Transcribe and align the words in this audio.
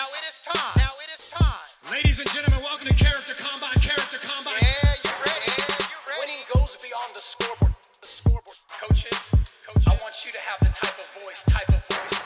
Now 0.00 0.08
it 0.16 0.24
is 0.32 0.40
time. 0.40 0.72
Now 0.80 0.96
it 0.96 1.12
is 1.12 1.28
time. 1.28 1.92
Ladies 1.92 2.16
and 2.20 2.28
gentlemen, 2.32 2.64
welcome 2.64 2.88
to 2.88 2.96
Character 2.96 3.36
Combine. 3.36 3.76
Character 3.84 4.16
Combine. 4.16 4.56
Yeah, 4.56 4.96
you 4.96 5.12
ready? 5.20 5.44
Yeah, 5.44 5.76
you 5.76 5.98
ready? 6.08 6.20
Winning 6.24 6.44
goes 6.48 6.72
beyond 6.80 7.12
the 7.12 7.20
scoreboard. 7.20 7.76
The 8.00 8.08
scoreboard. 8.08 8.56
Coaches, 8.80 9.20
coaches, 9.60 9.84
I 9.84 10.00
want 10.00 10.16
you 10.24 10.32
to 10.32 10.40
have 10.40 10.56
the 10.64 10.72
type 10.72 10.96
of 10.96 11.04
voice, 11.20 11.44
type 11.52 11.68
of 11.68 11.84
voice 11.84 12.16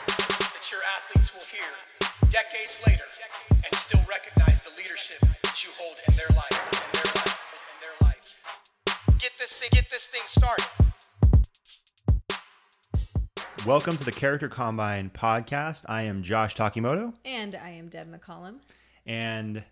that 0.55 0.63
your 0.71 0.87
athletes 0.87 1.35
will 1.35 1.43
hear 1.51 1.67
decades 2.31 2.79
later 2.87 3.03
and 3.59 3.71
still 3.75 3.99
recognize 4.07 4.63
the 4.63 4.71
leadership 4.79 5.19
that 5.43 5.59
you 5.59 5.67
hold 5.75 5.99
in 6.07 6.15
their 6.15 6.31
life, 6.31 6.55
in 6.55 6.79
their 6.95 7.11
life, 7.11 7.35
in 7.59 7.77
their 7.83 7.95
life. 8.07 8.23
Get 9.19 9.35
this 9.35 9.51
thing. 9.59 9.75
Get 9.75 9.91
this 9.91 10.07
thing 10.07 10.23
started. 10.31 10.63
Welcome 13.65 13.97
to 13.97 14.03
the 14.05 14.11
Character 14.11 14.47
Combine 14.47 15.09
podcast. 15.09 15.85
I 15.89 16.03
am 16.03 16.21
Josh 16.21 16.55
Takimoto, 16.55 17.13
And 17.45 17.53
I 17.53 17.69
am 17.69 17.89
Deb 17.89 18.11
McCollum. 18.11 18.55
and 19.05 19.57
that 19.57 19.63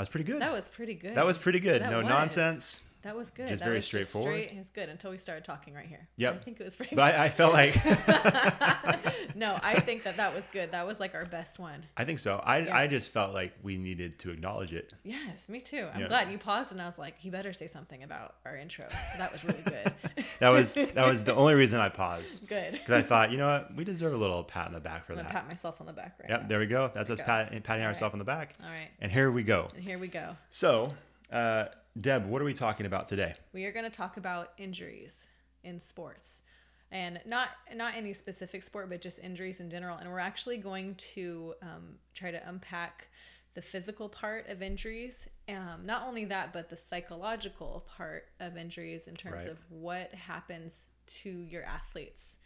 was 0.00 0.08
pretty 0.08 0.22
good. 0.22 0.40
That 0.40 0.52
was 0.52 0.68
pretty 0.68 0.94
good. 0.94 1.16
That 1.16 1.26
was 1.26 1.36
pretty 1.36 1.58
good. 1.58 1.82
That 1.82 1.90
no 1.90 1.98
was. 1.98 2.06
nonsense. 2.06 2.80
That 3.02 3.16
was 3.16 3.30
good. 3.30 3.48
Just 3.48 3.60
that 3.60 3.64
very 3.66 3.78
was 3.78 3.84
straightforward. 3.86 4.32
straight. 4.32 4.50
It 4.52 4.58
was 4.58 4.70
good 4.70 4.88
until 4.88 5.10
we 5.10 5.18
started 5.18 5.44
talking 5.44 5.74
right 5.74 5.86
here. 5.86 6.06
Yep. 6.16 6.34
I 6.34 6.44
think 6.44 6.60
it 6.60 6.64
was 6.64 6.76
pretty. 6.76 6.94
But 6.96 7.14
I, 7.16 7.24
I 7.24 7.28
felt 7.28 7.52
like 7.52 7.74
no, 9.34 9.58
I 9.62 9.78
think 9.80 10.02
that 10.04 10.16
that 10.16 10.34
was 10.34 10.46
good. 10.52 10.70
That 10.72 10.86
was 10.86 11.00
like 11.00 11.14
our 11.14 11.24
best 11.24 11.58
one. 11.58 11.84
I 11.96 12.04
think 12.04 12.18
so. 12.18 12.36
I 12.44 12.82
I 12.82 12.86
just 12.86 13.12
felt 13.12 13.32
like 13.34 13.52
we 13.62 13.76
needed 13.76 14.18
to 14.20 14.30
acknowledge 14.30 14.72
it. 14.72 14.92
Yes, 15.04 15.48
me 15.48 15.60
too. 15.60 15.88
I'm 15.92 16.00
Yeah. 16.02 16.08
glad 16.08 16.30
you 16.30 16.38
paused 16.38 16.72
and 16.72 16.80
I 16.80 16.86
was 16.86 16.98
like, 16.98 17.16
you 17.22 17.30
better 17.30 17.52
say 17.52 17.66
something 17.66 18.02
about 18.02 18.36
our 18.44 18.56
intro. 18.56 18.86
That 19.18 19.32
was 19.32 19.44
really 19.44 19.62
good. 19.64 19.92
That 20.38 20.48
was 20.50 20.74
that 20.74 21.06
was 21.06 21.22
the 21.22 21.34
only 21.36 21.54
reason 21.54 21.78
I 21.78 21.88
paused 21.88 22.48
good. 22.48 22.72
because 22.72 22.94
I 22.94 23.02
thought, 23.02 23.30
you 23.30 23.38
know 23.38 23.46
what, 23.46 23.76
we 23.76 23.84
deserve 23.84 24.12
a 24.12 24.16
little 24.16 24.42
pat 24.42 24.66
on 24.66 24.72
the 24.72 24.80
back 24.80 25.06
for 25.06 25.12
I'm 25.12 25.18
that. 25.18 25.28
pat 25.28 25.46
myself 25.46 25.80
on 25.80 25.86
the 25.86 25.92
back 25.92 26.16
right 26.20 26.30
Yep, 26.30 26.42
now. 26.42 26.48
there 26.48 26.58
we 26.58 26.66
go. 26.66 26.90
That's 26.92 27.10
us 27.10 27.18
go. 27.20 27.24
pat, 27.24 27.50
patting 27.62 27.82
All 27.84 27.88
ourselves 27.88 28.12
right. 28.12 28.14
on 28.14 28.18
the 28.18 28.24
back. 28.24 28.54
All 28.62 28.68
right. 28.68 28.88
And 29.00 29.12
here 29.12 29.30
we 29.30 29.44
go. 29.44 29.68
And 29.76 29.84
here 29.84 29.98
we 30.00 30.08
go. 30.08 30.30
So, 30.50 30.92
uh, 31.30 31.66
Deb, 32.00 32.26
what 32.26 32.40
are 32.40 32.44
we 32.44 32.54
talking 32.54 32.86
about 32.86 33.06
today? 33.08 33.34
we 33.52 33.64
are 33.66 33.72
going 33.72 33.84
to 33.84 33.90
talk 33.90 34.16
about 34.16 34.52
injuries 34.58 35.26
in 35.62 35.78
sports. 35.78 36.42
And 36.90 37.20
not 37.24 37.48
not 37.74 37.94
any 37.96 38.12
specific 38.12 38.62
sport 38.62 38.90
but 38.90 39.00
just 39.00 39.18
injuries 39.18 39.60
in 39.60 39.70
general. 39.70 39.96
And 39.98 40.10
we're 40.10 40.18
actually 40.18 40.58
going 40.58 40.94
to 41.14 41.54
um, 41.62 41.96
try 42.14 42.30
to 42.30 42.48
unpack 42.48 43.08
the 43.54 43.62
physical 43.62 44.08
part 44.08 44.48
of 44.48 44.62
injuries. 44.62 45.26
Um, 45.48 45.80
not 45.84 46.06
only 46.06 46.24
that 46.26 46.52
but 46.52 46.68
the 46.68 46.76
psychological 46.76 47.86
part 47.96 48.24
of 48.40 48.56
injuries 48.56 49.06
in 49.08 49.14
terms 49.14 49.44
Right. 49.44 49.52
of 49.52 49.58
what 49.70 50.12
happens 50.14 50.88
to 51.06 51.30
your 51.30 51.64
athletes 51.64 52.38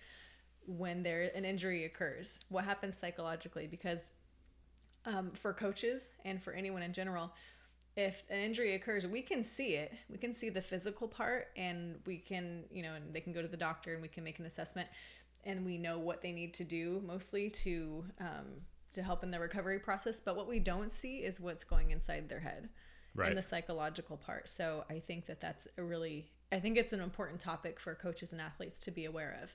when 0.67 1.03
there 1.03 1.31
an 1.35 1.45
injury 1.45 1.85
occurs. 1.85 2.41
What 2.49 2.65
happens 2.65 2.97
psychologically? 2.97 3.67
Because 3.69 4.11
um, 5.07 5.31
for 5.33 5.53
coaches 5.53 6.11
and 6.25 6.43
for 6.43 6.53
anyone 6.53 6.83
in 6.83 6.93
general 6.93 7.33
if 7.97 8.25
an 8.31 8.39
injury 8.39 8.75
occurs 8.75 9.07
we 9.07 9.23
can 9.23 9.43
see 9.43 9.75
it. 9.75 9.93
We 10.11 10.19
can 10.19 10.33
see 10.35 10.49
the 10.51 10.61
physical 10.63 11.09
part 11.09 11.49
and 11.57 11.99
we 12.07 12.19
can 12.19 12.65
you 12.71 12.83
know 12.83 12.95
and 12.95 13.13
they 13.15 13.21
can 13.21 13.33
go 13.33 13.43
to 13.43 13.49
the 13.49 13.57
doctor 13.57 13.93
and 13.95 14.03
we 14.03 14.09
can 14.09 14.23
make 14.25 14.39
an 14.39 14.47
assessment 14.47 14.89
and 15.45 15.65
we 15.65 15.79
know 15.79 15.99
what 15.99 16.23
they 16.23 16.33
need 16.33 16.53
to 16.55 16.65
do 16.65 17.03
mostly 17.07 17.49
to 17.51 18.05
um, 18.21 18.47
to 18.93 19.03
help 19.03 19.23
in 19.23 19.31
the 19.31 19.39
recovery 19.41 19.79
process. 19.79 20.21
But 20.21 20.37
what 20.37 20.49
we 20.49 20.59
don't 20.59 20.91
see 20.91 21.19
is 21.19 21.41
what's 21.41 21.65
going 21.65 21.91
inside 21.91 22.29
their 22.29 22.41
head 22.41 22.69
Right. 23.15 23.29
and 23.31 23.39
the 23.39 23.43
psychological 23.43 24.19
part. 24.19 24.47
So 24.49 24.85
i 24.91 24.99
think 24.99 25.25
that 25.27 25.41
that's 25.41 25.67
a 25.79 25.83
really 25.83 26.31
i 26.53 26.61
think 26.61 26.77
it's 26.77 26.93
an 26.93 27.01
important 27.01 27.41
topic 27.41 27.81
for 27.81 27.95
coaches 27.95 28.33
and 28.33 28.41
athletes 28.43 28.79
to 28.81 28.91
be 28.91 29.07
aware 29.07 29.39
of. 29.43 29.55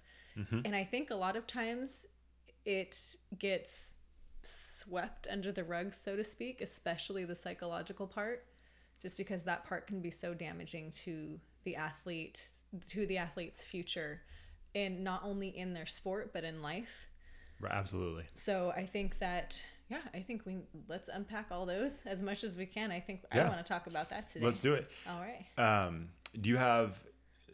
And 0.66 0.76
i 0.76 0.84
think 0.84 1.12
a 1.12 1.16
lot 1.16 1.36
of 1.36 1.46
times 1.46 2.08
it 2.66 2.98
gets 3.38 3.96
swept 4.44 5.28
under 5.30 5.52
the 5.52 5.64
rug, 5.64 5.94
so 5.94 6.16
to 6.16 6.24
speak, 6.24 6.62
especially 6.62 7.26
the 7.26 7.36
psychological 7.36 8.08
part, 8.08 8.46
just 9.02 9.18
because 9.18 9.44
that 9.44 9.66
part 9.66 9.88
can 9.88 10.02
be 10.02 10.12
so 10.12 10.34
damaging 10.34 10.92
to 10.92 11.40
the 11.64 11.76
athlete, 11.76 12.42
to 12.90 13.06
the 13.06 13.18
athlete's 13.18 13.64
future, 13.64 14.22
and 14.76 15.04
not 15.04 15.22
only 15.24 15.50
in 15.50 15.74
their 15.74 15.86
sport 15.86 16.32
but 16.34 16.44
in 16.44 16.62
life. 16.62 17.10
Right, 17.60 17.74
absolutely. 17.74 18.24
So 18.34 18.74
I 18.76 18.86
think 18.86 19.20
that, 19.20 19.62
yeah, 19.90 20.02
I 20.14 20.20
think 20.22 20.46
we 20.46 20.58
let's 20.88 21.10
unpack 21.10 21.48
all 21.52 21.66
those 21.66 22.02
as 22.06 22.22
much 22.22 22.44
as 22.44 22.58
we 22.58 22.66
can. 22.66 22.92
I 22.92 23.00
think 23.00 23.22
Yeah. 23.36 23.46
I 23.46 23.50
want 23.50 23.60
to 23.64 23.64
talk 23.72 23.88
about 23.88 24.10
that 24.10 24.28
today. 24.28 24.46
Let's 24.46 24.62
do 24.62 24.74
it. 24.74 24.90
All 25.08 25.20
right. 25.20 25.46
Um, 25.60 26.10
do 26.40 26.50
you 26.50 26.58
have 26.58 26.98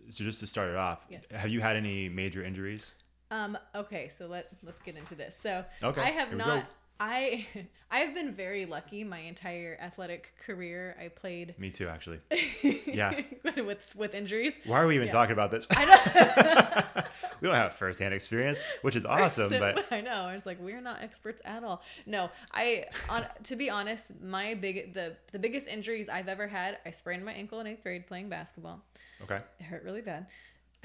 so 0.10 0.24
just 0.24 0.40
to 0.40 0.48
start 0.48 0.70
it 0.70 0.76
off? 0.78 1.06
Yes. 1.10 1.30
Have 1.32 1.50
you 1.50 1.60
had 1.60 1.76
any 1.76 2.08
major 2.08 2.44
injuries? 2.44 2.96
Um, 3.30 3.58
okay, 3.76 4.08
so 4.08 4.28
let 4.28 4.50
let's 4.64 4.80
get 4.80 4.96
into 4.96 5.16
this. 5.16 5.38
So 5.42 5.66
Okay, 5.84 6.02
I 6.02 6.12
have 6.12 6.34
not. 6.34 6.66
I 7.00 7.46
I 7.92 8.00
have 8.00 8.14
been 8.14 8.34
very 8.34 8.66
lucky 8.66 9.04
my 9.04 9.20
entire 9.20 9.78
athletic 9.82 10.34
career. 10.46 10.96
I 11.02 11.08
played 11.10 11.56
Me 11.58 11.70
too, 11.70 11.88
actually. 11.88 12.20
Yeah. 12.88 13.22
with 13.58 13.94
with 13.96 14.14
injuries. 14.14 14.56
Why 14.66 14.82
are 14.82 14.88
we 14.88 14.96
even 14.96 15.08
Yeah. 15.08 15.14
talking 15.14 15.34
about 15.34 15.52
this? 15.52 15.68
I 15.72 15.86
know. 15.86 17.04
we 17.42 17.48
don't 17.48 17.56
have 17.56 17.76
firsthand 17.76 18.14
experience, 18.14 18.62
which 18.82 18.96
is 18.96 19.06
awesome, 19.06 19.50
So, 19.50 19.60
but 19.60 19.86
I 19.92 20.02
know. 20.02 20.12
I 20.12 20.34
was 20.34 20.46
like, 20.46 20.60
we're 20.60 20.82
not 20.82 21.02
experts 21.02 21.42
at 21.46 21.64
all. 21.64 21.82
No, 22.06 22.30
I 22.54 22.86
on 23.10 23.26
to 23.44 23.56
be 23.56 23.70
honest, 23.70 24.12
my 24.22 24.54
big 24.56 24.94
the 24.94 25.16
the 25.32 25.40
biggest 25.40 25.68
injuries 25.68 26.10
I've 26.10 26.28
ever 26.28 26.48
had. 26.48 26.80
I 26.86 26.92
sprained 26.92 27.24
my 27.24 27.34
ankle 27.34 27.60
in 27.60 27.68
eighth 27.68 27.84
grade 27.84 28.08
playing 28.08 28.30
basketball. 28.30 28.82
okay. 29.22 29.40
It 29.60 29.64
hurt 29.64 29.84
really 29.84 30.02
bad. 30.02 30.28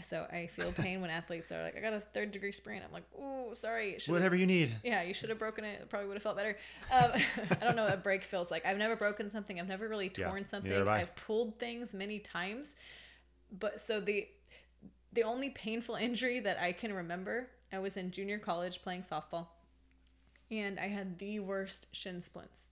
So 0.00 0.26
I 0.32 0.46
feel 0.46 0.72
pain 0.76 1.00
when 1.00 1.10
athletes 1.10 1.52
are 1.52 1.62
like, 1.62 1.76
I 1.76 1.80
got 1.80 1.92
a 1.92 2.00
third 2.00 2.32
degree 2.32 2.52
sprain. 2.52 2.82
I'm 2.84 2.92
like, 2.92 3.04
oh, 3.18 3.54
sorry. 3.54 3.98
Whatever 4.06 4.36
you 4.36 4.46
need. 4.46 4.74
Yeah, 4.82 5.02
you 5.02 5.14
should 5.14 5.28
have 5.28 5.38
broken 5.38 5.64
it. 5.64 5.80
It 5.82 5.90
probably 5.90 6.08
would 6.08 6.14
have 6.16 6.22
felt 6.22 6.36
better. 6.36 6.56
Um, 6.92 7.12
I 7.60 7.64
don't 7.64 7.76
know 7.76 7.84
what 7.84 7.94
a 7.94 7.98
break 7.98 8.24
feels 8.24 8.50
like. 8.50 8.64
I've 8.66 8.78
never 8.78 8.96
broken 8.96 9.30
something. 9.30 9.60
I've 9.60 9.68
never 9.68 9.88
really 9.88 10.08
torn 10.08 10.34
neither 10.34 10.46
something. 10.46 10.88
I've 10.88 11.14
pulled 11.16 11.58
things 11.58 11.94
many 11.94 12.18
times, 12.18 12.74
but 13.58 13.80
so 13.80 14.00
the 14.00 14.26
the 15.12 15.24
only 15.24 15.50
painful 15.50 15.94
injury 16.00 16.40
that 16.40 16.58
I 16.58 16.72
can 16.72 16.92
remember, 16.92 17.50
I 17.72 17.78
was 17.78 17.96
in 17.96 18.10
junior 18.10 18.38
college 18.38 18.82
playing 18.82 19.02
softball, 19.02 19.46
and 20.50 20.80
I 20.80 20.88
had 20.88 21.18
the 21.18 21.40
worst 21.40 21.88
shin 21.92 22.20
splints. 22.20 22.70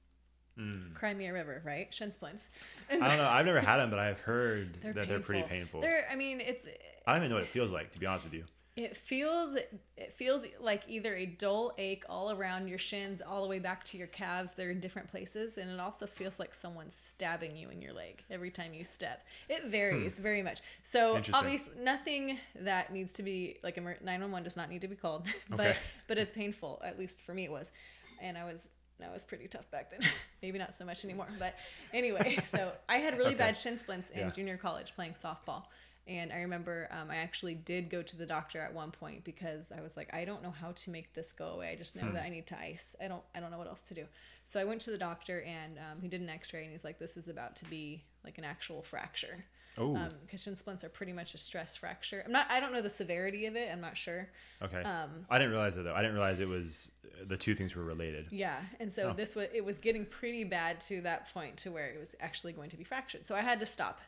Crimea 0.95 1.33
River, 1.33 1.63
right? 1.65 1.93
Shin 1.95 2.13
splints. 2.13 2.51
I 2.91 2.97
don't 2.97 3.17
know. 3.17 3.29
I've 3.29 3.47
never 3.47 3.61
had 3.61 3.79
them, 3.79 3.89
but 3.89 3.99
I've 3.99 4.21
heard 4.21 4.77
they're 4.83 4.93
that 4.93 5.09
they're 5.09 5.21
pretty 5.21 5.43
painful. 5.49 5.81
They're, 5.81 6.07
I 6.11 6.17
mean, 6.17 6.41
it's 6.41 6.67
I 7.07 7.13
don't 7.13 7.23
even 7.23 7.31
know 7.31 7.37
what 7.37 7.45
it 7.45 7.51
feels 7.51 7.71
like, 7.71 7.93
to 7.93 8.01
be 8.01 8.07
honest 8.07 8.25
with 8.25 8.35
you. 8.35 8.45
it 8.77 8.97
feels 8.97 9.57
it 9.97 10.13
feels 10.15 10.45
like 10.61 10.83
either 10.89 11.15
a 11.17 11.27
dull 11.27 11.73
ache 11.77 12.05
all 12.09 12.31
around 12.31 12.69
your 12.69 12.79
shins 12.79 13.21
all 13.21 13.43
the 13.43 13.49
way 13.49 13.59
back 13.59 13.83
to 13.83 13.99
your 13.99 14.07
calves 14.07 14.53
they're 14.55 14.71
in 14.71 14.79
different 14.81 15.09
places 15.09 15.59
and 15.59 15.69
it 15.69 15.81
also 15.81 16.07
feels 16.07 16.39
like 16.39 16.55
someone's 16.55 16.95
stabbing 16.95 17.57
you 17.57 17.69
in 17.71 17.83
your 17.83 17.93
leg 17.93 18.23
every 18.31 18.51
time 18.51 18.73
you 18.73 18.85
step 18.85 19.27
it 19.49 19.65
varies 19.67 20.19
very 20.19 20.41
much 20.43 20.61
so 20.85 21.17
Hmm. 21.19 21.35
Obviously 21.35 21.75
nothing 21.83 22.39
that 22.61 22.93
needs 22.93 23.13
to 23.15 23.23
be 23.25 23.59
like 23.65 23.77
emer- 23.77 23.99
911 24.03 24.45
does 24.45 24.57
not 24.57 24.71
need 24.71 24.81
to 24.83 24.89
be 24.89 24.97
called 24.97 25.27
but 25.51 25.59
Okay. 25.61 25.77
but 26.07 26.17
it's 26.17 26.33
painful 26.33 26.81
at 26.85 26.97
least 26.99 27.21
for 27.21 27.35
me 27.35 27.45
it 27.45 27.51
was 27.51 27.73
and 28.21 28.39
i 28.39 28.45
was 28.45 28.69
that 29.01 29.13
was 29.13 29.25
pretty 29.25 29.49
tough 29.49 29.69
back 29.73 29.91
then 29.91 30.01
maybe 30.43 30.59
not 30.59 30.75
so 30.77 30.85
much 30.85 31.05
anymore 31.05 31.27
but 31.41 31.55
anyway 31.93 32.39
so 32.53 32.71
i 32.89 32.99
had 32.99 33.19
really 33.19 33.31
Okay. 33.35 33.39
bad 33.39 33.57
shin 33.57 33.77
splints 33.77 34.11
in 34.11 34.21
Yeah. 34.21 34.31
junior 34.31 34.57
college 34.57 34.95
playing 34.95 35.13
softball 35.15 35.65
and 36.11 36.33
I 36.33 36.41
remember 36.41 36.89
um, 36.91 37.09
I 37.11 37.17
actually 37.17 37.55
did 37.55 37.89
go 37.89 38.03
to 38.03 38.17
the 38.17 38.27
doctor 38.27 38.61
at 38.61 38.75
one 38.75 38.91
point 38.91 39.23
because 39.25 39.71
I 39.71 39.81
was 39.81 39.97
like, 39.97 40.13
I 40.13 40.25
don't 40.25 40.43
know 40.43 40.51
how 40.51 40.73
to 40.73 40.91
make 40.91 41.15
this 41.15 41.33
go 41.33 41.47
away. 41.47 41.71
I 41.71 41.77
just 41.77 41.95
know 41.97 42.11
that 42.13 42.25
I 42.25 42.29
need 42.29 42.47
to 42.49 42.59
ice. 42.59 42.97
I 43.03 43.09
don't, 43.09 43.23
I 43.35 43.41
don't 43.41 43.51
know 43.53 43.59
what 43.59 43.69
else 43.69 43.83
to 43.85 43.95
do. 43.95 44.05
So 44.45 44.59
I 44.61 44.65
went 44.65 44.81
to 44.83 44.91
the 44.91 44.99
doctor 44.99 45.41
and 45.43 45.79
um, 45.79 46.01
he 46.03 46.09
did 46.09 46.21
an 46.21 46.29
X-ray 46.29 46.65
and 46.65 46.73
he's 46.73 46.85
like, 46.85 46.99
this 46.99 47.17
is 47.17 47.29
about 47.29 47.55
to 47.57 47.65
be 47.67 48.03
like 48.25 48.37
an 48.39 48.45
actual 48.45 48.83
fracture. 48.83 49.45
Oh, 49.79 49.97
Because 50.27 50.43
shin 50.43 50.57
splints 50.57 50.83
are 50.83 50.89
pretty 50.89 51.13
much 51.13 51.35
a 51.35 51.39
stress 51.39 51.77
fracture. 51.77 52.23
I'm 52.27 52.33
not, 52.33 52.47
I 52.51 52.59
don't 52.59 52.73
know 52.73 52.83
the 52.83 52.91
severity 52.91 53.47
of 53.47 53.55
it. 53.55 53.71
I'm 53.73 53.81
not 53.81 53.97
sure. 53.97 54.29
okay. 54.61 54.83
um, 54.83 55.25
I 55.31 55.39
didn't 55.39 55.53
realize 55.53 55.77
it 55.77 55.85
though. 55.85 55.95
I 55.95 56.01
didn't 56.03 56.15
realize 56.17 56.41
it 56.41 56.49
was 56.49 56.91
the 57.25 57.37
two 57.37 57.55
things 57.55 57.77
were 57.77 57.85
related. 57.85 58.27
Yeah, 58.33 58.59
and 58.81 58.93
so 58.93 59.11
Oh. 59.11 59.13
this 59.13 59.37
was 59.37 59.47
it 59.55 59.65
was 59.65 59.79
getting 59.79 60.05
pretty 60.07 60.43
bad 60.43 60.81
to 60.83 61.01
that 61.03 61.33
point 61.33 61.57
to 61.59 61.71
where 61.71 61.87
it 61.89 62.01
was 62.01 62.17
actually 62.21 62.53
going 62.53 62.71
to 62.71 62.77
be 62.77 62.83
fractured. 62.85 63.25
So 63.25 63.35
I 63.37 63.43
had 63.43 63.61
to 63.61 63.67
stop, 63.67 64.01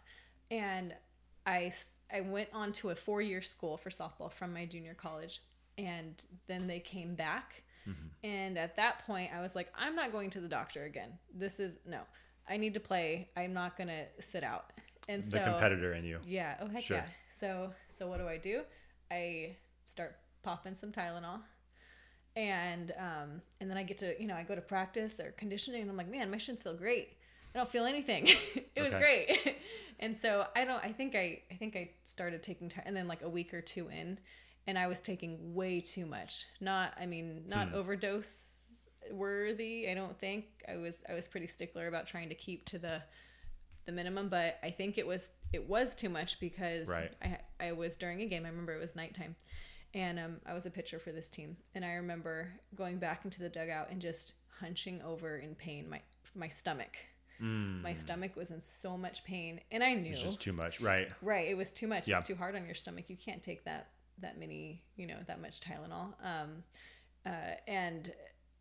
and 0.50 0.94
I 1.46 1.72
I 2.14 2.20
went 2.20 2.48
on 2.52 2.72
to 2.72 2.90
a 2.90 2.94
four 2.94 3.22
year 3.22 3.42
school 3.42 3.76
for 3.76 3.90
softball 3.90 4.30
from 4.32 4.52
my 4.52 4.66
junior 4.66 4.94
college, 4.94 5.40
and 5.78 6.22
then 6.46 6.66
they 6.66 6.78
came 6.80 7.14
back, 7.14 7.62
and 8.22 8.56
at 8.58 8.76
that 8.76 9.04
point 9.06 9.30
I 9.34 9.40
was 9.40 9.54
like, 9.56 9.72
I'm 9.76 9.96
not 9.96 10.12
going 10.12 10.30
to 10.30 10.40
the 10.40 10.48
doctor 10.48 10.84
again. 10.84 11.18
This 11.34 11.58
is 11.58 11.78
no, 11.86 12.00
I 12.48 12.56
need 12.56 12.74
to 12.74 12.80
play. 12.80 13.30
I'm 13.36 13.52
not 13.54 13.76
gonna 13.76 14.04
sit 14.20 14.44
out. 14.44 14.72
And 15.08 15.22
The 15.24 15.30
so 15.38 15.44
competitor 15.44 15.94
in 15.94 16.04
you. 16.04 16.20
yeah. 16.24 16.56
Oh 16.60 16.68
heck 16.68 16.84
Sure. 16.84 16.98
yeah. 16.98 17.06
So 17.32 17.70
so 17.88 18.06
what 18.08 18.18
do 18.18 18.28
I 18.28 18.36
do? 18.36 18.62
I 19.10 19.56
start 19.86 20.16
popping 20.44 20.76
some 20.76 20.92
Tylenol. 20.92 21.40
And 22.36 22.92
um 22.98 23.42
and 23.60 23.68
then 23.68 23.76
I 23.76 23.82
get 23.82 23.98
to, 23.98 24.14
you 24.20 24.26
know, 24.26 24.34
I 24.34 24.42
go 24.42 24.54
to 24.54 24.60
practice 24.60 25.18
or 25.20 25.32
conditioning 25.32 25.82
and 25.82 25.90
I'm 25.90 25.96
like, 25.96 26.10
man, 26.10 26.30
my 26.30 26.38
shins 26.38 26.62
feel 26.62 26.74
great. 26.74 27.16
I 27.54 27.58
don't 27.58 27.68
feel 27.68 27.84
anything. 27.84 28.26
it 28.76 28.82
was 28.82 28.92
great. 28.92 29.56
and 30.00 30.16
so 30.16 30.46
I 30.56 30.64
don't 30.64 30.82
I 30.84 30.92
think 30.92 31.14
I 31.14 31.42
I 31.50 31.54
think 31.54 31.76
I 31.76 31.90
started 32.04 32.42
taking 32.42 32.68
time 32.68 32.84
and 32.86 32.96
then 32.96 33.08
like 33.08 33.22
a 33.22 33.28
week 33.28 33.52
or 33.54 33.60
two 33.60 33.88
in 33.88 34.18
and 34.66 34.78
I 34.78 34.86
was 34.86 35.00
taking 35.00 35.54
way 35.54 35.80
too 35.80 36.06
much. 36.06 36.46
Not 36.60 36.94
I 37.00 37.06
mean, 37.06 37.44
not 37.46 37.68
Hmm. 37.68 37.74
overdose 37.74 38.58
worthy. 39.10 39.88
I 39.90 39.94
don't 39.94 40.18
think 40.18 40.44
I 40.68 40.76
was 40.76 41.02
I 41.08 41.14
was 41.14 41.26
pretty 41.26 41.46
stickler 41.46 41.88
about 41.88 42.06
trying 42.06 42.28
to 42.28 42.34
keep 42.34 42.64
to 42.66 42.78
the 42.78 43.02
the 43.84 43.92
minimum, 43.92 44.28
but 44.28 44.58
I 44.62 44.70
think 44.70 44.96
it 44.96 45.06
was 45.06 45.32
it 45.52 45.68
was 45.68 45.94
too 45.94 46.08
much 46.08 46.38
because 46.40 46.88
Right. 46.88 47.12
I 47.22 47.38
I 47.68 47.72
was 47.72 47.96
during 47.96 48.20
a 48.22 48.26
game. 48.26 48.44
I 48.46 48.48
remember 48.48 48.72
it 48.74 48.80
was 48.80 48.94
nighttime, 48.96 49.34
and 49.92 50.18
um, 50.18 50.40
I 50.46 50.54
was 50.54 50.66
a 50.66 50.70
pitcher 50.70 50.98
for 51.00 51.10
this 51.12 51.28
team, 51.28 51.56
and 51.74 51.84
I 51.84 51.94
remember 51.94 52.52
going 52.76 52.98
back 52.98 53.24
into 53.24 53.40
the 53.40 53.48
dugout 53.48 53.90
and 53.90 54.00
just 54.00 54.34
hunching 54.60 55.02
over 55.02 55.38
in 55.38 55.54
pain. 55.56 55.90
My 55.90 56.00
my 56.34 56.48
stomach, 56.48 56.96
my 57.42 57.92
stomach 57.92 58.36
was 58.36 58.50
in 58.50 58.62
so 58.62 58.96
much 58.96 59.24
pain, 59.24 59.60
and 59.70 59.82
I 59.82 59.94
knew 59.94 60.10
It's 60.10 60.22
just 60.22 60.40
too 60.40 60.52
much, 60.52 60.80
right? 60.80 61.08
Right. 61.22 61.48
It 61.48 61.56
was 61.56 61.70
too 61.70 61.86
much. 61.88 62.08
Yeah. 62.08 62.18
It's 62.18 62.28
too 62.28 62.36
hard 62.36 62.54
on 62.54 62.64
your 62.66 62.74
stomach. 62.74 63.06
You 63.08 63.16
can't 63.16 63.42
take 63.42 63.64
that 63.64 63.88
that 64.20 64.38
many, 64.38 64.82
you 64.96 65.06
know, 65.06 65.16
that 65.26 65.40
much 65.40 65.60
Tylenol. 65.60 66.14
Um, 66.24 66.62
uh, 67.26 67.30
and 67.66 68.12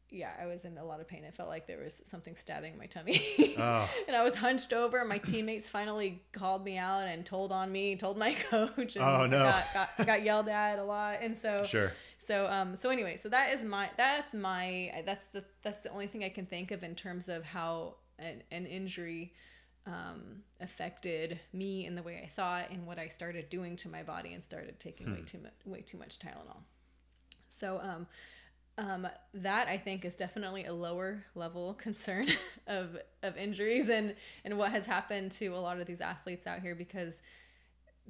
yeah, 0.09 0.31
I 0.41 0.45
was 0.47 0.65
in 0.65 0.77
a 0.77 0.83
lot 0.83 0.99
of 0.99 1.07
pain. 1.07 1.23
It 1.23 1.33
felt 1.35 1.47
like 1.49 1.67
there 1.67 1.77
was 1.83 2.01
something 2.05 2.35
stabbing 2.35 2.77
my 2.77 2.85
tummy. 2.87 3.21
Oh. 3.59 3.87
and 4.07 4.15
I 4.15 4.23
was 4.23 4.33
hunched 4.33 4.73
over. 4.73 5.05
My 5.05 5.19
teammates 5.19 5.69
finally 5.69 6.21
called 6.31 6.65
me 6.65 6.77
out 6.77 7.05
and 7.07 7.23
told 7.25 7.51
on 7.51 7.71
me, 7.71 7.95
told 7.95 8.17
my 8.17 8.33
coach. 8.49 8.95
And 8.95 9.05
Oh, 9.05 9.25
no. 9.27 9.39
Got, 9.39 9.65
got, 9.73 10.07
got 10.07 10.23
yelled 10.23 10.49
at 10.49 10.79
a 10.79 10.83
lot. 10.83 11.17
And 11.21 11.37
so 11.37 11.63
Sure. 11.63 11.91
so 12.17 12.47
um 12.47 12.75
so 12.75 12.89
anyway, 12.89 13.15
so 13.17 13.29
that 13.29 13.53
is 13.53 13.63
my 13.63 13.89
that's 13.97 14.33
my 14.33 15.03
that's 15.05 15.25
the 15.27 15.43
that's 15.63 15.81
the 15.81 15.91
only 15.91 16.07
thing 16.07 16.23
I 16.23 16.29
can 16.29 16.45
think 16.45 16.71
of 16.71 16.83
in 16.83 16.95
terms 16.95 17.29
of 17.29 17.43
how 17.43 17.95
an, 18.21 18.43
an 18.51 18.65
injury 18.65 19.33
um 19.87 20.43
affected 20.59 21.39
me 21.53 21.85
in 21.87 21.95
the 21.95 22.03
way 22.03 22.21
I 22.23 22.27
thought 22.27 22.69
and 22.69 22.85
what 22.85 22.99
I 22.99 23.07
started 23.07 23.49
doing 23.49 23.75
to 23.77 23.89
my 23.89 24.03
body 24.03 24.33
and 24.33 24.43
started 24.43 24.79
taking 24.79 25.11
way 25.11 25.21
too 25.25 25.39
much 25.39 25.53
way 25.65 25.81
too 25.81 25.97
much 25.97 26.19
Tylenol. 26.19 26.61
So 27.49 27.79
um 27.81 28.07
um, 28.77 29.07
that 29.33 29.67
I 29.67 29.77
think 29.77 30.05
is 30.05 30.15
definitely 30.15 30.65
a 30.65 30.73
lower 30.73 31.23
level 31.35 31.73
concern 31.87 32.27
of 32.67 32.97
of 33.23 33.37
injuries 33.37 33.89
and 33.89 34.15
and 34.45 34.57
what 34.57 34.71
has 34.71 34.85
happened 34.85 35.31
to 35.33 35.47
a 35.47 35.57
lot 35.57 35.79
of 35.79 35.87
these 35.87 36.01
athletes 36.01 36.47
out 36.47 36.61
here 36.61 36.75
because 36.75 37.21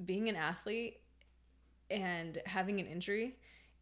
being 0.06 0.30
an 0.30 0.36
athlete 0.36 0.98
and 1.90 2.38
having 2.46 2.80
an 2.80 2.86
injury 2.88 3.38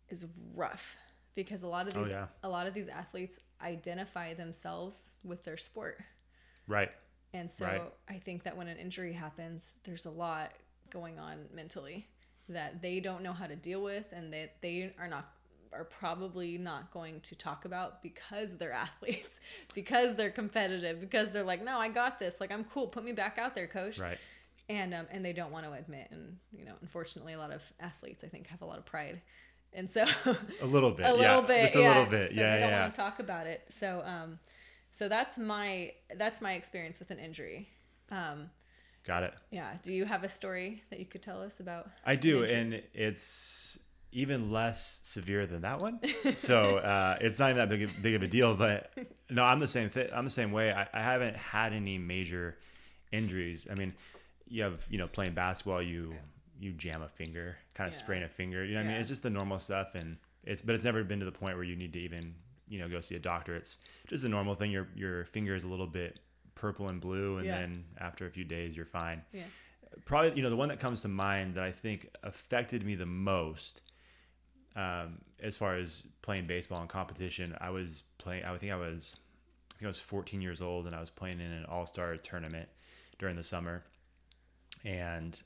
is 0.10 0.26
rough 0.56 0.96
because 1.36 1.64
a 1.64 1.68
lot 1.68 1.88
of 1.88 1.96
Oh, 1.98 2.04
these 2.04 2.12
yeah. 2.12 2.28
a 2.44 2.50
lot 2.50 2.66
of 2.68 2.74
these 2.74 2.88
athletes 2.88 3.40
identify 3.62 4.34
themselves 4.34 5.18
with 5.24 5.44
their 5.44 5.58
sport. 5.58 6.00
Right. 6.70 6.90
And 7.34 7.52
so 7.52 7.66
Right. 7.66 7.82
I 8.08 8.20
think 8.20 8.44
that 8.44 8.56
when 8.56 8.68
an 8.70 8.78
injury 8.78 9.12
happens, 9.14 9.74
there's 9.84 10.06
a 10.06 10.10
lot 10.10 10.54
going 10.90 11.20
on 11.20 11.46
mentally 11.54 12.08
that 12.48 12.82
they 12.82 13.00
don't 13.02 13.22
know 13.22 13.34
how 13.34 13.46
to 13.48 13.56
deal 13.56 13.82
with 13.84 14.06
and 14.14 14.32
that 14.34 14.56
they 14.62 14.94
are 14.98 15.08
not 15.10 15.34
are 15.72 15.84
probably 15.84 16.58
not 16.58 16.90
going 16.92 17.22
to 17.22 17.36
talk 17.36 17.66
about 17.66 18.02
because 18.02 18.58
they're 18.58 18.72
athletes, 18.88 19.40
because 19.76 20.16
they're 20.16 20.32
competitive, 20.32 21.00
because 21.00 21.30
they're 21.32 21.44
like, 21.44 21.64
"No, 21.64 21.78
I 21.78 21.90
got 21.90 22.18
this. 22.18 22.40
Like 22.42 22.52
I'm 22.52 22.64
cool. 22.64 22.88
Put 22.88 23.04
me 23.04 23.12
back 23.12 23.38
out 23.38 23.54
there, 23.54 23.68
coach." 23.68 24.00
Right. 24.00 24.18
And 24.68 24.94
um 24.96 25.06
and 25.12 25.24
they 25.24 25.34
don't 25.34 25.52
want 25.52 25.66
to 25.66 25.74
admit 25.74 26.08
and 26.12 26.38
you 26.58 26.66
know, 26.66 26.74
unfortunately 26.82 27.34
a 27.34 27.38
lot 27.38 27.52
of 27.52 27.62
athletes 27.80 28.24
I 28.24 28.28
think 28.28 28.48
have 28.48 28.62
a 28.62 28.66
lot 28.66 28.78
of 28.80 28.86
pride. 28.86 29.22
And 29.74 29.88
so 29.90 30.06
A 30.62 30.66
little 30.66 30.90
bit. 31.00 31.06
a 31.06 31.14
little 31.14 31.42
yeah. 31.42 31.48
bit 31.48 31.62
Just 31.66 31.76
a 31.76 31.82
yeah. 31.82 31.88
little 31.90 32.06
bit. 32.10 32.30
so 32.32 32.36
yeah. 32.36 32.54
they 32.56 32.60
don't 32.62 32.70
Yeah. 32.72 32.82
want 32.82 32.94
to 32.96 33.02
talk 33.02 33.20
about 33.20 33.46
it 33.46 33.62
so 33.70 34.02
um 34.06 34.40
so 34.92 35.08
that's 35.10 35.38
my 35.38 35.92
that's 36.18 36.42
my 36.42 36.54
experience 36.54 37.00
with 37.00 37.12
an 37.12 37.20
injury 37.20 37.70
um 38.12 38.50
Got 39.06 39.24
it. 39.24 39.34
yeah 39.52 39.74
do 39.82 39.94
you 39.94 40.06
have 40.06 40.24
a 40.24 40.30
story 40.30 40.84
that 40.90 41.00
you 41.00 41.06
could 41.06 41.22
tell 41.22 41.42
us 41.42 41.60
about 41.60 41.88
I 42.06 42.16
do, 42.16 42.44
injury? 42.44 42.58
and 42.60 42.84
it's 42.94 43.80
even 44.12 44.52
less 44.52 45.00
severe 45.04 45.46
than 45.46 45.62
that 45.62 45.80
one. 45.80 46.00
So 46.34 46.78
uh, 46.78 47.18
it's 47.22 47.38
not 47.38 47.52
even 47.52 47.58
that 47.58 47.70
big, 47.70 48.02
big 48.02 48.16
of 48.16 48.24
a 48.24 48.28
deal. 48.28 48.56
But 48.56 48.92
no, 49.30 49.44
I'm 49.44 49.60
the 49.60 49.68
same. 49.68 49.92
Th- 49.92 50.10
I'm 50.12 50.24
the 50.24 50.32
same 50.32 50.52
way. 50.52 50.74
I, 50.74 50.88
I 50.92 51.04
haven't 51.04 51.38
had 51.38 51.74
any 51.74 52.00
major 52.00 52.58
injuries. 53.12 53.68
I 53.70 53.76
mean, 53.76 53.94
you 54.48 54.64
have 54.64 54.86
you 54.90 54.98
know 54.98 55.08
playing 55.08 55.36
basketball, 55.36 55.82
you 55.84 56.16
you 56.60 56.72
jam 56.74 57.04
a 57.04 57.08
finger, 57.08 57.56
kind 57.76 57.88
of 57.88 57.94
Yeah. 57.94 58.00
sprain 58.00 58.24
a 58.24 58.30
finger. 58.30 58.66
You 58.66 58.74
know, 58.74 58.80
what 58.80 58.88
I 58.88 58.92
mean, 58.94 59.00
it's 59.00 59.10
just 59.10 59.22
the 59.22 59.30
normal 59.30 59.60
stuff, 59.60 59.94
and 59.94 60.18
it's 60.44 60.62
but 60.64 60.74
it's 60.74 60.84
never 60.84 61.04
been 61.04 61.20
to 61.20 61.26
the 61.26 61.32
point 61.32 61.56
where 61.56 61.64
you 61.64 61.76
need 61.76 61.94
to 61.94 62.00
even 62.00 62.34
you 62.70 62.80
know 62.80 62.88
go 62.88 63.02
see 63.02 63.16
a 63.16 63.20
doctor. 63.20 63.56
It's 63.56 63.80
just 64.08 64.24
a 64.24 64.30
normal 64.30 64.56
thing. 64.56 64.72
Your 64.72 64.88
your 64.96 65.26
finger 65.26 65.56
is 65.56 65.64
a 65.66 65.68
little 65.68 65.88
bit 65.88 66.20
purple 66.56 66.88
and 66.90 67.02
blue, 67.02 67.38
and 67.38 67.46
Yeah. 67.48 67.60
then 67.60 67.86
after 68.00 68.26
a 68.26 68.30
few 68.30 68.44
days, 68.44 68.76
you're 68.76 68.86
fine 68.86 69.22
yeah 69.34 69.44
probably 70.06 70.32
you 70.36 70.44
know 70.44 70.52
the 70.52 70.56
one 70.56 70.70
that 70.70 70.80
comes 70.80 71.02
to 71.02 71.08
mind 71.08 71.56
that 71.56 71.64
I 71.64 71.72
think 71.72 72.08
affected 72.24 72.86
me 72.86 72.94
the 72.96 73.08
most 73.08 73.82
um, 74.76 75.18
as 75.42 75.58
far 75.58 75.76
as 75.76 76.04
playing 76.22 76.46
baseball 76.46 76.80
and 76.82 76.90
competition. 76.90 77.56
I 77.60 77.70
was 77.72 78.04
playing. 78.20 78.46
I 78.46 78.56
think 78.58 78.72
I 78.72 78.76
was. 78.76 79.16
I 79.72 79.80
think 79.80 79.86
I 79.86 79.88
was 79.88 80.00
14 80.00 80.42
years 80.42 80.62
old, 80.62 80.86
and 80.88 80.96
I 80.96 81.00
was 81.00 81.10
playing 81.10 81.40
in 81.40 81.52
an 81.52 81.66
all-star 81.66 82.16
tournament 82.18 82.68
during 83.18 83.36
the 83.38 83.44
summer, 83.44 83.84
and 84.86 85.42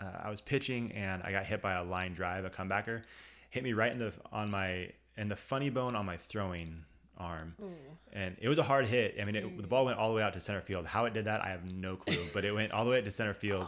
uh, 0.00 0.20
I 0.24 0.30
was 0.30 0.40
pitching, 0.40 0.90
and 0.92 1.22
I 1.22 1.30
got 1.32 1.46
hit 1.46 1.60
by 1.62 1.74
a 1.74 1.84
line 1.84 2.14
drive, 2.14 2.44
a 2.44 2.50
comebacker, 2.50 3.02
hit 3.50 3.62
me 3.62 3.72
right 3.74 3.92
in 3.92 3.98
the 3.98 4.12
on 4.32 4.50
my 4.50 4.90
in 5.16 5.28
the 5.28 5.36
funny 5.36 5.70
bone 5.70 5.94
on 5.94 6.04
my 6.06 6.16
throwing 6.16 6.84
arm, 7.16 7.54
and 8.12 8.36
it 8.40 8.48
was 8.48 8.58
a 8.58 8.62
hard 8.62 8.86
hit. 8.86 9.16
I 9.20 9.24
mean, 9.24 9.36
it, 9.36 9.56
the 9.60 9.66
ball 9.66 9.84
went 9.84 9.98
all 9.98 10.08
the 10.08 10.14
way 10.16 10.22
out 10.22 10.32
to 10.34 10.40
center 10.40 10.60
field. 10.60 10.86
How 10.86 11.04
it 11.04 11.14
did 11.14 11.26
that, 11.26 11.42
I 11.42 11.48
have 11.50 11.70
no 11.70 11.96
clue, 12.04 12.26
but 12.32 12.44
it 12.44 12.52
went 12.52 12.72
all 12.72 12.84
the 12.84 12.90
way 12.90 12.98
out 12.98 13.04
to 13.04 13.10
center 13.10 13.34
field. 13.34 13.66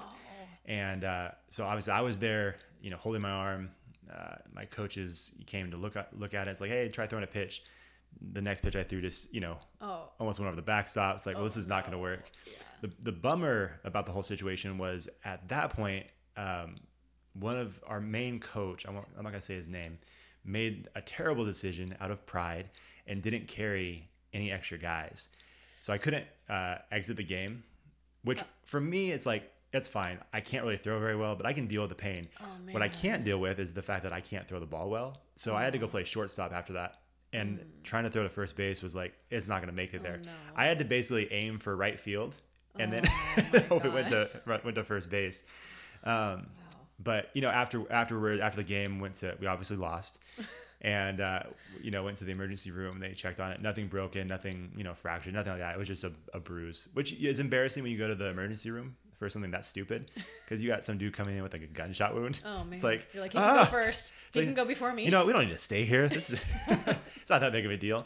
And 0.66 1.04
uh, 1.04 1.31
so 1.50 1.64
obviously 1.64 1.93
I 1.93 2.00
was 2.00 2.19
there, 2.19 2.56
you 2.81 2.90
know, 2.90 2.96
holding 2.96 3.22
my 3.22 3.31
arm. 3.31 3.70
Uh, 4.12 4.37
my 4.52 4.64
coaches 4.64 5.32
came 5.46 5.70
to 5.70 5.76
look 5.76 5.96
at 5.96 6.16
look 6.19 6.34
at 6.34 6.48
it. 6.48 6.52
It's 6.52 6.60
like, 6.60 6.70
hey, 6.70 6.88
try 6.88 7.06
throwing 7.06 7.25
a 7.25 7.28
pitch. 7.28 7.62
The 8.32 8.40
next 8.40 8.62
pitch 8.62 8.76
I 8.76 8.82
threw 8.82 9.00
just, 9.00 9.32
you 9.32 9.40
know, 9.40 9.58
oh 9.81 10.08
almost 10.19 10.38
went 10.38 10.49
over 10.49 10.56
the 10.56 10.62
backstop. 10.62 11.16
It's 11.16 11.26
like, 11.26 11.37
well, 11.37 11.44
this 11.44 11.56
is 11.56 11.66
not 11.66 11.82
going 11.84 11.92
to 11.92 11.99
work. 11.99 12.31
The, 12.82 12.90
the 13.02 13.12
bummer 13.12 13.81
about 13.84 14.06
the 14.06 14.12
whole 14.12 14.22
situation 14.22 14.78
was 14.78 15.08
at 15.25 15.46
that 15.49 15.70
point, 15.70 16.06
um, 16.37 16.76
one 17.34 17.56
of 17.56 17.82
our 17.87 18.00
main 18.00 18.38
coach, 18.40 18.87
I 18.87 18.90
won't, 18.90 19.06
I'm 19.16 19.25
not 19.25 19.31
going 19.31 19.40
to 19.40 19.46
say 19.46 19.54
his 19.54 19.69
name, 19.69 19.99
made 20.46 20.88
a 20.94 21.00
terrible 21.00 21.44
decision 21.44 21.96
out 22.00 22.10
of 22.10 22.25
pride 22.26 22.70
and 23.06 23.22
didn't 23.22 23.48
carry 23.48 24.08
any 24.32 24.50
extra 24.50 24.78
guys. 24.78 25.28
So 25.81 25.93
I 25.93 25.98
couldn't 25.98 26.25
uh, 26.48 26.76
exit 26.90 27.16
the 27.16 27.22
game, 27.25 27.62
which 28.25 28.43
for 28.64 28.81
me, 28.81 29.12
it's 29.12 29.26
like, 29.26 29.52
it's 29.72 29.88
fine. 29.88 30.19
I 30.32 30.40
can't 30.40 30.64
really 30.64 30.76
throw 30.76 30.98
very 30.98 31.16
well, 31.16 31.34
but 31.34 31.44
I 31.46 31.52
can 31.52 31.66
deal 31.66 31.82
with 31.82 31.90
the 31.90 31.96
pain. 31.96 32.28
what 32.70 32.82
I 32.82 32.88
can't 32.88 33.25
deal 33.25 33.38
with 33.38 33.58
is 33.58 33.72
the 33.72 33.82
fact 33.82 34.02
that 34.04 34.12
I 34.12 34.20
can't 34.20 34.48
throw 34.48 34.58
the 34.60 34.66
ball 34.66 34.88
well. 34.88 35.19
So 35.37 35.54
I 35.54 35.62
had 35.62 35.72
to 35.75 35.78
go 35.78 35.87
play 35.87 36.04
shortstop 36.04 36.52
after 36.52 36.72
that. 36.75 37.00
And 37.32 37.60
trying 37.82 38.04
to 38.04 38.10
throw 38.10 38.22
to 38.22 38.28
first 38.31 38.56
base 38.56 38.82
was 38.82 38.94
like, 38.94 39.12
it's 39.31 39.46
not 39.49 39.56
going 39.60 39.69
to 39.69 39.75
make 39.75 39.92
it 39.92 40.02
there. 40.02 40.19
no. 40.25 40.31
I 40.54 40.64
had 40.64 40.78
to 40.78 40.84
basically 40.84 41.31
aim 41.32 41.58
for 41.58 41.76
right 41.76 41.99
field 41.99 42.38
and 42.78 42.92
then 42.92 43.04
my 43.52 43.59
hope 43.68 43.85
it 43.85 43.92
went 43.92 44.09
to 44.11 44.28
went 44.47 44.75
to 44.75 44.85
first 44.85 45.11
base. 45.11 45.42
Um, 46.04 46.47
But 46.98 47.30
you 47.34 47.42
know, 47.42 47.50
after 47.50 47.90
afterward, 47.92 48.40
after 48.40 48.56
the 48.56 48.64
game, 48.64 49.00
went 49.00 49.14
to 49.16 49.36
we 49.40 49.46
obviously 49.46 49.76
lost, 49.76 50.18
and 50.80 51.20
uh, 51.20 51.42
you 51.82 51.90
know 51.90 52.04
went 52.04 52.16
to 52.18 52.24
the 52.24 52.32
emergency 52.32 52.70
room. 52.70 52.94
and 52.94 53.02
They 53.02 53.12
checked 53.12 53.38
on 53.40 53.52
it. 53.52 53.60
Nothing 53.60 53.86
broken, 53.88 54.26
nothing 54.28 54.72
you 54.76 54.84
know 54.84 54.94
fractured, 54.94 55.34
nothing 55.34 55.52
like 55.52 55.60
that. 55.60 55.74
It 55.74 55.78
was 55.78 55.88
just 55.88 56.04
a, 56.04 56.12
a 56.32 56.40
bruise, 56.40 56.88
which 56.94 57.12
is 57.12 57.38
embarrassing 57.38 57.82
when 57.82 57.92
you 57.92 57.98
go 57.98 58.08
to 58.08 58.14
the 58.14 58.26
emergency 58.26 58.70
room 58.70 58.96
for 59.18 59.28
something 59.30 59.50
that 59.50 59.64
stupid 59.64 60.10
because 60.44 60.62
you 60.62 60.68
got 60.68 60.84
some 60.84 60.98
dude 60.98 61.12
coming 61.14 61.36
in 61.36 61.42
with 61.42 61.52
like 61.52 61.62
a 61.62 61.66
gunshot 61.66 62.14
wound. 62.14 62.40
oh 62.44 62.64
man 62.64 62.74
It's 62.74 62.82
like 62.82 63.08
you're 63.14 63.22
like 63.22 63.32
he 63.32 63.38
can 63.38 63.46
"Ah." 63.48 63.64
go 63.64 63.70
first 63.70 64.12
he 64.32 64.40
like, 64.40 64.46
can 64.48 64.54
go 64.54 64.64
before 64.66 64.92
me 64.92 65.04
You 65.06 65.10
know, 65.10 65.24
we 65.24 65.32
don't 65.32 65.46
need 65.46 65.52
to 65.52 65.58
stay 65.58 65.84
here. 65.86 66.06
This 66.08 66.30
is 66.30 66.40
it's 66.66 67.30
not 67.30 67.40
that 67.40 67.52
big 67.52 67.64
of 67.64 67.70
a 67.70 67.76
deal. 67.78 68.04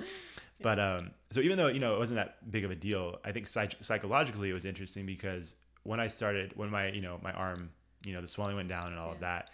But 0.63 0.79
um, 0.79 1.11
so 1.31 1.41
even 1.41 1.57
though 1.59 1.69
you 1.69 1.81
know 1.81 1.95
it 1.95 1.99
wasn't 1.99 2.19
that 2.19 2.51
big 2.51 2.65
of 2.65 2.71
a 2.71 2.75
deal, 2.77 3.19
I 3.25 3.33
think 3.33 3.49
psych- 3.49 3.79
psychologically 3.83 4.51
it 4.51 4.53
was 4.53 4.65
interesting 4.67 5.07
because 5.07 5.55
when 5.85 5.99
I 5.99 6.07
started, 6.09 6.53
when 6.57 6.71
my 6.71 6.89
you 6.91 7.01
know 7.01 7.19
my 7.23 7.33
arm, 7.33 7.71
you 8.05 8.13
know 8.13 8.21
the 8.21 8.27
swelling 8.27 8.57
went 8.57 8.69
down 8.69 8.89
and 8.89 8.99
all 8.99 9.13
of 9.13 9.21
that, 9.21 9.51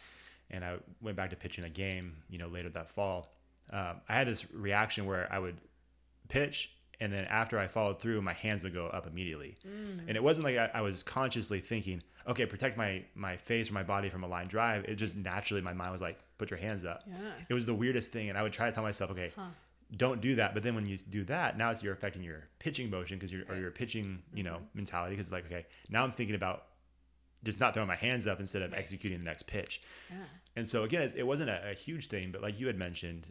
and 0.51 0.65
I 0.65 0.77
went 1.01 1.17
back 1.17 1.31
to 1.31 1.37
pitching 1.37 1.65
a 1.65 1.71
game, 1.71 2.17
you 2.31 2.39
know 2.39 2.49
later 2.49 2.69
that 2.71 2.89
fall, 2.89 3.33
um, 3.71 4.01
I 4.09 4.15
had 4.15 4.27
this 4.27 4.51
reaction 4.53 5.07
where 5.07 5.33
I 5.33 5.39
would 5.39 5.57
pitch 6.29 6.71
and 7.01 7.13
then 7.13 7.25
after 7.25 7.59
I 7.59 7.67
followed 7.67 8.01
through, 8.01 8.23
my 8.23 8.33
hands 8.33 8.63
would 8.63 8.73
go 8.73 8.87
up 8.87 9.07
immediately, 9.07 9.55
and 10.09 10.17
it 10.17 10.23
wasn't 10.23 10.45
like 10.45 10.57
I, 10.57 10.71
I 10.75 10.81
was 10.81 11.03
consciously 11.03 11.61
thinking, 11.61 12.03
okay, 12.27 12.47
protect 12.47 12.77
my 12.77 13.05
my 13.15 13.37
face 13.37 13.71
or 13.71 13.75
my 13.75 13.83
body 13.83 14.09
from 14.09 14.25
a 14.25 14.27
line 14.27 14.49
drive. 14.49 14.85
It 14.87 14.95
just 14.95 15.15
naturally 15.17 15.61
my 15.61 15.75
mind 15.75 15.93
was 15.93 16.01
like, 16.01 16.19
put 16.39 16.51
your 16.51 16.59
hands 16.59 16.85
up. 16.85 17.03
Yeah. 17.07 17.17
It 17.49 17.55
was 17.55 17.67
the 17.67 17.75
weirdest 17.75 18.13
thing, 18.13 18.31
and 18.31 18.39
I 18.39 18.43
would 18.43 18.53
try 18.53 18.67
to 18.67 18.73
tell 18.73 18.83
myself, 18.83 19.11
okay, 19.11 19.31
don't 19.97 20.21
do 20.21 20.37
that. 20.37 20.55
But 20.55 20.63
then 20.63 20.75
when 20.75 20.87
you 20.87 20.97
do 20.97 21.25
that, 21.25 21.59
now 21.59 21.71
it's 21.71 21.83
you're 21.83 21.93
affecting 21.93 22.23
your 22.23 22.45
pitching 22.59 22.89
motion 22.89 23.19
because 23.19 23.31
you're 23.31 23.45
or 23.49 23.57
your 23.57 23.71
pitching, 23.71 24.23
you 24.35 24.43
know, 24.43 24.59
mentality. 24.73 25.17
Because 25.17 25.31
like, 25.31 25.45
okay, 25.47 25.67
now 25.91 26.03
I'm 26.03 26.13
thinking 26.13 26.35
about 26.35 26.65
just 27.47 27.59
not 27.61 27.73
throwing 27.73 27.89
my 27.89 27.97
hands 27.97 28.27
up 28.27 28.39
instead 28.41 28.61
of 28.63 28.75
executing 28.75 29.19
the 29.19 29.25
next 29.25 29.47
pitch. 29.47 29.81
yeah 30.11 30.17
And 30.57 30.69
so 30.69 30.83
again, 30.85 31.11
it 31.17 31.27
wasn't 31.27 31.49
a, 31.49 31.71
a 31.71 31.75
huge 31.75 32.09
thing, 32.09 32.31
but 32.33 32.43
like 32.43 32.61
you 32.61 32.67
had 32.67 32.77
mentioned, 32.77 33.27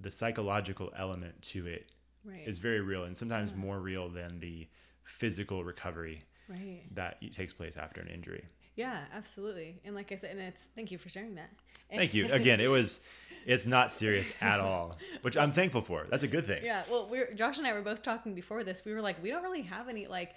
the 0.00 0.10
psychological 0.10 0.92
element 0.98 1.40
to 1.42 1.66
it 1.66 1.90
right 2.24 2.46
is 2.46 2.58
very 2.58 2.80
real, 2.80 3.04
and 3.04 3.16
sometimes 3.16 3.54
more 3.54 3.78
real 3.80 4.08
than 4.08 4.40
the 4.40 4.68
physical 5.04 5.64
recovery 5.64 6.22
right 6.48 6.82
that 6.94 7.16
takes 7.32 7.52
place 7.52 7.76
after 7.76 8.00
an 8.00 8.08
injury. 8.08 8.44
Yeah, 8.74 9.00
absolutely. 9.14 9.80
And 9.84 9.94
like 9.94 10.12
I 10.12 10.16
said, 10.16 10.30
and 10.32 10.40
it's 10.40 10.66
thank 10.74 10.90
you 10.90 10.98
for 10.98 11.08
sharing 11.08 11.34
that. 11.36 11.50
And- 11.90 11.98
Thank 12.02 12.14
you. 12.14 12.32
Again, 12.32 12.60
it 12.60 12.68
was 12.68 13.00
it's 13.44 13.66
not 13.66 13.90
serious 13.90 14.32
at 14.40 14.60
all, 14.60 14.96
which 15.22 15.36
I'm 15.36 15.52
thankful 15.52 15.82
for. 15.82 16.06
That's 16.10 16.22
a 16.22 16.28
good 16.28 16.46
thing. 16.46 16.64
Yeah, 16.64 16.82
well, 16.90 17.08
we 17.10 17.18
are 17.18 17.32
Josh 17.34 17.58
and 17.58 17.66
I 17.66 17.72
were 17.74 17.82
both 17.82 18.02
talking 18.02 18.34
before 18.34 18.64
this. 18.64 18.82
We 18.84 18.94
were 18.94 19.00
like, 19.02 19.22
we 19.22 19.30
don't 19.30 19.42
really 19.42 19.62
have 19.62 19.88
any 19.88 20.06
like, 20.06 20.30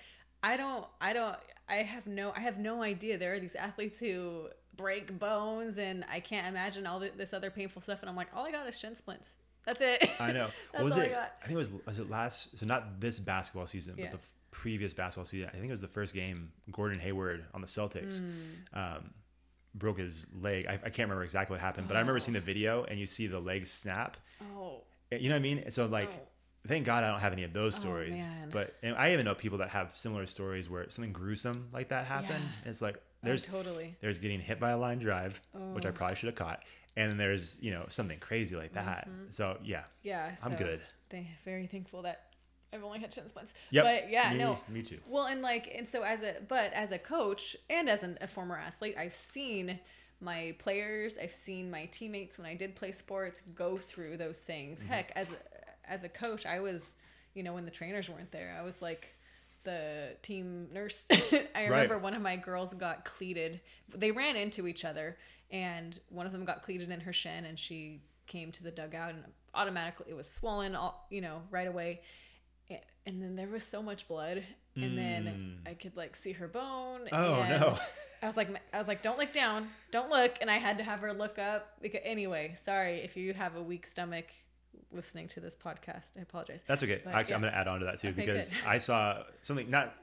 I 0.44 0.58
don't, 0.58 0.86
I 1.00 1.14
don't, 1.14 1.36
I 1.68 1.78
have 1.78 2.06
no, 2.08 2.32
I 2.36 2.40
have 2.42 2.58
no 2.60 2.84
idea. 2.84 3.18
There 3.18 3.34
are 3.34 3.40
these 3.40 3.56
athletes 3.56 4.00
who 4.00 4.48
break 4.78 5.18
bones, 5.20 5.78
and 5.78 6.06
I 6.12 6.20
can't 6.20 6.48
imagine 6.48 6.86
all 6.86 7.00
th- 7.00 7.14
this 7.18 7.34
other 7.34 7.50
painful 7.50 7.82
stuff. 7.82 8.00
And 8.02 8.10
I'm 8.10 8.16
like, 8.16 8.28
all 8.36 8.46
I 8.46 8.52
got 8.52 8.68
is 8.68 8.78
shin 8.78 8.96
splints. 8.96 9.36
That's 9.66 9.82
it. 9.82 10.10
I 10.20 10.32
know. 10.32 10.50
What 10.72 10.84
was 10.84 10.96
it? 10.98 11.10
I 11.12 11.14
got. 11.14 11.42
think 11.42 11.54
it 11.54 11.58
was 11.58 11.72
was 11.88 12.00
it 12.00 12.10
last 12.10 12.58
so 12.58 12.66
not 12.66 13.00
this 13.00 13.18
basketball 13.20 13.66
season, 13.66 13.96
Yeah. 13.98 14.06
but 14.06 14.12
the 14.12 14.18
f- 14.18 14.30
previous 14.52 14.94
basketball 14.94 15.26
season. 15.26 15.50
I 15.50 15.54
think 15.54 15.66
it 15.66 15.72
was 15.72 15.82
the 15.82 15.88
first 15.88 16.14
game 16.14 16.52
Gordon 16.72 17.00
Hayward 17.00 17.46
on 17.54 17.62
the 17.62 17.68
Celtics. 17.68 18.20
Hmm. 18.20 18.80
Um, 18.80 19.12
broke 19.74 19.98
his 20.00 20.28
leg. 20.40 20.68
I, 20.68 20.74
I 20.74 20.78
can't 20.78 21.00
remember 21.10 21.24
exactly 21.24 21.56
what 21.56 21.62
happened, 21.62 21.88
but 21.90 21.98
I 21.98 22.00
remember 22.00 22.20
seeing 22.22 22.34
the 22.36 22.40
video 22.40 22.84
and 22.86 22.98
you 22.98 23.06
see 23.08 23.28
the 23.28 23.40
leg 23.40 23.68
snap. 23.68 24.16
Oh, 24.56 24.84
You 25.12 25.28
know 25.30 25.36
what 25.36 25.40
I 25.40 25.42
mean? 25.42 25.70
So 25.72 25.86
like, 25.88 26.10
Oh. 26.14 26.28
Thank 26.68 26.86
God 26.86 27.04
I 27.04 27.10
don't 27.12 27.20
have 27.20 27.34
any 27.34 27.44
of 27.44 27.54
those 27.54 27.76
stories. 27.76 28.24
man. 28.24 28.50
But 28.52 28.76
and 28.84 28.96
I 28.96 29.14
even 29.14 29.26
know 29.26 29.36
people 29.36 29.58
that 29.60 29.70
have 29.70 29.96
similar 29.96 30.26
stories 30.28 30.70
where 30.70 30.90
something 30.90 31.14
gruesome 31.14 31.68
like 31.74 31.90
that 31.90 32.06
happened. 32.06 32.44
Yeah. 32.44 32.60
And 32.64 32.70
it's 32.72 32.82
like 32.82 32.96
oh, 32.98 33.00
there's 33.24 33.46
totally. 33.46 33.96
there's 34.02 34.18
getting 34.20 34.40
hit 34.40 34.60
by 34.60 34.72
a 34.72 34.78
line 34.78 35.00
drive, 35.00 35.42
which 35.74 35.86
I 35.86 35.90
Oh. 35.90 35.92
probably 35.92 36.16
should 36.16 36.28
have 36.28 36.36
caught, 36.36 36.64
and 36.96 37.10
then 37.12 37.18
there's 37.18 37.58
you 37.62 37.72
know 37.72 37.86
something 37.90 38.20
crazy 38.20 38.56
like 38.56 38.74
that. 38.74 39.08
So 39.30 39.58
yeah, 39.64 39.84
Yeah, 40.04 40.32
I'm 40.44 40.52
so 40.54 40.58
good. 40.58 40.82
They 41.10 41.28
very 41.44 41.68
thankful 41.68 42.02
that 42.04 42.24
I've 42.74 42.84
only 42.84 43.00
had 43.00 43.14
shin 43.14 43.30
splints. 43.30 43.54
Yep. 43.70 43.84
But 43.86 44.12
yeah, 44.12 44.32
Me- 44.34 44.40
no. 44.40 44.58
me 44.68 44.82
too. 44.82 45.00
Well, 45.08 45.28
and 45.28 45.42
like, 45.42 45.72
and 45.74 45.88
so 45.88 46.02
as 46.02 46.24
a, 46.24 46.36
but 46.48 46.74
as 46.74 46.92
a 46.92 46.98
coach 46.98 47.56
and 47.70 47.88
as 47.88 48.04
an, 48.04 48.18
a 48.22 48.28
former 48.28 48.58
athlete, 48.58 48.96
I've 48.98 49.14
seen 49.14 49.80
my 50.20 50.56
players, 50.60 51.18
I've 51.18 51.32
seen 51.32 51.70
my 51.72 51.86
teammates 51.86 52.38
when 52.38 52.48
I 52.48 52.56
did 52.56 52.76
play 52.76 52.92
sports 52.92 53.44
go 53.54 53.78
through 53.78 54.18
those 54.18 54.40
things. 54.42 54.82
Mm-hmm. 54.82 54.92
Heck, 54.92 55.12
as 55.16 55.30
a, 55.32 55.36
as 55.88 56.04
a 56.04 56.10
coach, 56.10 56.46
I 56.46 56.60
was, 56.60 56.94
you 57.34 57.44
know, 57.44 57.54
when 57.54 57.66
the 57.66 57.72
trainers 57.72 58.10
weren't 58.10 58.32
there, 58.32 58.56
I 58.58 58.64
was 58.64 58.82
like 58.82 59.16
the 59.64 60.16
team 60.22 60.68
nurse. 60.72 61.08
I 61.56 61.66
remember 61.66 61.98
one 61.98 62.14
of 62.14 62.22
my 62.22 62.38
girls 62.38 62.74
got 62.74 63.04
cleated. 63.04 63.60
They 63.94 64.12
ran 64.12 64.36
into 64.36 64.68
each 64.68 64.86
other, 64.86 65.18
and 65.52 66.00
one 66.10 66.26
of 66.26 66.32
them 66.32 66.46
got 66.46 66.64
cleated 66.64 66.90
in 66.90 67.02
her 67.02 67.14
shin, 67.14 67.46
and 67.46 67.60
she 67.60 68.02
came 68.28 68.52
to 68.54 68.64
the 68.64 68.72
dugout, 68.72 69.14
and 69.14 69.24
automatically 69.54 70.08
it 70.10 70.16
was 70.16 70.30
swollen, 70.30 70.76
all 70.76 71.06
you 71.10 71.22
know, 71.22 71.42
right 71.52 71.68
away. 71.68 72.02
And 73.08 73.22
then 73.22 73.36
there 73.36 73.48
was 73.48 73.64
so 73.64 73.84
much 73.84 74.08
blood, 74.08 74.44
and 74.76 74.98
then 74.98 75.60
I 75.66 75.76
could 75.76 75.96
like 75.96 76.16
see 76.16 76.32
her 76.32 76.48
bone. 76.48 77.02
Mm. 77.02 77.10
Oh, 77.12 77.42
and 77.42 77.62
no. 77.62 77.80
I 78.24 78.28
was 78.28 78.36
like, 78.36 78.50
I 78.74 78.80
was 78.80 78.88
like, 78.88 79.04
don't 79.04 79.20
look 79.20 79.32
down, 79.32 79.68
don't 79.92 80.10
look, 80.10 80.32
and 80.42 80.50
I 80.50 80.58
had 80.58 80.80
to 80.80 80.84
have 80.84 81.02
her 81.02 81.14
look 81.14 81.38
up. 81.38 81.74
Because 81.82 82.02
anyway, 82.04 82.56
sorry 82.60 83.02
if 83.02 83.16
you 83.16 83.34
have 83.34 83.56
a 83.56 83.62
weak 83.62 83.86
stomach 83.86 84.26
listening 84.92 85.28
to 85.30 85.40
this 85.40 85.56
podcast. 85.56 86.18
I 86.18 86.22
apologize. 86.22 86.64
That's 86.68 86.84
okay. 86.84 87.02
But, 87.04 87.14
Actually, 87.14 87.36
I'm 87.36 87.42
going 87.42 87.54
to 87.54 87.58
add 87.58 87.68
on 87.68 87.80
to 87.80 87.86
that 87.86 88.00
too 88.00 88.10
Okay, 88.10 88.26
because 88.26 88.50
good. 88.50 88.60
I 88.68 88.78
saw 88.78 89.24
something 89.42 89.70
not. 89.70 89.96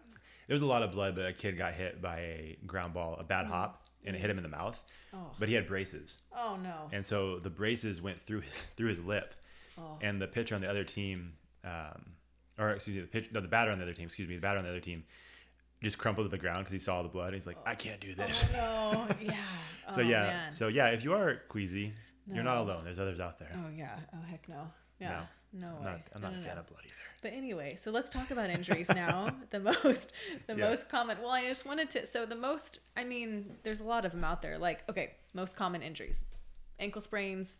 There 0.48 0.54
was 0.54 0.62
a 0.62 0.66
lot 0.66 0.82
of 0.82 0.92
blood, 0.92 1.14
but 1.14 1.26
a 1.26 1.32
kid 1.32 1.56
got 1.56 1.72
hit 1.74 2.02
by 2.02 2.18
a 2.18 2.58
ground 2.66 2.94
ball, 2.94 3.16
a 3.18 3.24
bad 3.24 3.46
hop, 3.46 3.86
and 4.04 4.14
it 4.16 4.18
hit 4.20 4.28
him 4.28 4.36
in 4.38 4.42
the 4.42 4.48
mouth. 4.50 4.82
Mm. 5.14 5.18
Oh. 5.18 5.30
But 5.38 5.48
he 5.48 5.54
had 5.54 5.66
braces, 5.68 6.22
Oh 6.34 6.58
no. 6.62 6.88
and 6.92 7.04
so 7.04 7.38
the 7.38 7.50
braces 7.50 8.00
went 8.00 8.20
through 8.20 8.40
his, 8.40 8.52
through 8.76 8.88
his 8.88 9.04
lip, 9.04 9.34
Oh. 9.78 9.98
and 10.00 10.20
the 10.20 10.26
pitcher 10.26 10.54
on 10.54 10.60
the 10.62 10.68
other 10.70 10.84
team, 10.84 11.32
um, 11.64 12.02
or 12.58 12.70
excuse 12.70 12.96
me, 12.96 13.02
the 13.02 13.08
pitch, 13.08 13.30
no, 13.32 13.40
the 13.40 13.48
batter 13.48 13.70
on 13.70 13.78
the 13.78 13.84
other 13.84 13.92
team, 13.94 14.06
excuse 14.06 14.28
me, 14.28 14.34
the 14.36 14.40
batter 14.40 14.58
on 14.58 14.64
the 14.64 14.70
other 14.70 14.80
team, 14.80 15.04
just 15.82 15.98
crumpled 15.98 16.26
to 16.26 16.30
the 16.30 16.38
ground 16.38 16.60
because 16.60 16.72
he 16.72 16.78
saw 16.78 17.02
the 17.02 17.08
blood. 17.08 17.26
And 17.28 17.34
he's 17.34 17.46
like, 17.46 17.56
I 17.66 17.74
can't 17.74 18.00
do 18.00 18.14
this. 18.14 18.44
Oh 18.56 19.06
no. 19.08 19.16
Yeah. 19.26 19.34
so 19.94 20.00
Oh, 20.00 20.04
yeah, 20.04 20.22
man. 20.22 20.52
so 20.52 20.68
yeah, 20.68 20.88
if 20.88 21.04
you 21.04 21.12
are 21.14 21.36
queasy, 21.48 21.92
you're 22.30 22.44
not 22.44 22.58
alone. 22.58 22.84
There's 22.84 22.98
others 22.98 23.20
out 23.20 23.38
there. 23.38 23.50
Oh 23.54 23.70
yeah. 23.76 23.98
Oh 24.14 24.22
heck 24.28 24.48
no. 24.48 24.68
Yeah. 25.00 25.22
No, 25.54 25.66
I'm 25.66 25.84
way. 25.84 25.90
not, 25.90 26.00
I'm 26.14 26.22
not 26.22 26.32
no, 26.32 26.38
a 26.38 26.42
fan 26.42 26.54
no. 26.54 26.60
of 26.60 26.66
blood 26.68 26.80
either. 26.84 26.94
But 27.20 27.32
anyway, 27.34 27.76
so 27.76 27.90
let's 27.90 28.08
talk 28.08 28.30
about 28.30 28.48
injuries 28.58 28.88
now. 28.88 29.34
the 29.50 29.60
most, 29.60 30.12
the 30.46 30.54
Yeah. 30.56 30.70
most 30.70 30.88
common. 30.88 31.18
Well, 31.20 31.30
I 31.30 31.46
just 31.46 31.66
wanted 31.66 31.90
to. 31.90 32.06
So 32.06 32.24
the 32.24 32.36
most. 32.36 32.78
I 32.96 33.04
mean, 33.04 33.56
there's 33.62 33.80
a 33.80 33.84
lot 33.84 34.04
of 34.06 34.12
them 34.12 34.24
out 34.24 34.40
there. 34.40 34.56
Like, 34.58 34.88
okay, 34.88 35.12
most 35.34 35.56
common 35.56 35.82
injuries: 35.82 36.24
ankle 36.78 37.02
sprains, 37.02 37.58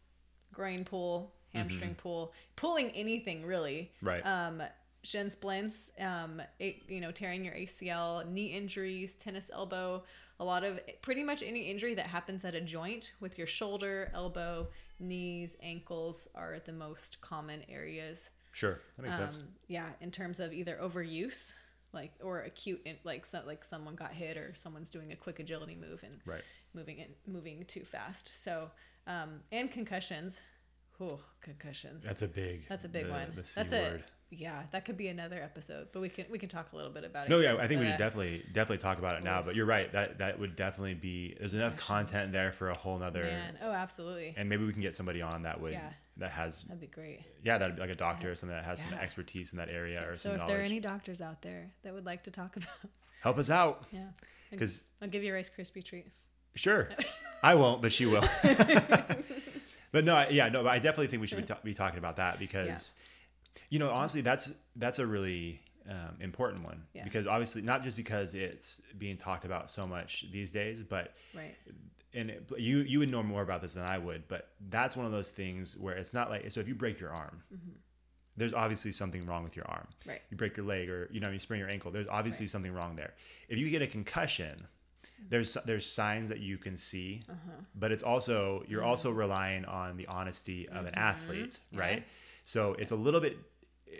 groin 0.55 0.85
pull, 0.85 1.35
hamstring 1.53 1.95
pull, 1.95 2.33
pulling 2.57 2.91
anything 2.91 3.45
really. 3.45 3.91
Mm-hmm. 3.99 4.07
Right. 4.07 4.27
Um, 4.27 4.63
shin 5.03 5.29
splints. 5.29 5.91
Um, 6.01 6.41
it, 6.59 6.77
you 6.89 7.01
know, 7.01 7.11
tearing 7.11 7.45
your 7.45 7.55
ACL, 7.55 8.27
knee 8.31 8.47
injuries, 8.47 9.15
tennis 9.17 9.51
elbow. 9.53 10.03
A 10.43 10.45
lot 10.45 10.65
of 10.65 10.81
pretty 11.03 11.23
much 11.23 11.45
any 11.45 11.71
injury 11.71 11.95
that 11.95 12.07
happens 12.07 12.45
at 12.45 12.57
a 12.57 12.61
joint 12.61 13.13
with 13.21 13.39
your 13.39 13.47
shoulder, 13.47 14.11
elbow, 14.13 14.67
knees, 14.99 15.57
ankles 15.63 16.27
are 16.35 16.59
the 16.65 16.73
most 16.73 17.21
common 17.21 17.63
areas 17.69 18.31
Sure, 18.51 18.81
that 18.97 19.03
makes 19.05 19.17
sense. 19.19 19.37
um, 19.37 19.45
yeah 19.69 19.87
in 20.01 20.11
terms 20.11 20.41
of 20.41 20.53
either 20.53 20.77
overuse 20.83 21.55
like 21.93 22.13
or 22.21 22.41
acute 22.41 22.85
like 23.05 23.25
so, 23.25 23.41
like 23.47 23.65
someone 23.65 23.95
got 23.95 24.13
hit 24.13 24.37
or 24.37 24.53
someone's 24.55 24.91
doing 24.91 25.13
a 25.13 25.17
quick 25.17 25.39
agility 25.39 25.77
move 25.81 26.03
and 26.03 26.19
Right. 26.27 26.43
moving 26.75 26.99
it 26.99 27.17
moving 27.25 27.65
too 27.67 27.85
fast 27.85 28.33
so 28.43 28.69
um 29.07 29.41
and 29.53 29.71
concussions 29.71 30.41
oh 31.01 31.21
concussions 31.41 32.03
That's 32.03 32.23
a 32.23 32.29
big. 32.29 32.67
that's 32.69 32.85
a 32.85 32.89
big 32.89 33.07
the- 33.07 33.13
one 33.13 33.33
The 33.37 33.45
C 33.45 33.61
that's 33.63 33.73
word. 33.73 34.05
Yeah 34.35 34.63
that 34.71 34.87
could 34.87 34.97
be 34.97 35.09
another 35.09 35.37
episode 35.43 35.89
but 35.93 36.01
we 36.01 36.09
can 36.09 36.25
we 36.31 36.39
can 36.39 36.49
talk 36.49 36.73
a 36.73 36.77
little 36.77 36.91
bit 36.91 37.05
about 37.05 37.27
it 37.27 37.31
No, 37.31 37.39
yeah, 37.39 37.55
I 37.57 37.69
think 37.69 37.81
we 37.81 37.87
should 37.87 37.95
uh, 37.97 37.99
definitely 37.99 38.43
definitely 38.55 38.79
talk 38.79 38.99
about 38.99 39.17
it 39.17 39.23
now. 39.23 39.43
But 39.43 39.55
you're 39.55 39.67
right. 39.67 39.93
That 39.93 40.17
that 40.19 40.39
would 40.39 40.57
definitely 40.57 40.95
be. 40.95 41.37
There's 41.39 41.53
enough 41.53 41.77
content 41.77 42.33
there 42.33 42.51
for 42.51 42.71
a 42.71 42.75
whole 42.77 42.99
nother. 42.99 43.25
man 43.25 43.59
oh 43.63 43.71
absolutely 43.73 44.33
And 44.39 44.49
maybe 44.49 44.65
we 44.65 44.73
can 44.73 44.81
get 44.81 44.95
somebody 44.95 45.21
on 45.21 45.43
that 45.43 45.61
would 45.61 45.73
Yeah. 45.73 45.91
that 46.17 46.31
has 46.31 46.63
that'd 46.63 46.81
be 46.81 46.87
great 46.87 47.21
yeah 47.45 47.59
that'd 47.59 47.77
be 47.77 47.83
like 47.83 47.91
a 47.91 47.95
doctor 47.95 48.31
or 48.31 48.35
something 48.35 48.57
that 48.57 48.65
has 48.65 48.81
some 48.81 48.95
expertise 48.95 49.53
in 49.53 49.59
that 49.59 49.69
area 49.69 50.01
or 50.09 50.15
so 50.17 50.23
some 50.23 50.31
So 50.31 50.33
if 50.33 50.39
knowledge. 50.39 50.53
there 50.55 50.61
are 50.63 50.65
any 50.65 50.81
doctors 50.81 51.21
out 51.21 51.43
there 51.43 51.71
that 51.85 51.93
would 51.93 52.07
like 52.07 52.23
to 52.25 52.31
talk 52.31 52.57
about 52.61 52.69
Help 53.21 53.39
us 53.39 53.51
out 53.51 53.85
yeah 53.93 54.07
because 54.51 54.85
i'll 55.03 55.09
give 55.09 55.23
you 55.23 55.33
a 55.33 55.35
rice 55.37 55.49
crispy 55.51 55.83
treat 55.83 56.07
sure, 56.55 56.89
I 57.43 57.55
won't, 57.55 57.81
but 57.83 57.93
she 57.93 58.07
will. 58.07 58.23
but 59.93 60.05
no, 60.05 60.15
I- 60.15 60.29
yeah, 60.29 60.49
no, 60.49 60.63
but 60.63 60.69
I 60.71 60.79
definitely 60.79 61.09
think 61.09 61.21
we 61.21 61.27
should 61.27 61.39
be, 61.39 61.45
ta- 61.45 61.59
be 61.65 61.75
talking 61.75 61.99
about 61.99 62.17
that 62.17 62.39
because, 62.39 62.95
you 63.71 63.79
know, 63.79 63.91
honestly, 63.91 64.21
that's 64.21 64.53
that's 64.77 64.99
a 64.99 65.07
really 65.07 65.61
um, 65.89 66.17
important 66.21 66.65
one 66.65 66.83
Yeah. 66.95 67.05
because 67.05 67.27
obviously 67.27 67.63
not 67.63 67.83
just 67.83 67.97
because 67.97 68.35
it's 68.35 68.81
being 68.99 69.17
talked 69.17 69.45
about 69.45 69.69
so 69.71 69.87
much 69.87 70.27
these 70.33 70.51
days, 70.51 70.83
but 70.83 71.15
right 71.35 71.55
and 72.15 72.29
it, 72.31 72.51
you 72.59 72.79
you 72.81 72.99
would 72.99 73.11
know 73.11 73.23
more 73.23 73.43
about 73.43 73.63
this 73.63 73.75
than 73.75 73.85
I 73.85 73.99
would, 73.99 74.29
but 74.29 74.49
that's 74.69 74.97
one 74.97 75.07
of 75.07 75.13
those 75.13 75.31
things 75.31 75.77
where 75.77 75.97
it's 75.97 76.13
not 76.15 76.31
like 76.31 76.51
so 76.51 76.61
if 76.61 76.69
you 76.69 76.75
break 76.75 77.01
your 77.01 77.11
arm, 77.11 77.43
there's 78.37 78.55
obviously 78.55 78.93
something 78.93 79.27
wrong 79.27 79.45
with 79.45 79.57
your 79.57 79.67
arm. 79.69 79.87
Mm-hmm. 80.01 80.11
Right. 80.11 80.23
You 80.31 80.37
break 80.37 80.57
your 80.57 80.67
leg 80.67 80.89
or 80.89 81.09
you 81.11 81.21
know 81.21 81.31
you 81.31 81.39
sprain 81.39 81.59
your 81.61 81.69
ankle. 81.71 81.91
There's 81.91 82.09
obviously 82.09 82.47
something 82.49 82.73
wrong 82.73 82.97
there. 82.97 83.13
If 83.49 83.59
you 83.59 83.69
get 83.71 83.83
a 83.83 83.87
concussion, 83.87 84.67
there's 85.29 85.57
there's 85.67 85.87
signs 85.87 86.29
that 86.31 86.41
you 86.41 86.59
can 86.59 86.77
see, 86.77 87.23
Uh-huh. 87.29 87.51
but 87.75 87.93
it's 87.93 88.03
also 88.03 88.65
you're 88.69 88.85
also 88.85 89.11
Mm-hmm. 89.11 89.19
relying 89.19 89.65
on 89.67 89.97
the 89.97 90.07
honesty 90.07 90.69
of 90.69 90.87
an 90.87 90.95
athlete, 90.95 91.59
right? 91.73 92.05
So 92.45 92.75
it's 92.79 92.91
a 92.93 92.97
little 92.97 93.21
bit. 93.21 93.39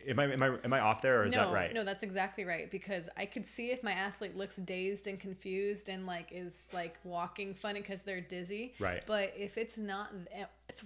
Am 0.09 0.19
I 0.19 0.25
am 0.33 0.43
I 0.43 0.47
am 0.65 0.73
I 0.73 0.81
off 0.81 1.03
there 1.03 1.21
or 1.21 1.27
is 1.27 1.35
no, 1.35 1.45
that 1.49 1.55
right? 1.55 1.75
No, 1.75 1.85
that's 1.85 2.03
exactly 2.03 2.45
right. 2.45 2.71
Because 2.71 3.11
I 3.17 3.27
could 3.27 3.47
see 3.47 3.71
if 3.73 3.83
my 3.83 3.93
athlete 3.93 4.35
looks 4.35 4.57
dazed 4.57 5.07
and 5.07 5.21
confused 5.21 5.91
and 5.91 6.07
like 6.07 6.29
is 6.33 6.63
like 6.73 6.97
walking 7.05 7.53
funny 7.55 7.81
because 7.83 8.01
they're 8.01 8.23
dizzy. 8.23 8.73
Right. 8.81 9.03
But 9.07 9.35
if 9.37 9.59
it's 9.59 9.77
not 9.77 10.09
eh, 10.33 10.45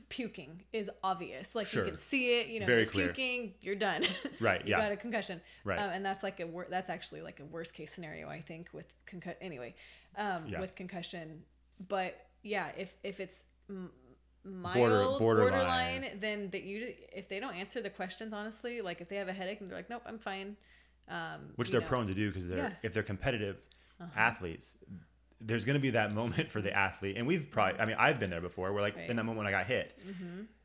puking 0.08 0.60
is 0.72 0.90
obvious. 1.04 1.54
Like 1.54 1.68
Sure. 1.68 1.84
you 1.84 1.90
can 1.90 1.96
see 1.96 2.40
it. 2.40 2.48
You 2.48 2.58
know, 2.60 2.66
Very 2.66 2.80
you're 2.80 2.90
clear. 2.90 3.06
puking, 3.12 3.54
you're 3.60 3.76
done. 3.76 4.04
Right, 4.40 4.60
you 4.66 4.72
yeah. 4.72 4.80
got 4.80 4.92
a 4.92 4.96
concussion. 4.96 5.40
Right. 5.64 5.78
Um, 5.78 5.90
and 5.90 6.04
that's 6.04 6.22
like 6.24 6.40
a 6.40 6.46
wor- 6.46 6.66
that's 6.68 6.90
actually 6.90 7.22
like 7.22 7.38
a 7.38 7.44
worst 7.44 7.74
case 7.74 7.92
scenario 7.92 8.28
I 8.28 8.40
think 8.40 8.68
with 8.72 8.86
concussion. 9.06 9.38
Anyway, 9.40 9.76
um, 10.18 10.46
Yeah. 10.48 10.60
with 10.60 10.74
concussion. 10.74 11.44
But 11.88 12.26
yeah, 12.42 12.70
if 12.76 12.92
if 13.04 13.20
it's 13.20 13.44
m- 13.70 13.92
mild 14.46 14.76
Border- 14.76 15.18
borderline. 15.18 15.50
borderline 15.52 16.18
then 16.20 16.50
that 16.50 16.62
you 16.64 16.94
if 17.12 17.28
they 17.28 17.40
don't 17.40 17.54
answer 17.54 17.80
the 17.82 17.90
questions 17.90 18.32
honestly 18.32 18.80
like 18.80 19.00
if 19.00 19.08
they 19.08 19.16
have 19.16 19.28
a 19.28 19.32
headache 19.32 19.60
and 19.60 19.68
they're 19.68 19.78
like 19.78 19.90
nope 19.90 20.02
i'm 20.06 20.18
fine 20.18 20.56
um 21.08 21.40
Which 21.56 21.70
they're 21.70 21.80
know, 21.80 21.86
prone 21.86 22.06
to 22.06 22.14
do 22.14 22.28
because 22.30 22.46
they're 22.48 22.58
Yeah. 22.58 22.66
Uh-huh. 22.66 22.76
if 22.82 22.92
they're 22.94 23.02
competitive 23.02 23.56
athletes. 24.16 24.76
There's 25.40 25.64
going 25.66 25.74
to 25.74 25.80
be 25.80 25.90
that 25.90 26.12
moment 26.14 26.50
for 26.50 26.62
the 26.62 26.72
athlete, 26.72 27.16
and 27.18 27.26
we've 27.26 27.50
probably. 27.50 27.78
I 27.78 27.84
mean, 27.84 27.96
I've 27.98 28.18
been 28.18 28.30
there 28.30 28.40
before. 28.40 28.72
Where 28.72 28.80
like 28.82 28.94
Right. 28.96 29.02
Mm-hmm. 29.02 29.10
in 29.10 29.16
that 29.18 29.24
moment 29.24 29.38
when 29.38 29.46
I 29.46 29.50
got 29.50 29.66
hit, 29.66 29.98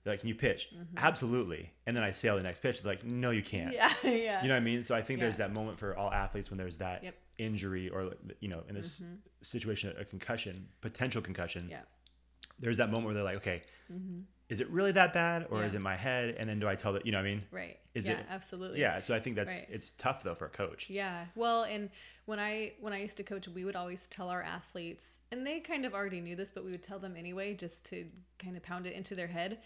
they're 0.03 0.13
like, 0.13 0.21
"Can 0.21 0.29
you 0.29 0.35
pitch?" 0.35 0.69
Absolutely. 0.97 1.71
And 1.85 1.95
then 1.95 2.03
I 2.05 2.11
sail 2.11 2.37
the 2.37 2.43
next 2.43 2.59
pitch. 2.59 2.81
They're 2.81 2.93
like, 2.93 3.03
"No, 3.03 3.31
you 3.31 3.41
can't." 3.43 3.73
yeah 3.73 3.91
yeah 4.03 4.41
You 4.41 4.47
know 4.47 4.53
what 4.53 4.61
I 4.61 4.63
mean? 4.63 4.83
So 4.83 4.95
I 4.95 5.01
think 5.01 5.19
there's 5.19 5.37
that 5.37 5.51
moment 5.51 5.77
for 5.77 5.95
all 5.97 6.11
athletes 6.11 6.49
when 6.49 6.57
there's 6.57 6.77
that 6.77 7.03
Yep. 7.03 7.15
injury 7.37 7.89
or 7.89 8.13
you 8.39 8.47
know 8.47 8.63
in 8.69 8.75
this 8.75 9.03
situation 9.41 9.93
a 9.99 10.05
concussion, 10.05 10.67
potential 10.79 11.21
concussion. 11.21 11.63
Mm-hmm. 11.63 11.71
yeah 11.71 11.81
There's 12.61 12.77
that 12.77 12.89
moment 12.89 13.05
where 13.07 13.13
they're 13.15 13.23
like, 13.23 13.37
okay, 13.37 13.63
is 14.49 14.59
it 14.61 14.69
really 14.69 14.91
that 14.93 15.13
bad 15.13 15.47
or 15.49 15.63
is 15.63 15.73
it 15.73 15.81
my 15.81 15.95
head? 15.95 16.35
And 16.37 16.47
then 16.49 16.59
do 16.59 16.67
I 16.67 16.75
tell 16.75 16.93
that, 16.93 17.05
you 17.05 17.11
know 17.11 17.17
what 17.19 17.25
I 17.25 17.29
mean? 17.29 17.43
Right. 17.51 17.77
Is 17.93 18.05
yeah, 18.07 18.13
it- 18.19 18.25
absolutely. 18.29 18.79
Yeah. 18.79 18.99
So 18.99 19.15
I 19.15 19.19
think 19.19 19.35
that's, 19.35 19.51
Right. 19.51 19.67
it's 19.69 19.91
tough 19.91 20.23
though 20.23 20.35
for 20.35 20.45
a 20.45 20.49
coach. 20.49 20.89
Yeah. 20.89 21.25
Well, 21.35 21.63
and 21.63 21.89
when 22.25 22.39
I 22.39 22.73
when 22.79 22.93
I 22.93 22.99
used 23.01 23.17
to 23.17 23.23
coach, 23.23 23.47
we 23.47 23.65
would 23.65 23.75
always 23.75 24.07
tell 24.07 24.29
our 24.29 24.41
athletes, 24.43 25.17
and 25.31 25.45
they 25.45 25.59
kind 25.59 25.85
of 25.85 25.93
already 25.93 26.21
knew 26.21 26.35
this, 26.35 26.51
but 26.51 26.63
we 26.63 26.71
would 26.71 26.83
tell 26.83 26.99
them 26.99 27.15
anyway, 27.17 27.53
just 27.55 27.83
to 27.85 28.05
kind 28.39 28.55
of 28.55 28.63
pound 28.63 28.85
it 28.85 28.93
into 28.93 29.15
their 29.15 29.27
head. 29.27 29.59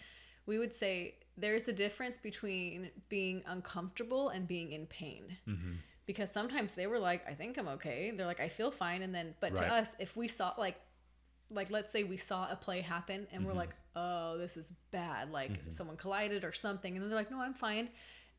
We 0.46 0.58
would 0.58 0.72
say 0.72 1.16
there's 1.36 1.68
a 1.68 1.72
difference 1.72 2.18
between 2.18 2.90
being 3.08 3.42
uncomfortable 3.46 4.30
and 4.30 4.48
being 4.48 4.72
in 4.72 4.86
pain. 4.86 5.36
Mm-hmm. 5.46 5.72
Because 6.06 6.30
sometimes 6.30 6.74
they 6.74 6.86
were 6.86 7.00
like, 7.00 7.28
I 7.28 7.34
think 7.34 7.58
I'm 7.58 7.66
okay. 7.68 8.12
They're 8.16 8.26
like, 8.26 8.38
I 8.40 8.48
feel 8.48 8.70
fine. 8.70 9.02
And 9.02 9.12
then, 9.12 9.34
but 9.40 9.58
Right. 9.58 9.68
to 9.68 9.74
us, 9.74 9.94
if 9.98 10.16
we 10.16 10.28
saw 10.28 10.54
like, 10.56 10.76
like 11.52 11.70
let's 11.70 11.92
say 11.92 12.02
we 12.04 12.16
saw 12.16 12.50
a 12.50 12.56
play 12.56 12.80
happen 12.80 13.26
and 13.32 13.44
we're 13.44 13.50
Mm-hmm. 13.50 13.58
like, 13.60 13.74
oh, 13.94 14.36
this 14.38 14.56
is 14.56 14.72
bad. 14.90 15.30
Like 15.30 15.52
someone 15.68 15.96
collided 15.96 16.44
or 16.44 16.52
something. 16.52 16.94
And 16.94 17.02
then 17.02 17.08
they're 17.10 17.18
like, 17.18 17.30
no, 17.30 17.40
I'm 17.40 17.54
fine. 17.54 17.88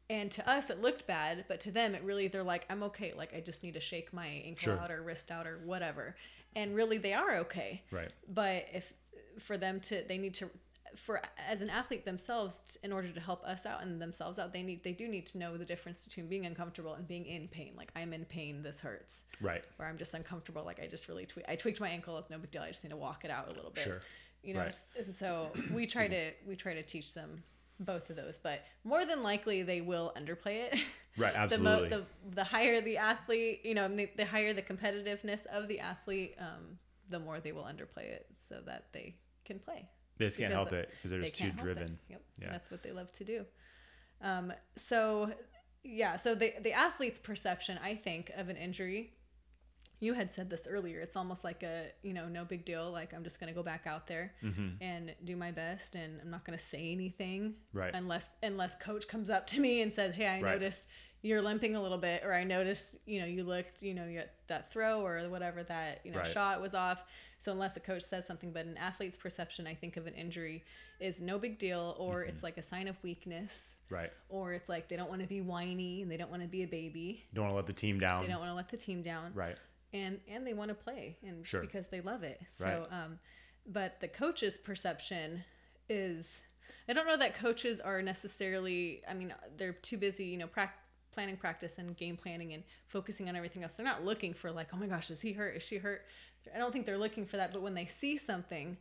And 0.09 0.31
to 0.31 0.49
us, 0.49 0.69
it 0.69 0.81
looked 0.81 1.05
bad, 1.07 1.45
but 1.49 1.59
to 1.61 1.71
them, 1.71 1.93
it 1.93 2.01
really, 2.03 2.27
they're 2.29 2.43
like, 2.43 2.65
I'm 2.69 2.81
okay. 2.83 3.13
Like, 3.17 3.33
I 3.35 3.41
just 3.41 3.61
need 3.63 3.73
to 3.73 3.81
shake 3.81 4.13
my 4.13 4.25
ankle 4.27 4.63
Sure. 4.73 4.79
out 4.79 4.89
or 4.91 5.01
wrist 5.01 5.31
out 5.31 5.45
or 5.47 5.59
whatever. 5.65 6.15
And 6.55 6.73
really, 6.75 6.97
they 6.97 7.13
are 7.13 7.35
okay. 7.39 7.83
Right. 7.91 8.11
But 8.29 8.67
if 8.73 8.93
for 9.39 9.57
them 9.57 9.79
to, 9.81 10.03
they 10.07 10.17
need 10.17 10.33
to, 10.35 10.49
for 10.97 11.21
as 11.47 11.61
an 11.61 11.69
athlete 11.69 12.05
themselves, 12.05 12.77
in 12.83 12.91
order 12.91 13.09
to 13.11 13.19
help 13.19 13.43
us 13.43 13.65
out 13.65 13.83
and 13.83 14.01
themselves 14.01 14.39
out, 14.39 14.51
they 14.51 14.63
need, 14.63 14.83
they 14.83 14.91
do 14.93 15.07
need 15.07 15.25
to 15.27 15.37
know 15.37 15.55
the 15.57 15.65
difference 15.65 16.03
between 16.03 16.27
being 16.27 16.45
uncomfortable 16.45 16.93
and 16.95 17.07
being 17.07 17.25
in 17.25 17.47
pain. 17.47 17.73
Like, 17.77 17.91
I'm 17.95 18.13
in 18.13 18.25
pain, 18.25 18.63
this 18.63 18.79
hurts. 18.79 19.23
Right. 19.39 19.63
Or 19.79 19.85
I'm 19.85 19.97
just 19.97 20.13
uncomfortable. 20.13 20.63
Like, 20.65 20.79
I 20.81 20.87
just 20.87 21.07
really 21.07 21.25
tweak, 21.25 21.45
I 21.47 21.55
tweaked 21.55 21.79
my 21.79 21.89
ankle, 21.89 22.17
it's 22.17 22.29
no 22.29 22.37
big 22.37 22.51
deal. 22.51 22.63
I 22.63 22.67
just 22.69 22.83
need 22.83 22.89
to 22.89 22.97
walk 22.97 23.23
it 23.25 23.31
out 23.31 23.47
a 23.47 23.51
little 23.53 23.71
bit. 23.71 23.83
Sure. 23.83 24.01
You 24.43 24.53
know, 24.55 24.61
Right. 24.61 24.73
and 24.97 25.13
so 25.13 25.51
we 25.73 25.85
try 25.85 26.07
to, 26.07 26.31
we 26.47 26.55
try 26.55 26.73
to 26.73 26.83
teach 26.83 27.13
them 27.13 27.43
both 27.79 28.09
of 28.09 28.15
those, 28.15 28.39
but 28.39 28.61
more 28.83 29.05
than 29.05 29.21
likely 29.21 29.61
they 29.63 29.81
will 29.81 30.11
underplay 30.17 30.71
it. 30.71 30.79
Right. 31.19 31.49
the, 31.49 31.57
mo- 31.57 31.71
Absolutely. 31.71 31.89
the 32.29 32.35
the 32.35 32.43
higher 32.43 32.79
the 32.79 32.97
athlete, 32.97 33.61
you 33.63 33.73
know, 33.73 33.87
the, 33.87 34.07
the 34.17 34.25
higher 34.25 34.53
the 34.53 34.61
competitiveness 34.61 35.47
of 35.47 35.67
the 35.67 35.79
athlete, 35.79 36.35
um, 36.39 36.77
the 37.09 37.17
more 37.17 37.39
they 37.39 37.51
will 37.51 37.63
underplay 37.63 38.03
it 38.03 38.27
so 38.47 38.57
that 38.67 38.85
they 38.93 39.15
can 39.43 39.57
play. 39.57 39.89
They 40.17 40.25
just 40.25 40.37
can't 40.39 40.51
help 40.51 40.71
it 40.73 40.89
because 40.91 41.11
they're 41.11 41.19
They 41.21 41.27
just 41.27 41.41
too 41.41 41.51
driven. 41.51 41.99
Yep, 42.09 42.21
Yeah. 42.41 42.51
that's 42.51 42.69
what 42.71 42.83
they 42.83 42.91
love 42.91 43.11
to 43.13 43.23
do. 43.23 43.45
Um, 44.21 44.53
so 44.75 45.31
yeah, 45.83 46.15
so 46.17 46.35
the 46.35 46.53
the 46.61 46.73
athlete's 46.73 47.19
perception, 47.19 47.79
I 47.83 47.95
think, 47.95 48.31
of 48.35 48.49
an 48.49 48.57
injury. 48.57 49.13
You 49.99 50.13
had 50.13 50.31
said 50.31 50.49
this 50.49 50.67
earlier. 50.69 50.99
It's 50.99 51.15
almost 51.15 51.43
like 51.43 51.63
a 51.63 51.87
you 52.03 52.13
know 52.13 52.27
no 52.27 52.45
big 52.45 52.65
deal. 52.65 52.91
Like 52.91 53.13
I'm 53.13 53.23
just 53.23 53.39
gonna 53.39 53.53
go 53.53 53.63
back 53.63 53.87
out 53.87 54.05
there 54.07 54.33
and 54.81 55.15
do 55.23 55.35
my 55.35 55.51
best, 55.51 55.95
and 55.95 56.19
I'm 56.21 56.29
not 56.29 56.45
gonna 56.45 56.57
say 56.57 56.91
anything 56.91 57.55
Right. 57.73 57.93
unless 57.93 58.29
unless 58.43 58.75
coach 58.75 59.07
comes 59.07 59.29
up 59.29 59.47
to 59.47 59.59
me 59.59 59.81
and 59.81 59.91
says, 59.93 60.13
"Hey, 60.13 60.27
I 60.27 60.41
Right. 60.41 60.53
noticed 60.53 60.87
you're 61.23 61.41
limping 61.41 61.75
a 61.75 61.81
little 61.81 61.97
bit," 61.97 62.23
or 62.23 62.31
I 62.33 62.43
noticed 62.43 62.97
you 63.05 63.19
know 63.19 63.25
you 63.25 63.43
looked 63.43 63.81
you 63.81 63.93
know 63.95 64.05
you 64.05 64.21
that 64.47 64.71
throw 64.71 65.01
or 65.05 65.29
whatever 65.29 65.63
that 65.63 66.01
you 66.05 66.11
know 66.11 66.19
Right. 66.19 66.27
shot 66.27 66.61
was 66.61 66.75
off. 66.75 67.03
So 67.39 67.51
unless 67.51 67.77
a 67.77 67.79
coach 67.79 68.01
says 68.03 68.25
something, 68.25 68.51
but 68.51 68.65
an 68.65 68.77
athlete's 68.77 69.15
perception, 69.17 69.67
I 69.67 69.75
think 69.75 69.95
of 69.97 70.07
an 70.07 70.13
injury 70.15 70.63
is 70.99 71.19
no 71.21 71.37
big 71.37 71.57
deal, 71.59 71.95
or 71.99 72.21
Mm-hmm. 72.21 72.29
it's 72.29 72.43
like 72.43 72.57
a 72.57 72.61
sign 72.63 72.87
of 72.87 73.01
weakness, 73.03 73.77
Right. 73.89 74.11
or 74.29 74.53
it's 74.53 74.67
like 74.69 74.89
they 74.89 74.95
don't 74.95 75.09
want 75.09 75.21
to 75.21 75.27
be 75.27 75.41
whiny 75.41 76.01
and 76.01 76.11
they 76.11 76.17
don't 76.17 76.31
want 76.31 76.41
to 76.41 76.47
be 76.47 76.63
a 76.63 76.67
baby. 76.67 77.23
Don't 77.33 77.43
want 77.45 77.51
to 77.53 77.55
let 77.55 77.67
the 77.67 77.73
team 77.73 77.99
down. 77.99 78.23
They 78.23 78.27
don't 78.29 78.39
want 78.39 78.49
to 78.51 78.55
let 78.55 78.69
the 78.69 78.77
team 78.77 79.01
down 79.03 79.31
Right. 79.35 79.57
and 79.93 80.19
and 80.27 80.45
they 80.45 80.53
want 80.53 80.69
to 80.69 80.75
play 80.75 81.17
and 81.23 81.45
Sure. 81.45 81.61
because 81.61 81.87
they 81.87 82.01
love 82.01 82.23
it 82.23 82.41
so 82.51 82.65
Right. 82.65 83.03
um 83.03 83.19
but 83.65 83.99
the 84.01 84.07
coach's 84.09 84.57
perception 84.57 85.43
is 85.89 86.41
i 86.89 86.93
don't 86.93 87.07
know 87.07 87.15
that 87.17 87.33
coaches 87.35 87.79
are 87.79 88.01
necessarily 88.01 89.01
i 89.07 89.13
mean 89.13 89.33
they're 89.57 89.71
too 89.73 89.97
busy 89.97 90.25
you 90.25 90.37
know 90.37 90.47
prac- 90.47 90.77
planning 91.17 91.35
practice 91.37 91.79
and 91.79 91.97
game 91.97 92.15
planning 92.15 92.53
and 92.53 92.61
focusing 92.85 93.27
on 93.27 93.35
everything 93.35 93.63
else 93.63 93.73
they're 93.73 93.83
not 93.93 94.05
looking 94.05 94.35
for 94.35 94.51
like 94.51 94.67
oh 94.71 94.77
my 94.77 94.85
gosh 94.85 95.09
is 95.09 95.19
he 95.19 95.33
hurt 95.33 95.55
is 95.55 95.63
she 95.63 95.77
hurt 95.77 96.05
i 96.55 96.59
don't 96.59 96.71
think 96.71 96.85
they're 96.85 96.97
looking 97.05 97.25
for 97.25 97.37
that 97.37 97.51
but 97.51 97.63
when 97.63 97.73
they 97.73 97.87
see 97.87 98.15
something 98.17 98.77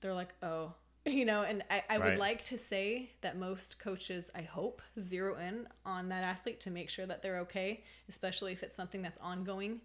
they're 0.00 0.14
like 0.14 0.32
oh 0.44 0.72
you 1.06 1.24
know 1.24 1.42
and 1.42 1.64
i, 1.68 1.82
I 1.90 1.98
would 1.98 2.18
like 2.18 2.44
to 2.44 2.56
say 2.56 3.10
that 3.22 3.36
most 3.36 3.80
coaches 3.80 4.30
i 4.36 4.42
hope 4.42 4.80
zero 5.00 5.36
in 5.38 5.66
on 5.84 6.08
that 6.10 6.22
athlete 6.22 6.60
to 6.60 6.70
make 6.70 6.88
sure 6.88 7.04
that 7.06 7.20
they're 7.20 7.40
okay 7.40 7.82
especially 8.08 8.52
if 8.52 8.62
it's 8.62 8.76
something 8.76 9.02
that's 9.02 9.18
ongoing 9.18 9.80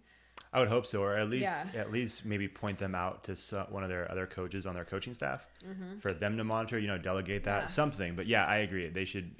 I 0.52 0.60
would 0.60 0.68
hope 0.68 0.86
so, 0.86 1.02
or 1.02 1.16
at 1.16 1.28
least 1.28 1.42
Yeah. 1.74 1.80
at 1.82 1.90
least 1.92 2.24
maybe 2.24 2.46
point 2.46 2.78
them 2.78 2.94
out 2.94 3.24
to 3.24 3.34
some, 3.34 3.66
one 3.72 3.82
of 3.82 3.90
their 3.90 4.08
other 4.10 4.24
coaches 4.24 4.66
on 4.66 4.74
their 4.76 4.84
coaching 4.84 5.12
staff 5.12 5.46
Mm-hmm. 5.66 5.98
for 5.98 6.12
them 6.14 6.36
to 6.38 6.44
monitor. 6.44 6.78
You 6.78 6.86
know, 6.86 6.96
delegate 6.96 7.42
that 7.44 7.62
Yeah. 7.62 7.66
something. 7.66 8.14
But 8.14 8.26
yeah, 8.28 8.46
I 8.46 8.58
agree. 8.58 8.88
They 8.88 9.04
should. 9.04 9.34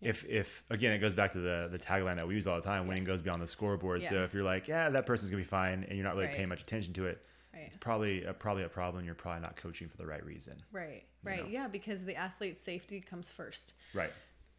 If 0.00 0.24
if 0.24 0.64
again, 0.70 0.92
it 0.92 0.98
goes 0.98 1.14
back 1.14 1.32
to 1.32 1.38
the 1.40 1.68
the 1.70 1.78
tagline 1.78 2.16
that 2.16 2.26
we 2.26 2.34
use 2.34 2.46
all 2.46 2.56
the 2.56 2.62
time: 2.62 2.86
"Winning 2.86 3.04
goes 3.04 3.20
beyond 3.20 3.42
the 3.42 3.46
scoreboard." 3.46 4.02
So 4.02 4.22
if 4.24 4.32
you're 4.32 4.42
like, 4.44 4.66
yeah, 4.66 4.88
that 4.88 5.04
person's 5.06 5.30
gonna 5.30 5.42
be 5.42 5.46
fine, 5.48 5.84
and 5.84 5.96
you're 5.96 6.04
not 6.04 6.14
really 6.14 6.28
Right. 6.28 6.36
paying 6.36 6.48
much 6.48 6.62
attention 6.62 6.94
to 6.94 7.06
it, 7.06 7.26
Right. 7.52 7.64
it's 7.66 7.76
probably 7.76 8.24
a, 8.24 8.32
probably 8.32 8.62
a 8.62 8.68
problem. 8.68 9.04
You're 9.04 9.14
probably 9.14 9.42
not 9.42 9.56
coaching 9.56 9.88
for 9.88 9.96
the 9.98 10.06
right 10.06 10.24
reason. 10.24 10.54
Right, 10.72 11.04
right. 11.22 11.42
know? 11.44 11.48
Yeah, 11.50 11.68
because 11.68 12.04
the 12.04 12.16
athlete's 12.16 12.62
safety 12.62 13.00
comes 13.00 13.30
first. 13.30 13.74
Right. 13.92 14.12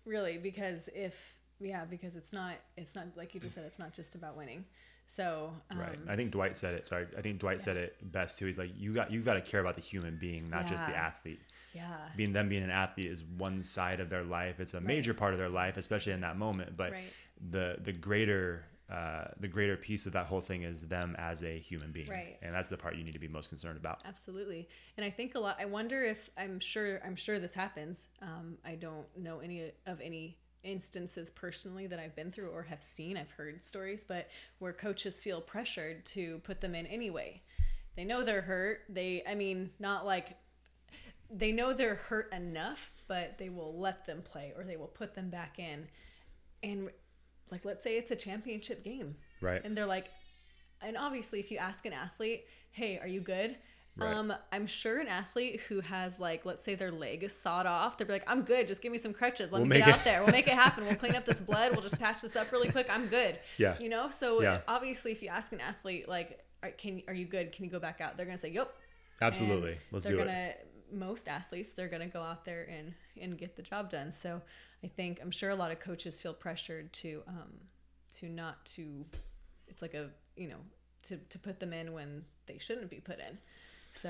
Really, 0.05 0.37
because 0.37 0.89
if 0.93 1.35
yeah, 1.59 1.85
because 1.85 2.15
it's 2.15 2.33
not 2.33 2.55
it's 2.77 2.93
not 2.95 3.07
like 3.15 3.33
you 3.33 3.39
just 3.39 3.55
said 3.55 3.65
it's 3.65 3.79
not 3.79 3.93
just 3.93 4.13
about 4.15 4.37
winning. 4.37 4.65
So, 5.07 5.53
um, 5.69 5.77
Right. 5.79 5.99
I 6.07 6.15
think 6.15 6.31
Dwight 6.31 6.55
said 6.55 6.73
it. 6.73 6.85
Sorry, 6.85 7.05
I 7.17 7.21
think 7.21 7.39
Dwight 7.39 7.59
said 7.59 7.75
it 7.75 7.97
best 8.13 8.37
too. 8.37 8.45
He's 8.45 8.57
like, 8.57 8.71
you 8.77 8.93
got 8.93 9.11
you've 9.11 9.25
got 9.25 9.33
to 9.33 9.41
care 9.41 9.59
about 9.59 9.75
the 9.75 9.81
human 9.81 10.17
being, 10.17 10.49
not 10.49 10.67
just 10.67 10.85
the 10.85 10.95
athlete. 10.95 11.41
Yeah. 11.73 11.97
being 12.15 12.33
them 12.33 12.49
being 12.49 12.63
an 12.63 12.69
athlete 12.69 13.07
is 13.07 13.23
one 13.23 13.61
side 13.61 13.99
of 13.99 14.09
their 14.09 14.23
life. 14.23 14.59
It's 14.59 14.73
a 14.73 14.81
major 14.81 15.13
part 15.13 15.33
of 15.33 15.39
their 15.39 15.49
life, 15.49 15.77
especially 15.77 16.13
in 16.13 16.21
that 16.21 16.37
moment. 16.37 16.75
But 16.77 16.91
Right. 16.91 17.13
the 17.49 17.77
the 17.83 17.93
greater 17.93 18.65
uh, 18.89 19.29
the 19.39 19.47
greater 19.47 19.77
piece 19.77 20.05
of 20.05 20.11
that 20.11 20.25
whole 20.25 20.41
thing 20.41 20.63
is 20.63 20.85
them 20.85 21.15
as 21.17 21.43
a 21.45 21.57
human 21.57 21.93
being, 21.93 22.09
Right. 22.09 22.37
and 22.41 22.53
that's 22.53 22.67
the 22.67 22.75
part 22.75 22.97
you 22.97 23.05
need 23.05 23.13
to 23.13 23.19
be 23.19 23.27
most 23.29 23.47
concerned 23.47 23.77
about. 23.77 24.01
Absolutely. 24.03 24.67
And 24.97 25.05
I 25.05 25.09
think 25.09 25.35
a 25.35 25.39
lot 25.39 25.55
I 25.59 25.65
wonder 25.65 26.03
if 26.03 26.29
I'm 26.37 26.59
sure 26.59 26.99
I'm 27.05 27.15
sure 27.15 27.39
this 27.39 27.53
happens. 27.53 28.07
Um, 28.21 28.57
I 28.65 28.75
don't 28.75 29.07
know 29.17 29.39
any 29.39 29.71
of 29.85 30.01
any 30.01 30.37
instances 30.63 31.31
personally 31.31 31.87
that 31.87 31.99
I've 31.99 32.15
been 32.15 32.31
through 32.31 32.49
or 32.49 32.63
have 32.63 32.83
seen. 32.83 33.17
I've 33.17 33.31
heard 33.31 33.63
stories, 33.63 34.03
but 34.03 34.27
where 34.59 34.73
coaches 34.73 35.19
feel 35.19 35.41
pressured 35.41 36.05
to 36.07 36.39
put 36.39 36.59
them 36.61 36.75
in 36.75 36.85
anyway. 36.85 37.41
They 37.95 38.03
know 38.05 38.23
they're 38.23 38.41
hurt. 38.41 38.81
They 38.89 39.23
I 39.25 39.35
mean, 39.35 39.71
not 39.79 40.05
like 40.05 40.35
they 41.33 41.51
know 41.51 41.73
they're 41.73 41.95
hurt 41.95 42.31
enough, 42.33 42.91
but 43.07 43.37
they 43.37 43.49
will 43.49 43.79
let 43.79 44.05
them 44.05 44.21
play 44.23 44.53
or 44.57 44.63
they 44.63 44.77
will 44.77 44.87
put 44.87 45.15
them 45.15 45.29
back 45.29 45.59
in. 45.59 45.87
And 46.63 46.89
like 47.51 47.65
let's 47.65 47.83
say 47.83 47.97
it's 47.97 48.11
a 48.11 48.15
championship 48.15 48.83
game. 48.83 49.15
Right. 49.41 49.63
And 49.63 49.75
they're 49.77 49.85
like 49.85 50.09
and 50.81 50.97
obviously 50.97 51.39
if 51.39 51.51
you 51.51 51.57
ask 51.57 51.85
an 51.85 51.93
athlete, 51.93 52.45
"Hey, 52.71 52.97
are 52.99 53.07
you 53.07 53.21
good?" 53.21 53.55
Right. 53.97 54.13
Um, 54.15 54.33
I'm 54.53 54.67
sure 54.67 54.99
an 54.99 55.07
athlete 55.09 55.59
who 55.67 55.81
has 55.81 56.17
like, 56.19 56.45
let's 56.45 56.63
say 56.63 56.75
their 56.75 56.91
leg 56.93 57.23
is 57.23 57.37
sawed 57.37 57.65
off, 57.65 57.97
they'll 57.97 58.07
be 58.07 58.13
like, 58.13 58.23
"I'm 58.25 58.41
good. 58.43 58.65
Just 58.67 58.81
give 58.81 58.91
me 58.91 58.97
some 58.97 59.13
crutches. 59.13 59.51
Let 59.51 59.59
We'll 59.59 59.67
me 59.67 59.77
get 59.77 59.85
make 59.85 59.93
out 59.93 59.99
it- 59.99 60.03
there. 60.05 60.23
We'll 60.23 60.31
make 60.31 60.47
it 60.47 60.53
happen. 60.53 60.85
We'll 60.85 60.95
clean 60.95 61.13
up 61.15 61.25
this 61.25 61.41
blood. 61.51 61.73
We'll 61.73 61.81
just 61.81 61.99
patch 61.99 62.21
this 62.21 62.35
up 62.35 62.51
really 62.51 62.69
quick. 62.71 62.87
I'm 62.89 63.07
good." 63.07 63.39
Yeah. 63.57 63.77
You 63.79 63.89
know. 63.89 64.09
So 64.09 64.41
Yeah. 64.41 64.61
obviously, 64.67 65.11
if 65.11 65.21
you 65.21 65.27
ask 65.29 65.51
an 65.51 65.59
athlete 65.61 66.07
like, 66.09 66.39
are, 66.63 66.71
"Can 66.71 67.01
are 67.07 67.13
you 67.13 67.25
good? 67.25 67.51
Can 67.51 67.65
you 67.65 67.71
go 67.71 67.79
back 67.79 67.99
out?" 68.01 68.17
They're 68.17 68.25
gonna 68.25 68.37
say, 68.37 68.51
"Yep." 68.51 68.73
Absolutely. 69.21 69.73
And 69.73 69.79
Let's 69.91 70.05
do 70.05 70.17
gonna, 70.17 70.31
it. 70.31 70.67
Most 70.91 71.27
athletes, 71.27 71.69
they're 71.69 71.87
gonna 71.87 72.07
go 72.07 72.21
out 72.21 72.45
there 72.45 72.67
and 72.69 72.93
and 73.19 73.37
get 73.37 73.55
the 73.55 73.61
job 73.61 73.89
done. 73.89 74.11
So 74.11 74.41
I 74.83 74.87
think 74.87 75.19
I'm 75.21 75.31
sure 75.31 75.49
a 75.49 75.55
lot 75.55 75.71
of 75.71 75.79
coaches 75.79 76.19
feel 76.19 76.33
pressured 76.33 76.91
to 76.93 77.23
um 77.27 77.53
to 78.17 78.29
not 78.29 78.65
to. 78.75 79.05
It's 79.67 79.81
like 79.81 79.93
a 79.93 80.09
you 80.35 80.47
know 80.47 80.59
to 81.03 81.17
to 81.17 81.39
put 81.39 81.59
them 81.59 81.73
in 81.73 81.93
when 81.93 82.25
they 82.45 82.57
shouldn't 82.57 82.89
be 82.89 82.99
put 82.99 83.19
in. 83.19 83.37
So 83.93 84.09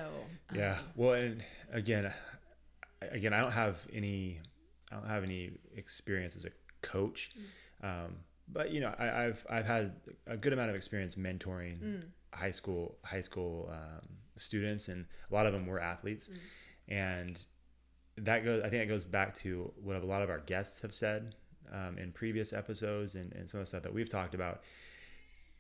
um, 0.50 0.58
Yeah. 0.58 0.78
Well, 0.96 1.14
and 1.14 1.44
again, 1.72 2.12
again, 3.02 3.34
I 3.34 3.40
don't 3.40 3.52
have 3.52 3.86
any, 3.94 4.40
I 4.92 4.96
don't 4.96 5.08
have 5.08 5.24
any 5.24 5.52
experience 5.76 6.36
as 6.36 6.46
a 6.46 6.52
coach, 6.82 7.32
um, 7.84 8.16
but 8.48 8.72
you 8.72 8.82
know, 8.82 8.94
I, 9.00 9.26
I've 9.26 9.46
I've 9.50 9.66
had 9.66 9.94
a 10.28 10.38
good 10.38 10.54
amount 10.54 10.70
of 10.70 10.76
experience 10.76 11.16
mentoring 11.16 11.80
high 12.34 12.52
school 12.52 12.96
high 13.04 13.22
school 13.22 13.70
um, 13.72 14.08
students, 14.36 14.88
and 14.88 15.06
a 15.30 15.34
lot 15.34 15.46
of 15.46 15.54
them 15.54 15.66
were 15.68 15.80
athletes, 15.80 16.30
and 16.92 17.40
that 18.18 18.44
goes. 18.44 18.62
I 18.64 18.70
think 18.70 18.84
that 18.84 18.90
goes 18.94 19.06
back 19.06 19.34
to 19.36 19.72
what 19.82 19.96
a 19.96 20.06
lot 20.06 20.22
of 20.22 20.30
our 20.30 20.40
guests 20.40 20.82
have 20.82 20.94
said 20.94 21.36
um, 21.72 21.98
in 21.98 22.12
previous 22.12 22.52
episodes, 22.54 23.16
and, 23.16 23.32
and 23.34 23.50
some 23.50 23.60
of 23.62 23.66
the 23.66 23.70
stuff 23.70 23.84
that 23.84 23.94
we've 23.94 24.10
talked 24.10 24.36
about. 24.36 24.62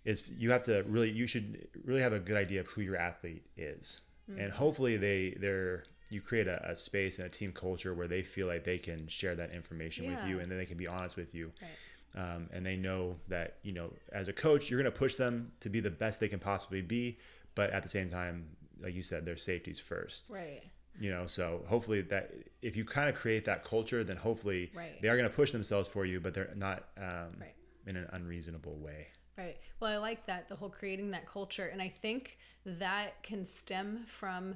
Is 0.03 0.29
you 0.29 0.49
have 0.51 0.63
to 0.63 0.83
really 0.87 1.11
you 1.11 1.27
should 1.27 1.67
really 1.85 2.01
have 2.01 2.13
a 2.13 2.19
good 2.19 2.35
idea 2.37 2.59
of 2.59 2.67
who 2.67 2.81
your 2.81 2.97
athlete 2.97 3.43
is 3.57 4.01
and 4.39 4.51
hopefully 4.51 4.97
they 4.97 5.35
they're 5.39 5.83
you 6.09 6.21
create 6.21 6.47
a, 6.47 6.71
a 6.71 6.75
space 6.75 7.17
and 7.19 7.27
a 7.27 7.29
team 7.29 7.51
culture 7.51 7.93
where 7.93 8.07
they 8.07 8.23
feel 8.23 8.47
like 8.47 8.63
they 8.63 8.77
can 8.79 9.07
share 9.07 9.35
that 9.35 9.51
information 9.51 10.05
with 10.07 10.17
you 10.29 10.39
and 10.39 10.49
then 10.49 10.57
they 10.57 10.65
can 10.65 10.77
be 10.77 10.87
honest 10.87 11.17
with 11.17 11.35
you 11.35 11.51
Right. 11.61 12.35
um, 12.35 12.49
and 12.51 12.65
they 12.65 12.77
know 12.77 13.15
that 13.27 13.57
you 13.61 13.73
know 13.73 13.91
as 14.11 14.27
a 14.27 14.33
coach 14.33 14.69
you're 14.71 14.81
going 14.81 14.91
to 14.91 14.97
push 14.97 15.15
them 15.15 15.51
to 15.59 15.69
be 15.69 15.79
the 15.81 15.91
best 15.91 16.19
they 16.19 16.27
can 16.29 16.39
possibly 16.39 16.81
be 16.81 17.17
but 17.55 17.69
at 17.71 17.83
the 17.83 17.89
same 17.89 18.09
time 18.09 18.45
like 18.81 18.95
you 18.95 19.03
said 19.03 19.23
their 19.25 19.37
safety's 19.37 19.79
first 19.79 20.27
right. 20.29 20.63
You 20.99 21.09
know 21.09 21.25
so 21.25 21.63
hopefully 21.67 22.01
that 22.01 22.33
if 22.61 22.75
you 22.75 22.83
kind 22.83 23.09
of 23.09 23.15
create 23.15 23.45
that 23.45 23.63
culture 23.63 24.03
then 24.03 24.17
hopefully 24.17 24.71
Right. 24.73 25.01
they 25.01 25.07
are 25.09 25.17
going 25.17 25.29
to 25.29 25.35
push 25.35 25.51
themselves 25.51 25.87
for 25.87 26.05
you 26.05 26.19
but 26.19 26.33
they're 26.33 26.53
not 26.55 26.89
um, 26.97 27.37
Right. 27.39 27.55
in 27.87 27.95
an 27.95 28.07
unreasonable 28.13 28.77
way 28.77 29.07
Right. 29.37 29.57
Well, 29.79 29.89
I 29.91 29.97
like 29.97 30.25
that 30.27 30.49
the 30.49 30.55
whole 30.55 30.69
creating 30.69 31.11
that 31.11 31.25
culture, 31.25 31.67
and 31.67 31.81
I 31.81 31.87
think 31.87 32.37
that 32.65 33.23
can 33.23 33.45
stem 33.45 34.03
from 34.05 34.55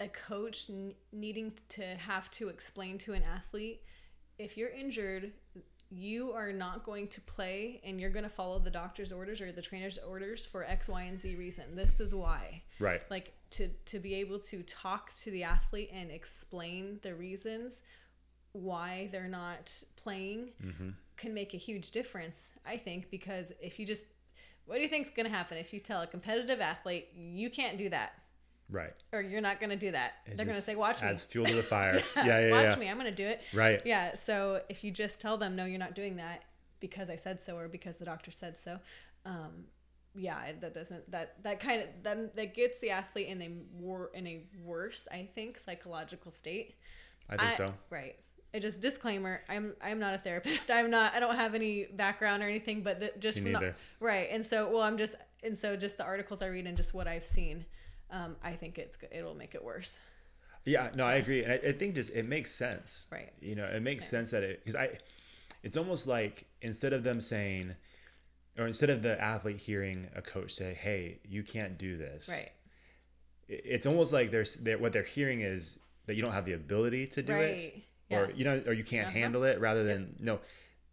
a 0.00 0.08
coach 0.08 0.70
needing 1.12 1.52
to 1.70 1.82
have 1.82 2.30
to 2.32 2.48
explain 2.48 2.96
to 2.98 3.12
an 3.12 3.22
athlete 3.22 3.82
if 4.38 4.56
you're 4.56 4.70
injured, 4.70 5.32
you 5.94 6.32
are 6.32 6.52
not 6.52 6.84
going 6.84 7.08
to 7.08 7.20
play, 7.20 7.80
and 7.84 8.00
you're 8.00 8.10
going 8.10 8.24
to 8.24 8.28
follow 8.30 8.58
the 8.58 8.70
doctor's 8.70 9.12
orders 9.12 9.40
or 9.40 9.52
the 9.52 9.62
trainer's 9.62 9.98
orders 9.98 10.44
for 10.44 10.64
X, 10.64 10.88
Y, 10.88 11.02
and 11.02 11.20
Z 11.20 11.36
reason. 11.36 11.74
This 11.74 12.00
is 12.00 12.14
why. 12.14 12.62
right 12.78 13.02
Like 13.10 13.32
to 13.50 13.68
to 13.86 13.98
be 13.98 14.14
able 14.14 14.38
to 14.40 14.62
talk 14.62 15.14
to 15.16 15.30
the 15.30 15.44
athlete 15.44 15.90
and 15.92 16.10
explain 16.10 16.98
the 17.02 17.14
reasons 17.14 17.82
why 18.52 19.08
they're 19.12 19.28
not 19.28 19.82
playing 19.96 20.50
mm-hmm. 20.64 20.90
can 21.16 21.34
make 21.34 21.54
a 21.54 21.56
huge 21.56 21.90
difference, 21.90 22.50
I 22.64 22.76
think, 22.76 23.10
because 23.10 23.52
if 23.60 23.78
you 23.78 23.86
just 23.86 24.06
what 24.66 24.76
do 24.76 24.82
you 24.82 24.88
think's 24.88 25.10
going 25.10 25.26
to 25.26 25.32
happen 25.32 25.58
if 25.58 25.72
you 25.72 25.80
tell 25.80 26.00
a 26.02 26.06
competitive 26.06 26.60
athlete 26.60 27.08
you 27.14 27.50
can't 27.50 27.76
do 27.76 27.88
that 27.90 28.12
right 28.70 28.94
or 29.12 29.20
you're 29.20 29.40
not 29.40 29.60
going 29.60 29.70
to 29.70 29.76
do 29.76 29.90
that? 29.92 30.14
It 30.26 30.36
They're 30.36 30.46
going 30.46 30.56
to 30.56 30.62
say 30.62 30.74
watch 30.76 31.02
me. 31.02 31.08
adds 31.08 31.24
fuel 31.24 31.44
to 31.46 31.54
the 31.54 31.62
fire 31.74 32.02
yeah 32.16 32.24
yeah 32.24 32.40
yeah, 32.46 32.50
watch 32.50 32.74
yeah 32.74 32.76
me, 32.76 32.88
I'm 32.88 32.96
going 32.98 33.10
to 33.10 33.22
do 33.22 33.26
it. 33.26 33.42
right 33.52 33.80
Yeah, 33.84 34.14
so 34.14 34.62
if 34.68 34.82
you 34.84 34.90
just 34.90 35.20
tell 35.20 35.36
them 35.36 35.54
no 35.56 35.64
you're 35.64 35.78
not 35.78 35.94
doing 35.94 36.16
that 36.16 36.42
because 36.80 37.08
I 37.10 37.16
said 37.16 37.40
so 37.40 37.56
or 37.56 37.68
because 37.68 37.96
the 37.98 38.04
doctor 38.04 38.30
said 38.30 38.56
so, 38.56 38.78
um 39.26 39.64
yeah, 40.16 40.52
that 40.60 40.72
doesn't 40.74 41.10
that 41.10 41.42
that 41.42 41.58
kind 41.58 41.82
of 41.82 41.88
that, 42.04 42.36
that 42.36 42.54
gets 42.54 42.78
the 42.78 42.90
athlete 42.90 43.26
in 43.28 43.42
a 43.42 43.50
wor- 43.72 44.12
in 44.14 44.26
a 44.28 44.44
worse, 44.62 45.08
I 45.10 45.28
think, 45.34 45.58
psychological 45.58 46.30
state. 46.30 46.76
i 47.28 47.36
think 47.36 47.52
so 47.56 47.74
Right. 47.90 48.16
It 48.52 48.60
just 48.60 48.80
disclaimer. 48.80 49.40
I'm 49.48 49.74
I'm 49.82 49.98
not 49.98 50.14
a 50.14 50.18
therapist. 50.18 50.70
I'm 50.78 50.88
not. 50.88 51.14
I 51.14 51.18
don't 51.18 51.34
have 51.34 51.56
any 51.56 51.86
background 51.86 52.44
or 52.44 52.48
anything. 52.48 52.82
But 52.84 53.00
the, 53.00 53.12
just 53.18 53.40
from 53.40 53.54
the, 53.54 53.74
right. 53.98 54.28
And 54.30 54.46
so 54.46 54.70
well, 54.70 54.82
I'm 54.82 54.96
just 54.98 55.16
and 55.42 55.58
so 55.58 55.74
just 55.76 55.96
the 55.96 56.04
articles 56.04 56.40
I 56.42 56.46
read 56.46 56.66
and 56.68 56.76
just 56.76 56.94
what 56.94 57.08
I've 57.08 57.24
seen, 57.24 57.64
um, 58.14 58.36
I 58.42 58.52
think 58.52 58.78
it's 58.78 58.96
it'll 59.10 59.34
make 59.34 59.54
it 59.54 59.62
worse. 59.64 59.98
Yeah, 60.64 60.90
no, 60.94 61.04
I 61.04 61.16
agree, 61.16 61.42
and 61.44 61.52
I, 61.52 61.56
I 61.56 61.72
think 61.72 61.94
just 61.94 62.10
it 62.10 62.26
makes 62.26 62.54
sense. 62.54 63.06
Right. 63.12 63.32
You 63.40 63.54
know, 63.54 63.64
it 63.66 63.82
makes 63.82 64.08
sense 64.08 64.30
that 64.30 64.42
it 64.42 64.60
because 64.64 64.76
I, 64.76 64.98
it's 65.62 65.76
almost 65.76 66.06
like 66.06 66.46
instead 66.62 66.92
of 66.94 67.02
them 67.04 67.20
saying, 67.20 67.74
or 68.58 68.66
instead 68.66 68.88
of 68.90 69.02
the 69.02 69.20
athlete 69.20 69.58
hearing 69.58 70.08
a 70.14 70.22
coach 70.22 70.52
say, 70.54 70.72
"Hey, 70.74 71.18
you 71.28 71.42
can't 71.42 71.76
do 71.76 71.96
this," 71.98 72.28
Right. 72.30 72.50
it- 73.48 73.62
It's 73.64 73.86
almost 73.86 74.12
like 74.12 74.30
there's 74.30 74.54
they're, 74.56 74.78
what 74.78 74.92
they're 74.92 75.02
hearing 75.02 75.42
is 75.42 75.78
that 76.06 76.14
you 76.14 76.22
don't 76.22 76.32
have 76.32 76.46
the 76.46 76.52
ability 76.54 77.06
to 77.08 77.22
do 77.22 77.32
it, 77.34 77.74
Right. 78.10 78.18
or 78.28 78.30
you 78.34 78.44
know, 78.44 78.62
or 78.66 78.72
you 78.72 78.84
can't 78.84 79.08
Uh-huh. 79.08 79.18
handle 79.18 79.44
it, 79.44 79.60
rather 79.60 79.84
than 79.84 80.16
no. 80.18 80.40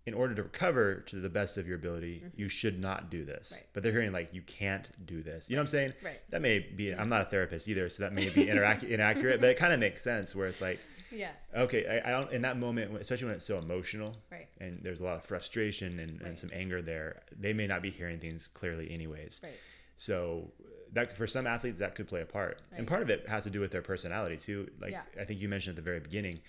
In 0.08 0.16
order 0.16 0.34
to 0.34 0.42
recover 0.44 0.96
to 0.96 1.18
the 1.18 1.30
best 1.30 1.58
of 1.58 1.68
your 1.68 1.76
ability, 1.76 2.24
you 2.36 2.50
should 2.50 2.80
not 2.80 3.12
do 3.12 3.24
this. 3.24 3.50
Mm-hmm. 3.50 3.56
Right. 3.58 3.68
But 3.74 3.84
they're 3.84 3.92
hearing 3.92 4.12
like 4.12 4.34
you 4.34 4.42
can't 4.42 4.90
do 5.06 5.22
this. 5.22 5.48
You 5.50 5.56
know 5.56 5.62
what 5.62 5.68
I'm 5.70 5.72
saying? 5.72 5.94
Right. 6.04 6.20
That 6.32 6.42
may 6.42 6.58
be. 6.60 6.92
I'm 6.92 7.08
not 7.10 7.22
a 7.22 7.26
therapist 7.26 7.68
either, 7.68 7.88
so 7.88 8.02
that 8.04 8.12
may 8.14 8.30
be 8.30 8.46
interac- 8.48 8.84
inaccurate. 8.84 9.40
But 9.40 9.50
it 9.50 9.58
kind 9.58 9.74
of 9.74 9.80
makes 9.80 10.02
sense 10.04 10.36
where 10.36 10.48
it's 10.48 10.60
like, 10.60 10.80
Yeah. 11.12 11.30
okay, 11.56 12.02
I, 12.04 12.08
I 12.10 12.12
don't. 12.12 12.32
In 12.32 12.42
that 12.42 12.58
moment, 12.58 12.96
especially 13.00 13.28
when 13.28 13.36
it's 13.36 13.46
so 13.46 13.60
emotional, 13.60 14.18
Right. 14.32 14.48
and 14.60 14.80
there's 14.82 15.02
a 15.02 15.04
lot 15.04 15.18
of 15.18 15.24
frustration 15.24 16.00
and, 16.00 16.20
and 16.22 16.38
some 16.38 16.50
anger 16.52 16.82
there, 16.82 17.22
they 17.40 17.54
may 17.54 17.68
not 17.68 17.84
be 17.84 17.92
hearing 17.92 18.18
things 18.20 18.48
clearly, 18.48 18.90
anyways. 18.92 19.42
Right. 19.44 19.54
So 19.98 20.52
that 20.94 21.16
for 21.16 21.28
some 21.28 21.46
athletes 21.46 21.78
that 21.78 21.94
could 21.94 22.08
play 22.08 22.22
a 22.22 22.26
part, 22.26 22.60
and 22.76 22.88
part 22.88 23.04
of 23.04 23.12
it 23.12 23.30
has 23.30 23.44
to 23.44 23.52
do 23.52 23.60
with 23.60 23.70
their 23.70 23.84
personality 23.84 24.38
too. 24.38 24.68
Like 24.80 24.94
Yeah. 24.94 25.04
I 25.20 25.26
think 25.26 25.42
you 25.42 25.48
mentioned 25.48 25.78
at 25.78 25.84
the 25.84 25.88
very 25.88 26.00
beginning, 26.00 26.40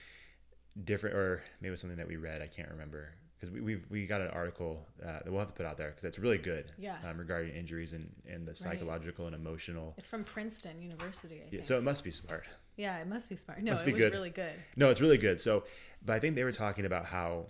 different 0.85 1.15
or 1.17 1.43
maybe 1.61 1.69
it 1.69 1.71
was 1.73 1.81
something 1.81 1.99
that 1.99 2.09
we 2.09 2.17
read. 2.17 2.41
I 2.41 2.47
can't 2.47 2.71
remember 2.71 3.13
because 3.43 3.53
we 3.53 3.61
we 3.61 3.83
we 3.91 4.07
got 4.07 4.21
an 4.21 4.29
article 4.29 4.87
uh, 5.03 5.19
that 5.25 5.27
we'll 5.29 5.41
have 5.41 5.49
to 5.49 5.55
put 5.55 5.67
out 5.67 5.77
there 5.77 5.89
because 5.89 6.05
it's 6.05 6.19
really 6.19 6.39
good. 6.39 6.71
Yeah. 6.79 6.97
Um, 7.05 7.19
regarding 7.19 7.55
injuries 7.55 7.93
and 7.93 8.09
and 8.31 8.47
the 8.47 8.55
psychological 8.55 9.27
and 9.27 9.35
emotional. 9.35 9.95
It's 9.99 10.07
from 10.07 10.23
Princeton 10.23 10.81
University. 10.81 11.41
I 11.45 11.49
Yeah, 11.51 11.61
so 11.61 11.77
it 11.77 11.83
must 11.83 12.05
be 12.05 12.13
smart. 12.13 12.45
yeah, 12.77 13.01
it 13.01 13.09
must 13.09 13.29
be 13.29 13.37
smart. 13.37 13.61
No, 13.63 13.73
Must 13.73 13.85
it 13.87 13.93
was 13.93 14.01
good. 14.01 14.13
really 14.13 14.31
good. 14.31 14.53
No, 14.77 14.91
it's 14.91 15.01
really 15.01 15.19
good. 15.19 15.41
So, 15.41 15.65
but 16.05 16.13
I 16.15 16.21
think 16.21 16.37
they 16.37 16.45
were 16.45 16.53
talking 16.53 16.87
about 16.87 17.05
how 17.05 17.47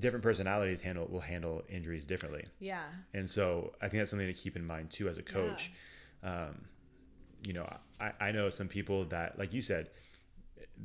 different 0.00 0.24
personalities 0.24 0.80
handle 0.80 1.06
will 1.06 1.20
handle 1.20 1.62
injuries 1.68 2.04
differently. 2.04 2.44
Yeah. 2.58 2.84
And 3.14 3.28
so 3.28 3.72
I 3.80 3.86
think 3.88 4.00
that's 4.00 4.10
something 4.10 4.26
to 4.26 4.32
keep 4.34 4.56
in 4.56 4.64
mind 4.64 4.90
too 4.90 5.08
as 5.08 5.18
a 5.18 5.22
coach. 5.22 5.72
Um, 6.24 6.64
you 7.46 7.52
know, 7.52 7.68
I, 8.00 8.12
I 8.20 8.32
know 8.32 8.50
some 8.50 8.68
people 8.68 9.04
that, 9.06 9.38
like 9.38 9.52
you 9.52 9.62
said, 9.62 9.90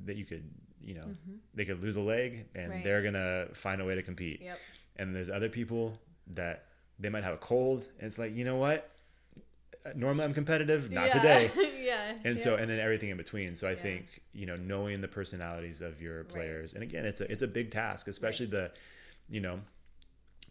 that 0.05 0.15
you 0.15 0.25
could, 0.25 0.43
you 0.83 0.93
know, 0.95 1.05
they 1.53 1.65
could 1.65 1.81
lose 1.81 1.95
a 1.95 2.01
leg 2.01 2.45
and 2.55 2.63
Mm-hmm. 2.63 2.71
Right. 2.71 2.83
they're 2.83 3.01
gonna 3.03 3.47
find 3.53 3.81
a 3.81 3.85
way 3.85 3.95
to 3.95 4.01
compete. 4.03 4.41
Yep. 4.41 4.59
And 4.97 5.15
there's 5.15 5.29
other 5.29 5.49
people 5.49 5.97
that 6.35 6.65
they 6.99 7.09
might 7.09 7.23
have 7.23 7.33
a 7.33 7.37
cold 7.37 7.87
and 7.99 8.07
it's 8.07 8.17
like, 8.17 8.33
you 8.35 8.43
know 8.45 8.57
what? 8.57 8.89
Normally 9.95 10.25
I'm 10.25 10.33
competitive, 10.33 10.91
not 10.91 11.07
yeah. 11.07 11.13
today. 11.13 11.51
yeah. 11.85 12.11
And 12.25 12.37
yeah. 12.37 12.43
so, 12.43 12.55
and 12.55 12.69
then 12.69 12.79
everything 12.79 13.09
in 13.09 13.17
between. 13.17 13.55
So 13.55 13.67
I 13.67 13.71
Yeah. 13.71 13.77
think 13.77 14.21
you 14.33 14.45
know, 14.45 14.57
knowing 14.57 14.99
the 15.01 15.07
personalities 15.07 15.81
of 15.81 16.01
your 16.01 16.25
players, 16.25 16.73
and 16.73 16.83
again, 16.83 17.05
it's 17.05 17.21
a 17.21 17.31
it's 17.31 17.41
a 17.43 17.47
big 17.47 17.71
task, 17.71 18.07
especially 18.09 18.47
the, 18.47 18.71
you 19.29 19.39
know, 19.39 19.61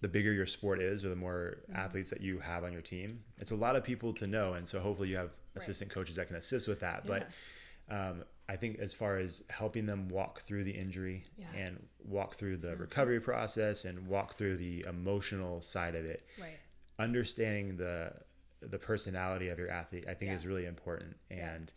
the 0.01 0.09
bigger 0.09 0.33
your 0.33 0.47
sport 0.47 0.81
is, 0.81 1.05
or 1.05 1.11
the 1.11 1.17
more 1.17 1.59
Mm-hmm. 1.71 1.77
athletes 1.77 2.09
that 2.11 2.21
you 2.23 2.39
have 2.39 2.65
on 2.65 2.73
your 2.73 2.81
team. 2.83 3.23
It's 3.39 3.51
a 3.51 3.57
lot 3.57 3.77
of 3.77 3.85
people 3.85 4.13
to 4.15 4.27
know, 4.27 4.55
and 4.55 4.67
so 4.67 4.81
hopefully 4.81 5.09
you 5.11 5.17
have 5.17 5.31
assistant 5.57 5.91
coaches 5.91 6.17
that 6.17 6.29
can 6.29 6.37
assist 6.37 6.67
with 6.69 6.81
that. 6.81 7.07
But 7.07 7.29
um, 7.91 8.23
I 8.49 8.57
think 8.57 8.79
as 8.79 8.95
far 8.95 9.19
as 9.19 9.43
helping 9.51 9.87
them 9.87 10.09
walk 10.09 10.41
through 10.43 10.65
the 10.65 10.71
injury 10.71 11.25
Yeah. 11.37 11.47
Mm-hmm. 11.47 11.57
and 11.59 11.87
walk 12.05 12.35
through 12.35 12.59
the 12.59 12.77
recovery 12.77 13.21
process 13.21 13.85
and 13.85 14.07
walk 14.07 14.35
through 14.35 14.57
the 14.59 14.85
emotional 14.89 15.61
side 15.61 15.95
of 15.97 16.05
it, 16.05 16.27
right. 16.41 16.59
understanding 16.99 17.77
the 17.77 18.13
the 18.63 18.79
personality 18.79 19.49
of 19.49 19.59
your 19.59 19.71
athlete 19.71 20.07
i 20.09 20.15
think 20.15 20.31
Yeah. 20.31 20.37
is 20.37 20.47
really 20.47 20.65
important 20.65 21.15
Yeah. 21.31 21.37
Mm-hmm. 21.37 21.55
and 21.57 21.73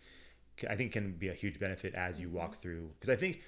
c- 0.60 0.68
i 0.70 0.76
think 0.76 0.92
can 0.94 1.12
be 1.12 1.28
a 1.28 1.34
huge 1.34 1.60
benefit 1.60 1.94
as 1.94 2.20
you 2.20 2.30
walk 2.30 2.62
through 2.62 2.90
because 2.94 3.10
i 3.10 3.16
think 3.18 3.42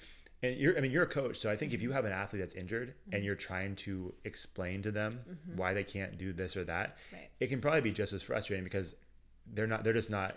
and 0.43 0.57
you're 0.57 0.77
i 0.77 0.81
mean 0.81 0.91
you're 0.91 1.03
a 1.03 1.07
coach 1.07 1.37
so 1.37 1.49
i 1.49 1.55
think 1.55 1.69
Mm-hmm. 1.71 1.75
if 1.77 1.81
you 1.81 1.91
have 1.93 2.03
an 2.05 2.11
athlete 2.11 2.41
that's 2.41 2.55
injured 2.55 2.93
and 3.13 3.23
you're 3.23 3.35
trying 3.35 3.75
to 3.77 4.13
explain 4.25 4.81
to 4.81 4.91
them 4.91 5.21
why 5.55 5.73
they 5.73 5.83
can't 5.85 6.17
do 6.17 6.33
this 6.33 6.57
or 6.57 6.65
that 6.65 6.97
Mm-hmm. 6.97 7.15
Right. 7.15 7.29
it 7.39 7.47
can 7.47 7.61
probably 7.61 7.81
be 7.81 7.91
just 7.91 8.11
as 8.13 8.21
frustrating 8.21 8.65
because 8.65 8.93
they're 9.53 9.65
not 9.67 9.83
they're 9.83 9.93
just 9.93 10.09
not 10.11 10.35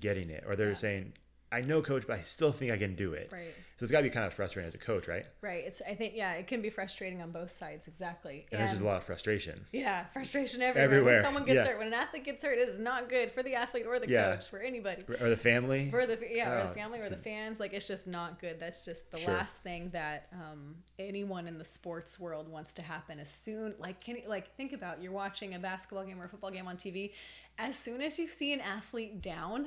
getting 0.00 0.30
it 0.30 0.42
or 0.46 0.56
they're 0.56 0.70
Yeah. 0.70 0.74
saying 0.86 1.12
i 1.52 1.60
know 1.60 1.80
coach 1.82 2.04
but 2.06 2.18
i 2.18 2.22
still 2.22 2.50
think 2.52 2.72
i 2.72 2.76
can 2.76 2.94
do 2.94 3.12
it 3.12 3.28
Right. 3.32 3.54
so 3.76 3.84
it's 3.84 3.92
got 3.92 3.98
to 3.98 4.04
be 4.04 4.10
kind 4.10 4.26
of 4.26 4.32
frustrating 4.34 4.66
as 4.68 4.74
a 4.74 4.78
coach 4.78 5.06
right 5.08 5.26
Right. 5.40 5.64
It's. 5.66 5.82
I 5.86 5.94
think. 5.94 6.12
Yeah. 6.14 6.34
It 6.34 6.46
can 6.46 6.62
be 6.62 6.70
frustrating 6.70 7.20
on 7.20 7.32
both 7.32 7.52
sides. 7.52 7.88
Exactly. 7.88 8.46
and 8.52 8.60
there's 8.60 8.70
just 8.70 8.82
a 8.82 8.84
lot 8.84 8.96
of 8.96 9.02
frustration 9.04 9.66
Yeah, 9.72 10.04
frustration 10.12 10.62
everywhere. 10.62 10.84
Everywhere, 10.84 11.14
When 11.16 11.24
someone 11.24 11.44
gets 11.44 11.56
yeah. 11.56 11.64
hurt, 11.72 11.78
when 11.78 11.88
an 11.88 11.94
athlete 11.94 12.24
gets 12.24 12.42
hurt, 12.44 12.58
it 12.58 12.68
is 12.68 12.78
not 12.78 13.08
good 13.08 13.32
for 13.32 13.42
the 13.42 13.54
athlete 13.56 13.86
or 13.86 13.98
the 13.98 14.08
Yeah. 14.08 14.34
coach, 14.36 14.48
for 14.48 14.60
anybody. 14.60 15.02
or 15.20 15.28
the 15.28 15.36
family 15.36 15.90
For 15.90 16.06
the 16.06 16.18
yeah, 16.30 16.50
or 16.52 16.60
Oh, 16.60 16.68
the 16.68 16.74
family 16.74 17.00
or 17.00 17.08
the 17.08 17.16
fans, 17.16 17.58
like 17.60 17.72
it's 17.72 17.88
just 17.88 18.06
not 18.06 18.40
good. 18.40 18.60
That's 18.60 18.84
just 18.84 19.10
the 19.10 19.18
Sure. 19.18 19.34
last 19.34 19.56
thing 19.62 19.90
that 19.90 20.28
um, 20.32 20.76
anyone 20.98 21.46
in 21.48 21.58
the 21.58 21.64
sports 21.64 22.20
world 22.20 22.48
wants 22.48 22.72
to 22.74 22.82
happen. 22.82 23.18
As 23.18 23.30
soon 23.30 23.74
like 23.78 24.00
can 24.00 24.16
you, 24.16 24.22
like 24.28 24.54
think 24.56 24.72
about 24.72 25.02
you're 25.02 25.12
watching 25.12 25.54
a 25.54 25.58
basketball 25.58 26.04
game 26.04 26.20
or 26.20 26.26
a 26.26 26.28
football 26.28 26.50
game 26.50 26.68
on 26.68 26.76
TV. 26.76 27.12
As 27.58 27.76
soon 27.76 28.00
as 28.00 28.18
you 28.18 28.28
see 28.28 28.52
an 28.54 28.60
athlete 28.60 29.20
down, 29.20 29.66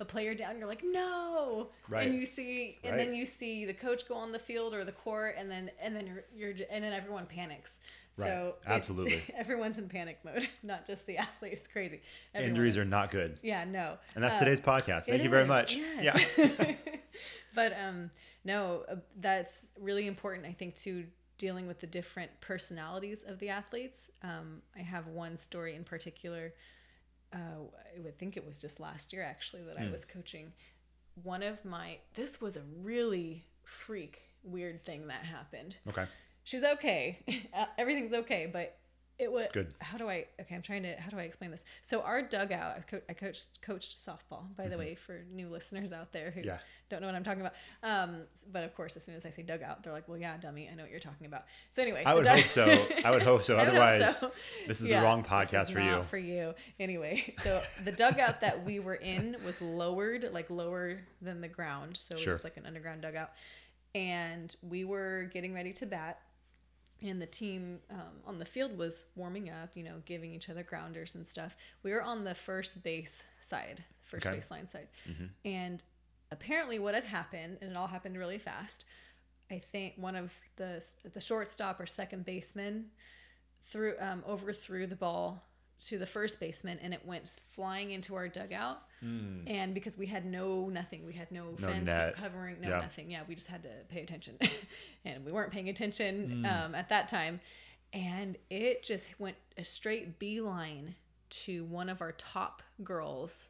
a 0.00 0.04
player 0.04 0.34
down, 0.34 0.58
you're 0.58 0.66
like 0.68 0.82
no, 0.84 1.68
Right. 1.88 2.06
and 2.06 2.14
you 2.18 2.26
see, 2.26 2.78
and 2.84 2.98
then 2.98 3.14
you 3.14 3.24
see 3.26 3.64
the 3.64 3.74
coach 3.74 4.08
go 4.08 4.14
on 4.14 4.32
the 4.32 4.38
field 4.38 4.74
or 4.74 4.84
the 4.84 4.92
court, 4.92 5.36
and 5.38 5.50
then 5.50 5.70
and 5.80 5.94
then 5.94 6.06
you're 6.06 6.24
you're 6.34 6.66
and 6.70 6.84
then 6.84 6.92
everyone 6.92 7.26
panics. 7.26 7.78
Right. 8.18 8.28
So 8.28 8.54
Absolutely. 8.66 9.22
everyone's 9.36 9.76
in 9.78 9.88
panic 9.88 10.18
mode, 10.24 10.48
not 10.62 10.86
just 10.86 11.06
the 11.06 11.18
athlete. 11.26 11.52
It's 11.52 11.68
crazy. 11.68 12.00
Everyone 12.34 12.50
injuries 12.50 12.78
are 12.78 12.84
not 12.84 13.10
good 13.10 13.38
yeah 13.42 13.64
no, 13.64 13.98
and 14.14 14.24
that's 14.24 14.36
Uh, 14.36 14.40
today's 14.40 14.60
podcast 14.60 15.04
thank 15.04 15.22
you 15.22 15.28
very 15.30 15.42
is, 15.42 15.48
much 15.48 15.76
yes. 15.76 16.28
yeah 16.38 16.74
but 17.54 17.72
um, 17.82 18.10
no, 18.44 18.84
uh, 18.90 18.96
that's 19.20 19.68
really 19.80 20.06
important. 20.06 20.46
I 20.46 20.52
think 20.52 20.76
to 20.76 21.04
dealing 21.38 21.66
with 21.66 21.80
the 21.80 21.86
different 21.86 22.30
personalities 22.40 23.22
of 23.26 23.38
the 23.38 23.48
athletes. 23.48 24.10
Um, 24.22 24.62
I 24.76 24.80
have 24.80 25.06
one 25.08 25.36
story 25.36 25.74
in 25.74 25.84
particular. 25.84 26.52
Uh, 27.36 27.64
I 27.96 28.00
would 28.00 28.18
think 28.18 28.36
it 28.36 28.44
was 28.46 28.58
just 28.58 28.80
last 28.80 29.12
year 29.12 29.22
actually 29.22 29.62
that 29.64 29.76
Hmm. 29.78 29.84
I 29.84 29.90
was 29.90 30.04
coaching. 30.04 30.52
One 31.22 31.42
of 31.42 31.64
my 31.64 31.98
this 32.14 32.40
was 32.40 32.56
a 32.56 32.62
really 32.82 33.44
freak 33.62 34.22
weird 34.42 34.84
thing 34.84 35.08
that 35.08 35.24
happened 35.24 35.76
okay 35.88 36.06
she's 36.44 36.62
okay. 36.62 37.18
Uh, 37.52 37.66
Everything's 37.78 38.12
okay, 38.12 38.48
but 38.52 38.76
it 39.18 39.32
was 39.32 39.46
Good. 39.52 39.72
How 39.80 39.96
do 39.96 40.08
I? 40.08 40.26
Okay, 40.40 40.54
I'm 40.54 40.62
trying 40.62 40.82
to. 40.82 40.94
How 41.00 41.08
do 41.10 41.18
I 41.18 41.22
explain 41.22 41.50
this? 41.50 41.64
So 41.82 42.02
our 42.02 42.20
dugout. 42.22 42.76
I, 42.76 42.80
co- 42.80 43.00
I 43.08 43.14
coached 43.14 43.62
coached 43.62 43.96
softball. 43.96 44.54
By 44.56 44.68
the 44.68 44.76
way, 44.76 44.94
for 44.94 45.22
new 45.32 45.48
listeners 45.48 45.92
out 45.92 46.12
there 46.12 46.30
who 46.30 46.40
Mm-hmm. 46.40 46.48
Yeah. 46.48 46.58
don't 46.90 47.00
know 47.00 47.06
what 47.08 47.16
I'm 47.16 47.24
talking 47.24 47.40
about. 47.40 47.54
Um, 47.82 48.22
but 48.52 48.62
of 48.64 48.74
course, 48.74 48.96
as 48.96 49.04
soon 49.04 49.14
as 49.14 49.24
I 49.24 49.30
say 49.30 49.42
dugout, 49.42 49.82
they're 49.82 49.92
like, 49.92 50.06
"Well, 50.08 50.18
yeah, 50.18 50.36
dummy, 50.36 50.68
I 50.70 50.74
know 50.74 50.82
what 50.82 50.90
you're 50.90 51.00
talking 51.00 51.26
about." 51.26 51.44
So 51.70 51.80
anyway, 51.82 52.02
I 52.04 52.14
would 52.14 52.24
dug- 52.24 52.38
hope 52.40 52.46
so. 52.46 52.86
I 53.04 53.10
would 53.10 53.22
hope 53.22 53.42
so. 53.42 53.56
Otherwise, 53.58 54.18
so. 54.18 54.30
this 54.66 54.80
is 54.80 54.86
Yeah, 54.86 55.00
the 55.00 55.06
wrong 55.06 55.24
podcast 55.24 55.72
for 55.72 55.80
you. 55.80 56.02
For 56.10 56.18
you, 56.18 56.54
anyway. 56.78 57.34
So 57.42 57.62
the 57.84 57.92
dugout 57.92 58.40
that 58.42 58.64
we 58.64 58.80
were 58.80 58.96
in 58.96 59.36
was 59.44 59.60
lowered, 59.62 60.28
like 60.32 60.50
lower 60.50 61.00
than 61.22 61.40
the 61.40 61.48
ground. 61.48 61.96
So 61.96 62.16
Sure. 62.16 62.32
it 62.32 62.36
was 62.36 62.44
like 62.44 62.56
an 62.58 62.66
underground 62.66 63.00
dugout, 63.02 63.30
and 63.94 64.54
we 64.62 64.84
were 64.84 65.30
getting 65.32 65.54
ready 65.54 65.72
to 65.74 65.86
bat. 65.86 66.20
And 67.02 67.20
the 67.20 67.26
team 67.26 67.78
um, 67.90 67.98
on 68.26 68.38
the 68.38 68.44
field 68.44 68.76
was 68.78 69.04
warming 69.16 69.50
up, 69.50 69.70
you 69.74 69.84
know, 69.84 70.02
giving 70.06 70.32
each 70.32 70.48
other 70.48 70.62
grounders 70.62 71.14
and 71.14 71.26
stuff. 71.26 71.56
We 71.82 71.92
were 71.92 72.02
on 72.02 72.24
the 72.24 72.34
first 72.34 72.82
base 72.82 73.24
side, 73.40 73.84
first 74.02 74.26
Okay. 74.26 74.38
baseline 74.38 74.66
side. 74.68 74.88
And 75.44 75.82
apparently, 76.30 76.78
what 76.78 76.94
had 76.94 77.04
happened, 77.04 77.58
and 77.60 77.70
it 77.70 77.76
all 77.76 77.86
happened 77.86 78.16
really 78.16 78.38
fast, 78.38 78.86
I 79.50 79.58
think 79.58 79.94
one 79.96 80.16
of 80.16 80.32
the 80.56 80.84
the 81.12 81.20
shortstop 81.20 81.78
or 81.80 81.86
second 81.86 82.24
baseman 82.24 82.86
threw 83.66 83.94
um, 84.00 84.24
overthrew 84.26 84.86
the 84.86 84.96
ball 84.96 85.44
to 85.78 85.98
the 85.98 86.06
first 86.06 86.40
baseman 86.40 86.78
and 86.82 86.94
it 86.94 87.04
went 87.04 87.28
flying 87.48 87.90
into 87.90 88.14
our 88.14 88.28
dugout. 88.28 88.82
And 89.02 89.72
because 89.72 89.96
we 89.96 90.06
had 90.06 90.26
no 90.26 90.68
nothing, 90.68 91.06
we 91.06 91.12
had 91.12 91.30
no. 91.30 91.54
No 91.60 91.68
fence, 91.68 91.86
net. 91.86 92.14
no 92.16 92.22
covering, 92.24 92.56
no 92.60 92.70
Yeah. 92.70 92.78
nothing. 92.78 93.08
Yeah, 93.08 93.22
we 93.28 93.36
just 93.36 93.46
had 93.46 93.62
to 93.62 93.68
pay 93.88 94.02
attention, 94.02 94.36
and 95.04 95.24
we 95.24 95.30
weren't 95.30 95.52
paying 95.52 95.68
attention 95.68 96.40
Hmm. 96.40 96.44
um, 96.46 96.74
at 96.74 96.88
that 96.88 97.08
time. 97.08 97.40
And 97.92 98.36
it 98.50 98.82
just 98.82 99.06
went 99.20 99.36
a 99.56 99.64
straight 99.64 100.18
beeline 100.18 100.96
to 101.44 101.64
one 101.66 101.88
of 101.88 102.00
our 102.00 102.12
top 102.12 102.62
girls' 102.82 103.48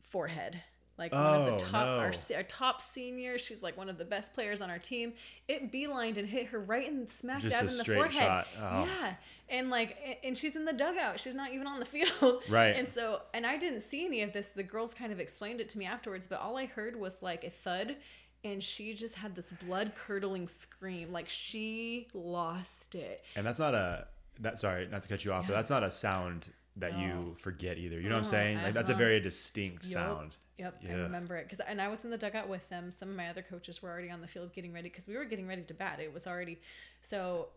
forehead. 0.00 0.60
Like 0.98 1.12
one 1.12 1.22
of 1.22 1.48
Oh, 1.48 1.56
the 1.56 1.64
top, 1.64 1.86
our, 1.86 2.06
no. 2.06 2.12
se- 2.12 2.34
our 2.34 2.42
top 2.44 2.80
senior. 2.82 3.38
She's 3.38 3.62
like 3.62 3.76
one 3.76 3.88
of 3.88 3.98
the 3.98 4.04
best 4.04 4.34
players 4.34 4.60
on 4.60 4.70
our 4.70 4.78
team. 4.78 5.14
It 5.48 5.72
beelined 5.72 6.18
and 6.18 6.28
hit 6.28 6.46
her 6.48 6.58
right 6.60 6.86
in 6.86 7.08
smack 7.08 7.40
Just 7.40 7.54
dab 7.54 7.68
in 7.68 7.76
the 7.78 7.84
forehead. 7.84 8.12
shot. 8.12 8.46
Oh. 8.60 8.84
Yeah, 8.84 9.14
and 9.48 9.70
like, 9.70 10.20
and 10.22 10.36
she's 10.36 10.54
in 10.54 10.64
the 10.64 10.72
dugout. 10.72 11.18
She's 11.18 11.34
not 11.34 11.52
even 11.52 11.66
on 11.66 11.78
the 11.78 11.84
field. 11.86 12.42
Right. 12.48 12.76
And 12.76 12.86
so, 12.86 13.22
and 13.34 13.46
I 13.46 13.56
didn't 13.56 13.80
see 13.80 14.04
any 14.04 14.22
of 14.22 14.32
this. 14.32 14.48
The 14.50 14.62
girls 14.62 14.92
kind 14.94 15.12
of 15.12 15.18
explained 15.18 15.60
it 15.60 15.68
to 15.70 15.78
me 15.78 15.86
afterwards, 15.86 16.26
but 16.26 16.40
all 16.40 16.56
I 16.56 16.66
heard 16.66 16.94
was 16.94 17.22
like 17.22 17.44
a 17.44 17.50
thud, 17.50 17.96
and 18.44 18.62
she 18.62 18.92
just 18.94 19.14
had 19.14 19.34
this 19.34 19.52
blood 19.66 19.92
curdling 19.94 20.46
scream. 20.48 21.10
Like 21.10 21.28
she 21.28 22.08
lost 22.14 22.94
it. 22.94 23.24
And 23.36 23.46
that's 23.46 23.58
not 23.58 23.74
a 23.74 24.06
that. 24.40 24.58
Sorry, 24.58 24.86
not 24.88 25.02
to 25.02 25.08
cut 25.08 25.24
you 25.24 25.32
off, 25.32 25.46
but 25.46 25.54
that's 25.54 25.70
not 25.70 25.82
a 25.82 25.90
sound 25.90 26.50
that 26.76 26.98
you 26.98 27.34
forget 27.38 27.76
either. 27.78 27.96
You 28.00 28.08
know 28.08 28.16
what 28.16 28.18
I'm 28.18 28.20
Uh-huh, 28.22 28.30
saying? 28.30 28.62
Like 28.62 28.74
that's 28.74 28.90
a 28.90 28.92
uh-huh. 28.92 28.98
very 28.98 29.20
distinct 29.20 29.84
Yup. 29.84 29.92
sound. 29.92 30.36
Yep, 30.58 30.82
I 30.88 30.92
remember 30.92 31.36
it 31.36 31.44
because 31.44 31.60
and 31.60 31.80
I 31.80 31.88
was 31.88 32.04
in 32.04 32.10
the 32.10 32.18
dugout 32.18 32.48
with 32.48 32.68
them. 32.68 32.92
Some 32.92 33.08
of 33.10 33.16
my 33.16 33.28
other 33.28 33.42
coaches 33.42 33.82
were 33.82 33.90
already 33.90 34.10
on 34.10 34.20
the 34.20 34.28
field 34.28 34.52
getting 34.52 34.72
ready 34.72 34.88
because 34.88 35.08
we 35.08 35.16
were 35.16 35.24
getting 35.24 35.48
ready 35.48 35.62
to 35.62 35.74
bat. 35.74 35.98
It 36.00 36.12
was 36.12 36.26
already 36.26 36.60
so, 37.00 37.48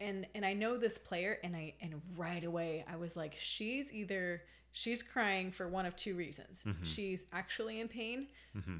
and 0.00 0.26
and 0.34 0.44
I 0.44 0.52
know 0.54 0.76
this 0.76 0.98
player, 0.98 1.38
and 1.44 1.54
I 1.54 1.74
and 1.80 2.00
right 2.16 2.42
away 2.42 2.84
I 2.90 2.96
was 2.96 3.16
like, 3.16 3.36
she's 3.38 3.92
either 3.92 4.42
she's 4.72 5.02
crying 5.02 5.50
for 5.52 5.68
one 5.68 5.84
of 5.86 5.94
two 5.96 6.14
reasons. 6.16 6.64
Mm-hmm. 6.66 6.82
She's 6.84 7.24
actually 7.32 7.80
in 7.80 7.88
pain, 7.88 8.28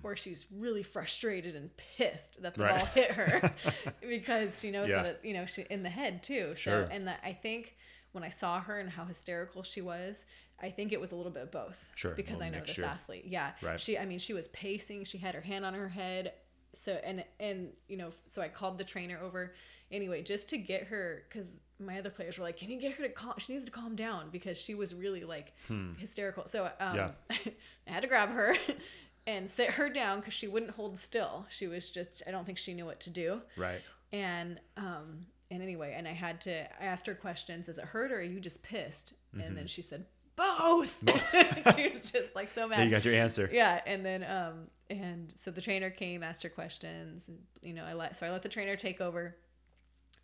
or 0.03 0.17
she's 0.17 0.47
really 0.57 0.83
frustrated 0.83 1.55
and 1.55 1.71
pissed 1.77 2.43
that 2.43 2.55
the 2.55 2.63
Right. 2.65 2.77
ball 2.77 2.87
hit 2.87 3.11
her 3.13 3.53
because 4.01 4.59
she 4.61 4.71
knows 4.71 4.89
Yeah. 4.89 5.03
that 5.03 5.07
it, 5.07 5.21
you 5.23 5.35
know 5.35 5.47
she 5.47 5.63
in 5.71 5.83
the 5.85 5.91
head 5.91 6.23
too. 6.25 6.55
Sure. 6.57 6.87
So 6.87 6.89
and 6.93 7.07
that 7.07 7.21
I 7.25 7.33
think. 7.35 7.77
When 8.13 8.25
I 8.25 8.29
saw 8.29 8.61
her 8.61 8.79
and 8.81 8.91
how 8.91 9.05
hysterical 9.05 9.63
she 9.63 9.81
was, 9.81 10.25
I 10.61 10.71
think 10.71 10.93
it 10.93 11.01
was 11.01 11.13
a 11.13 11.17
little 11.17 11.31
bit 11.33 11.45
of 11.45 11.51
both. 11.53 11.89
Sure, 11.95 12.13
Because 12.15 12.39
little 12.41 12.47
I 12.47 12.51
know 12.51 12.59
this 12.61 12.77
mixture. 12.79 12.85
athlete. 12.85 13.25
Yeah. 13.27 13.53
Right. 13.63 13.79
She 13.81 13.97
I 13.99 14.05
mean 14.05 14.19
she 14.19 14.33
was 14.35 14.49
pacing, 14.49 15.05
she 15.05 15.19
had 15.19 15.35
her 15.35 15.41
hand 15.41 15.65
on 15.65 15.75
her 15.75 15.89
head. 15.89 16.33
So 16.73 16.93
and 17.05 17.25
and 17.39 17.69
you 17.89 17.97
know, 17.97 18.11
so 18.27 18.43
I 18.43 18.49
called 18.49 18.79
the 18.79 18.85
trainer 18.85 19.19
over 19.21 19.55
anyway 19.93 20.23
just 20.23 20.49
to 20.49 20.59
get 20.59 20.85
her 20.89 21.25
cuz 21.31 21.49
my 21.79 21.99
other 21.99 22.11
players 22.11 22.37
were 22.37 22.45
like, 22.45 22.59
"Can 22.59 22.69
you 22.71 22.79
get 22.79 22.93
her 22.93 23.03
to 23.05 23.09
calm? 23.09 23.35
She 23.39 23.53
needs 23.55 23.65
to 23.65 23.71
calm 23.71 23.97
down 23.97 24.29
because 24.31 24.59
she 24.59 24.75
was 24.75 24.95
really 24.95 25.25
like 25.25 25.55
hysterical." 25.99 26.47
So 26.47 26.71
um 26.81 26.97
Yeah. 26.97 27.11
I 27.31 27.91
had 27.91 28.03
to 28.03 28.09
grab 28.09 28.29
her 28.31 28.55
and 29.27 29.49
sit 29.49 29.71
her 29.71 29.89
down 29.89 30.21
cuz 30.23 30.35
she 30.35 30.47
wouldn't 30.49 30.73
hold 30.73 30.99
still. 30.99 31.47
She 31.49 31.67
was 31.69 31.91
just 31.91 32.23
I 32.27 32.31
don't 32.33 32.45
think 32.45 32.59
she 32.59 32.75
knew 32.75 32.87
what 32.87 33.01
to 33.01 33.11
do 33.11 33.43
Right. 33.57 33.81
and 34.13 34.61
um 34.77 35.27
and 35.51 35.63
anyway 35.63 35.95
and 35.97 36.07
i 36.09 36.13
had 36.13 36.41
to 36.41 36.53
i 36.83 36.85
asked 36.87 37.07
her 37.07 37.15
questions 37.15 37.69
is 37.69 37.79
it 37.79 37.85
hurt 37.85 38.13
or 38.13 38.17
are 38.19 38.23
you 38.23 38.41
just 38.41 38.63
pissed 38.63 39.15
and 39.33 39.43
Mm-hmm. 39.43 39.55
then 39.55 39.67
she 39.67 39.83
said 39.83 40.07
both 40.37 40.99
she 41.77 41.89
was 41.89 42.11
just 42.11 42.35
like 42.35 42.51
so 42.51 42.61
There 42.69 42.79
mad 42.79 42.85
you 42.85 42.91
got 42.91 43.05
your 43.05 43.15
answer. 43.15 43.49
yeah 43.53 43.81
and 43.87 44.05
then 44.05 44.25
um 44.25 44.67
and 44.89 45.33
so 45.43 45.51
the 45.51 45.61
trainer 45.61 45.91
came 45.91 46.23
asked 46.23 46.43
her 46.43 46.49
questions 46.49 47.29
and 47.29 47.39
you 47.63 47.75
know 47.75 47.85
i 47.85 47.93
let 47.93 48.17
so 48.17 48.27
i 48.27 48.31
let 48.31 48.43
the 48.43 48.49
trainer 48.49 48.75
take 48.77 49.01
over 49.01 49.37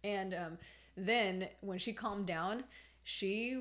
and 0.04 0.34
um 0.34 0.58
then 0.96 1.48
when 1.60 1.78
she 1.78 1.92
calmed 1.92 2.26
down 2.26 2.64
she 3.04 3.60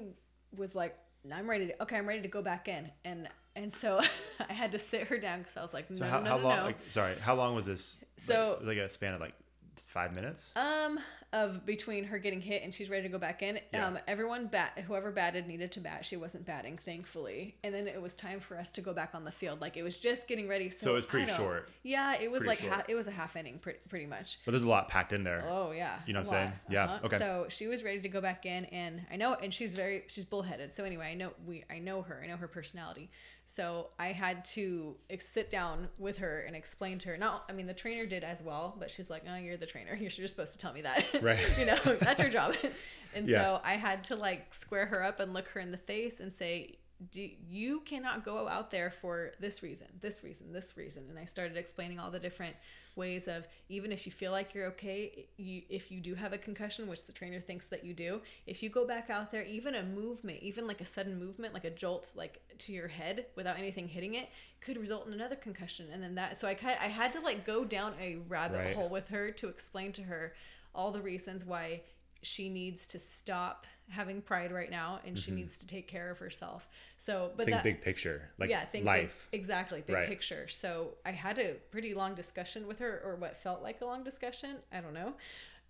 was 0.55 0.75
like 0.75 0.97
i'm 1.33 1.49
ready 1.49 1.67
to 1.67 1.81
okay 1.83 1.97
i'm 1.97 2.07
ready 2.07 2.21
to 2.21 2.27
go 2.27 2.41
back 2.41 2.67
in 2.67 2.89
and 3.03 3.27
and 3.55 3.71
so 3.73 3.99
i 4.49 4.53
had 4.53 4.71
to 4.71 4.79
sit 4.79 5.07
her 5.07 5.17
down 5.17 5.39
because 5.39 5.57
i 5.57 5.61
was 5.61 5.73
like 5.73 5.89
no 5.89 5.95
So 5.97 6.05
how, 6.05 6.19
no, 6.21 6.29
how 6.29 6.37
no, 6.37 6.43
long? 6.43 6.57
no. 6.57 6.63
Like, 6.65 6.77
sorry, 6.89 7.15
how 7.19 7.35
long 7.35 7.55
was 7.55 7.65
this? 7.65 7.99
So- 8.17 8.57
like, 8.59 8.67
like 8.69 8.77
a 8.77 8.89
span 8.89 9.13
of 9.13 9.21
like 9.21 9.33
five 9.81 10.13
minutes. 10.13 10.51
Um, 10.55 10.99
of 11.33 11.65
between 11.65 12.05
her 12.05 12.17
getting 12.17 12.39
hit 12.39 12.63
and 12.63 12.73
she's 12.73 12.89
ready 12.89 13.03
to 13.03 13.09
go 13.09 13.17
back 13.17 13.41
in. 13.43 13.59
Yeah. 13.73 13.87
Um, 13.87 13.99
everyone 14.07 14.47
bat 14.47 14.79
whoever 14.87 15.11
batted 15.11 15.47
needed 15.47 15.71
to 15.73 15.79
bat. 15.81 16.05
She 16.05 16.15
wasn't 16.15 16.45
batting, 16.45 16.77
thankfully. 16.77 17.55
And 17.63 17.73
then 17.73 17.87
it 17.87 18.01
was 18.01 18.15
time 18.15 18.39
for 18.39 18.57
us 18.57 18.71
to 18.71 18.81
go 18.81 18.93
back 18.93 19.13
on 19.13 19.25
the 19.25 19.31
field. 19.31 19.59
Like 19.59 19.75
it 19.75 19.83
was 19.83 19.97
just 19.97 20.27
getting 20.27 20.47
ready. 20.47 20.69
So, 20.69 20.85
So 20.85 20.91
it 20.91 20.95
was 20.95 21.05
pretty 21.05 21.31
short. 21.33 21.69
Yeah, 21.83 22.15
it 22.19 22.31
was 22.31 22.43
Pretty 22.43 22.63
like 22.67 22.73
ha- 22.73 22.83
it 22.87 22.95
was 22.95 23.07
a 23.07 23.11
half 23.11 23.35
inning, 23.35 23.59
pretty, 23.59 23.79
pretty 23.89 24.05
much. 24.05 24.39
But 24.45 24.51
there's 24.51 24.63
a 24.63 24.67
lot 24.69 24.87
packed 24.87 25.11
in 25.13 25.23
there. 25.23 25.43
Oh 25.49 25.71
yeah, 25.71 25.99
You 26.05 26.13
know 26.13 26.19
what 26.19 26.27
I'm 26.27 26.31
saying? 26.33 26.47
lot. 26.47 26.71
Yeah, 26.71 26.99
okay. 27.03 27.17
So 27.17 27.47
she 27.49 27.67
was 27.67 27.83
ready 27.83 27.99
to 27.99 28.09
go 28.09 28.21
back 28.21 28.45
in, 28.45 28.65
and 28.65 29.01
I 29.11 29.17
know, 29.17 29.33
and 29.33 29.53
she's 29.53 29.75
very 29.75 30.03
she's 30.07 30.25
bullheaded. 30.25 30.73
So 30.73 30.83
anyway, 30.85 31.07
I 31.11 31.15
know 31.15 31.31
we 31.45 31.63
I 31.69 31.79
know 31.79 32.01
her. 32.03 32.21
I 32.23 32.27
know 32.27 32.37
her 32.37 32.47
personality. 32.47 33.09
So 33.47 33.89
I 33.99 34.07
had 34.11 34.43
to 34.55 34.95
sit 35.19 35.49
down 35.49 35.87
with 35.97 36.17
her 36.17 36.39
and 36.41 36.55
explain 36.55 36.97
to 36.99 37.09
her. 37.09 37.17
Not, 37.17 37.45
I 37.47 37.53
mean, 37.53 37.67
the 37.67 37.73
trainer 37.73 38.05
did 38.05 38.23
as 38.23 38.41
well, 38.41 38.75
but 38.79 38.89
she's 38.89 39.09
like, 39.09 39.23
"Oh, 39.29 39.35
you're 39.35 39.55
the 39.57 39.65
trainer. 39.67 39.95
You're 39.99 40.09
just 40.09 40.35
supposed 40.35 40.53
to 40.53 40.59
tell 40.59 40.73
me 40.73 40.81
that. 40.81 41.05
Right. 41.21 41.39
you 41.59 41.65
know, 41.65 41.77
that's 41.99 42.21
your 42.21 42.31
job." 42.31 42.55
and 43.15 43.29
Yeah. 43.29 43.41
so 43.43 43.61
I 43.63 43.73
had 43.73 44.03
to 44.05 44.15
like 44.15 44.53
square 44.53 44.87
her 44.87 45.03
up 45.03 45.19
and 45.19 45.33
look 45.33 45.47
her 45.49 45.59
in 45.61 45.71
the 45.71 45.77
face 45.77 46.19
and 46.19 46.33
say. 46.33 46.77
Do, 47.11 47.29
you 47.49 47.81
cannot 47.81 48.23
go 48.23 48.47
out 48.47 48.71
there 48.71 48.89
for 48.89 49.33
this 49.39 49.61
reason, 49.61 49.87
this 49.99 50.23
reason, 50.23 50.53
this 50.53 50.77
reason. 50.77 51.03
And 51.09 51.19
I 51.19 51.25
started 51.25 51.57
explaining 51.57 51.99
all 51.99 52.09
the 52.09 52.19
different 52.19 52.55
ways 52.95 53.27
of 53.27 53.45
even 53.67 53.91
if 53.91 54.05
you 54.05 54.11
feel 54.13 54.31
like 54.31 54.53
you're 54.53 54.67
okay, 54.67 55.27
you, 55.35 55.63
if 55.69 55.91
you 55.91 55.99
do 55.99 56.15
have 56.15 56.31
a 56.31 56.37
concussion, 56.37 56.87
which 56.87 57.05
the 57.05 57.11
trainer 57.11 57.41
thinks 57.41 57.65
that 57.65 57.83
you 57.83 57.93
do, 57.93 58.21
if 58.47 58.63
you 58.63 58.69
go 58.69 58.87
back 58.87 59.09
out 59.09 59.29
there, 59.29 59.43
even 59.43 59.75
a 59.75 59.83
movement, 59.83 60.39
even 60.41 60.65
like 60.67 60.79
a 60.79 60.85
sudden 60.85 61.19
movement, 61.19 61.53
like 61.53 61.65
a 61.65 61.69
jolt, 61.69 62.13
like 62.15 62.41
to 62.59 62.71
your 62.71 62.87
head 62.87 63.25
without 63.35 63.57
anything 63.57 63.89
hitting 63.89 64.15
it, 64.15 64.29
could 64.61 64.77
result 64.77 65.05
in 65.05 65.11
another 65.13 65.35
concussion. 65.35 65.87
And 65.91 66.01
then 66.01 66.15
that, 66.15 66.37
so 66.37 66.47
I 66.47 66.53
kind, 66.53 66.77
I 66.81 66.87
had 66.87 67.11
to 67.13 67.19
like 67.19 67.45
go 67.45 67.65
down 67.65 67.93
a 67.99 68.15
rabbit 68.29 68.59
Right. 68.59 68.75
hole 68.75 68.89
with 68.89 69.09
her 69.09 69.31
to 69.31 69.49
explain 69.49 69.91
to 69.93 70.03
her 70.03 70.33
all 70.73 70.91
the 70.91 71.01
reasons 71.01 71.43
why 71.43 71.81
she 72.25 72.49
needs 72.49 72.87
to 72.87 72.99
stop 72.99 73.65
having 73.89 74.19
pride 74.21 74.51
right 74.51 74.71
now 74.71 74.99
and 75.05 75.17
she 75.17 75.29
needs 75.31 75.57
to 75.59 75.67
take 75.67 75.87
care 75.87 76.09
of 76.09 76.17
herself. 76.17 76.67
So, 76.97 77.31
but 77.37 77.45
Mm-hmm. 77.45 77.51
Think 77.51 77.55
that, 77.57 77.63
big 77.63 77.81
picture, 77.81 78.29
like 78.39 78.49
yeah, 78.49 78.65
think 78.65 78.85
life. 78.85 79.27
Big, 79.31 79.39
exactly, 79.39 79.83
big 79.85 79.95
Right. 79.95 80.07
picture. 80.07 80.47
So 80.47 80.95
I 81.05 81.11
had 81.11 81.37
a 81.39 81.53
pretty 81.71 81.93
long 81.93 82.15
discussion 82.15 82.65
with 82.67 82.79
her, 82.79 83.01
or 83.05 83.15
what 83.15 83.37
felt 83.37 83.61
like 83.61 83.81
a 83.81 83.85
long 83.85 84.03
discussion. 84.03 84.57
I 84.73 84.81
don't 84.81 84.93
know. 84.93 85.13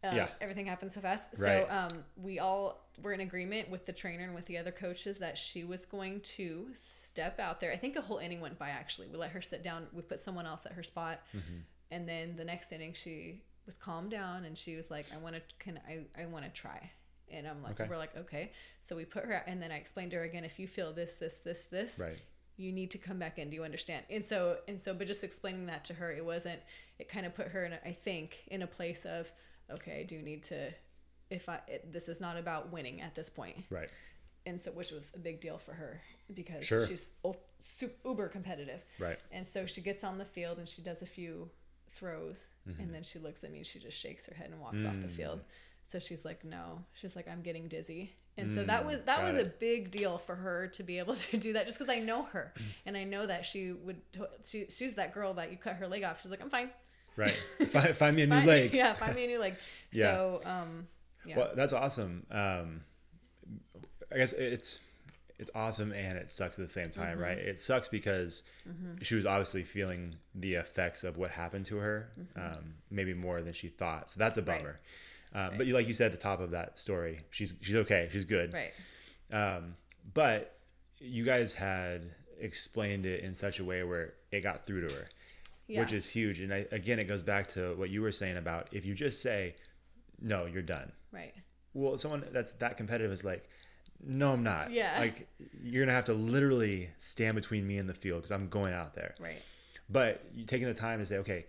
Uh, 0.04 0.12
Yeah. 0.16 0.28
Everything 0.40 0.66
happened 0.66 0.92
so 0.92 1.02
fast. 1.02 1.32
Right. 1.40 1.68
So 1.68 1.74
um, 1.74 2.04
we 2.16 2.40
all 2.40 2.86
were 3.02 3.12
in 3.12 3.20
agreement 3.20 3.70
with 3.70 3.86
the 3.86 3.92
trainer 3.92 4.24
and 4.24 4.34
with 4.36 4.46
the 4.46 4.58
other 4.58 4.72
coaches 4.72 5.18
that 5.18 5.38
she 5.38 5.66
was 5.66 5.86
going 5.86 6.22
to 6.22 6.68
step 6.74 7.38
out 7.40 7.60
there. 7.60 7.74
I 7.74 7.76
think 7.78 7.98
a 7.98 8.02
whole 8.02 8.20
inning 8.20 8.40
went 8.40 8.58
by. 8.58 8.70
Actually, 8.70 9.08
we 9.08 9.18
let 9.18 9.32
her 9.32 9.42
sit 9.42 9.62
down. 9.64 9.88
We 9.92 10.02
put 10.04 10.20
someone 10.20 10.46
else 10.46 10.66
at 10.66 10.72
her 10.74 10.84
spot, 10.84 11.20
Mm-hmm. 11.36 11.58
and 11.92 12.08
then 12.08 12.36
the 12.38 12.46
next 12.46 12.72
inning 12.72 12.94
she 12.94 13.42
was 13.66 13.78
calmed 13.78 14.12
down 14.12 14.46
and 14.46 14.58
she 14.58 14.76
was 14.76 14.90
like, 14.92 15.06
"I 15.14 15.18
want 15.18 15.36
to. 15.36 15.42
Can 15.60 15.80
I? 15.88 16.06
I 16.22 16.26
want 16.28 16.46
to 16.46 16.52
try." 16.52 16.92
And 17.32 17.48
I'm 17.48 17.64
like, 17.64 17.80
Okay. 17.80 17.90
we're 17.90 17.98
like, 17.98 18.16
okay. 18.16 18.52
So 18.82 18.96
we 18.96 19.04
put 19.04 19.26
her, 19.26 19.34
and 19.48 19.60
then 19.60 19.72
I 19.72 19.78
explained 19.78 20.12
to 20.12 20.18
her 20.18 20.24
again, 20.24 20.46
if 20.46 20.60
you 20.60 20.68
feel 20.68 20.94
this, 20.94 21.16
this, 21.16 21.34
this, 21.44 21.62
this, 21.72 21.98
Right. 21.98 22.22
you 22.56 22.72
need 22.72 22.92
to 22.92 23.00
come 23.00 23.18
back 23.18 23.40
in. 23.40 23.50
Do 23.50 23.56
you 23.56 23.64
understand? 23.64 24.06
And 24.12 24.24
so, 24.24 24.60
and 24.68 24.80
so, 24.80 24.94
but 24.94 25.08
just 25.08 25.24
explaining 25.24 25.66
that 25.66 25.84
to 25.86 25.96
her, 25.96 26.12
it 26.14 26.24
wasn't, 26.24 26.60
it 27.00 27.10
kind 27.10 27.26
of 27.26 27.34
put 27.34 27.48
her 27.48 27.66
in, 27.66 27.74
a, 27.74 27.80
I 27.84 27.94
think, 27.94 28.44
in 28.52 28.62
a 28.62 28.68
place 28.68 29.06
of, 29.06 29.32
okay, 29.72 30.02
I 30.02 30.04
do 30.04 30.22
need 30.22 30.44
to, 30.44 30.72
if 31.32 31.50
I, 31.50 31.62
it, 31.68 31.92
this 31.92 32.08
is 32.10 32.22
not 32.22 32.38
about 32.38 32.72
winning 32.72 33.02
at 33.02 33.16
this 33.16 33.28
point. 33.32 33.66
Right. 33.72 33.90
And 34.46 34.62
so, 34.62 34.70
which 34.70 34.92
was 34.92 35.12
a 35.16 35.20
big 35.20 35.42
deal 35.42 35.58
for 35.58 35.74
her 35.74 36.04
because 36.32 36.64
Sure. 36.64 36.86
she's 36.86 37.12
uber 38.06 38.28
competitive. 38.28 38.86
Right. 39.00 39.18
And 39.32 39.48
so 39.48 39.66
she 39.66 39.82
gets 39.82 40.04
on 40.04 40.20
the 40.20 40.26
field 40.26 40.60
and 40.60 40.70
she 40.70 40.84
does 40.84 41.02
a 41.02 41.08
few 41.08 41.50
throws 41.96 42.50
Mm-hmm. 42.70 42.82
and 42.82 42.94
then 42.94 43.04
she 43.04 43.20
looks 43.20 43.44
at 43.44 43.52
me 43.52 43.58
and 43.60 43.66
she 43.68 43.78
just 43.80 43.98
shakes 43.98 44.26
her 44.26 44.34
head 44.36 44.50
and 44.52 44.60
walks 44.60 44.84
off 44.84 44.96
Mm. 44.96 45.04
the 45.04 45.08
field. 45.08 45.42
So 45.88 46.00
she's 46.00 46.26
like, 46.26 46.44
no. 46.44 46.80
She's 46.94 47.16
like, 47.16 47.28
I'm 47.30 47.42
getting 47.44 47.68
dizzy. 47.68 48.12
And 48.38 48.52
so 48.52 48.64
that 48.64 48.86
was 48.86 49.00
that 49.06 49.24
was 49.24 49.36
a 49.36 49.46
big 49.46 49.92
deal 49.92 50.18
for 50.18 50.36
her 50.36 50.68
to 50.68 50.84
be 50.84 50.98
able 51.00 51.14
to 51.32 51.38
do 51.38 51.54
that, 51.54 51.68
just 51.68 51.78
because 51.80 51.94
I 51.94 52.00
know 52.00 52.24
her 52.24 52.54
and 52.86 52.98
I 52.98 53.04
know 53.06 53.26
that 53.26 53.46
she 53.46 53.72
would. 53.72 54.02
She, 54.44 54.66
she's 54.70 54.96
that 54.96 55.14
girl 55.14 55.36
that 55.36 55.52
you 55.52 55.58
cut 55.58 55.76
her 55.76 55.88
leg 55.88 56.04
off. 56.04 56.22
She's 56.22 56.32
like, 56.32 56.42
I'm 56.42 56.50
fine. 56.50 56.70
Right. 57.16 57.32
find, 57.68 57.96
find 57.96 58.16
me 58.16 58.24
a 58.24 58.28
new 58.28 58.36
Find- 58.36 58.48
leg. 58.48 58.74
Yeah, 58.74 58.94
find 58.96 59.16
me 59.16 59.24
a 59.26 59.28
new 59.28 59.40
leg. 59.40 59.56
Yeah. 59.94 60.04
So, 60.04 60.42
um, 60.44 60.88
yeah. 61.26 61.38
Well, 61.38 61.52
that's 61.56 61.72
awesome. 61.72 62.26
Um, 62.30 62.82
I 64.12 64.18
guess 64.18 64.34
it's 64.34 64.80
it's 65.38 65.52
awesome 65.54 65.92
and 65.92 66.14
it 66.18 66.30
sucks 66.32 66.58
at 66.58 66.66
the 66.66 66.72
same 66.72 66.90
time, 66.92 67.20
right? 67.20 67.38
It 67.38 67.60
sucks 67.60 67.90
because 67.90 68.44
she 69.02 69.16
was 69.16 69.26
obviously 69.26 69.64
feeling 69.64 70.16
the 70.36 70.54
effects 70.56 71.04
of 71.04 71.18
what 71.18 71.30
happened 71.32 71.66
to 71.66 71.78
her, 71.78 72.10
um, 72.36 72.74
maybe 72.90 73.14
more 73.14 73.42
than 73.42 73.54
she 73.54 73.68
thought. 73.68 74.10
So 74.10 74.20
that's 74.20 74.38
a 74.38 74.42
Right. 74.42 74.60
bummer. 74.60 74.80
Uh, 75.34 75.52
But 75.58 75.66
you, 75.68 75.74
like 75.74 75.88
you 75.88 75.94
said 75.94 76.06
at 76.14 76.18
the 76.18 76.24
top 76.24 76.40
of 76.40 76.52
that 76.52 76.80
story, 76.80 77.20
she's 77.32 77.54
she's 77.62 77.76
okay, 77.76 78.08
she's 78.12 78.24
good. 78.26 78.54
right. 78.54 78.74
Um, 79.32 79.76
but 80.14 80.58
you 81.00 81.26
guys 81.26 81.52
had 81.54 82.10
explained 82.40 83.06
it 83.06 83.22
in 83.24 83.34
such 83.36 83.60
a 83.60 83.64
way 83.66 83.84
where 83.84 84.14
it 84.32 84.42
got 84.42 84.66
through 84.66 84.88
to 84.88 84.94
her, 84.94 85.08
Yeah. 85.68 85.82
which 85.82 85.92
is 85.92 86.10
huge. 86.10 86.40
And 86.40 86.54
I, 86.54 86.66
again, 86.72 87.00
it 87.00 87.06
goes 87.06 87.24
back 87.24 87.48
to 87.48 87.76
what 87.76 87.90
you 87.90 88.02
were 88.02 88.12
saying 88.12 88.38
about 88.38 88.70
if 88.72 88.86
you 88.86 88.94
just 88.94 89.22
say, 89.22 89.56
"No, 90.22 90.46
you're 90.46 90.62
done." 90.62 90.92
Right. 91.12 91.34
well 91.74 91.98
someone 91.98 92.24
that's 92.32 92.54
that 92.54 92.78
competitive 92.78 93.12
is 93.12 93.26
like 93.26 93.50
no 94.04 94.34
i'm 94.34 94.44
not 94.44 94.72
Yeah. 94.72 94.96
like 95.00 95.28
you're 95.64 95.84
gonna 95.86 95.96
have 95.96 96.06
to 96.06 96.14
literally 96.14 96.90
stand 96.98 97.36
between 97.36 97.66
me 97.68 97.78
and 97.78 97.88
the 97.90 97.94
field 97.94 98.20
because 98.22 98.32
i'm 98.32 98.50
going 98.50 98.74
out 98.74 98.94
there 98.96 99.16
Right. 99.20 99.42
but 99.90 100.24
you 100.34 100.46
taking 100.46 100.68
the 100.68 100.74
time 100.74 101.00
to 101.00 101.06
say 101.06 101.18
okay 101.18 101.46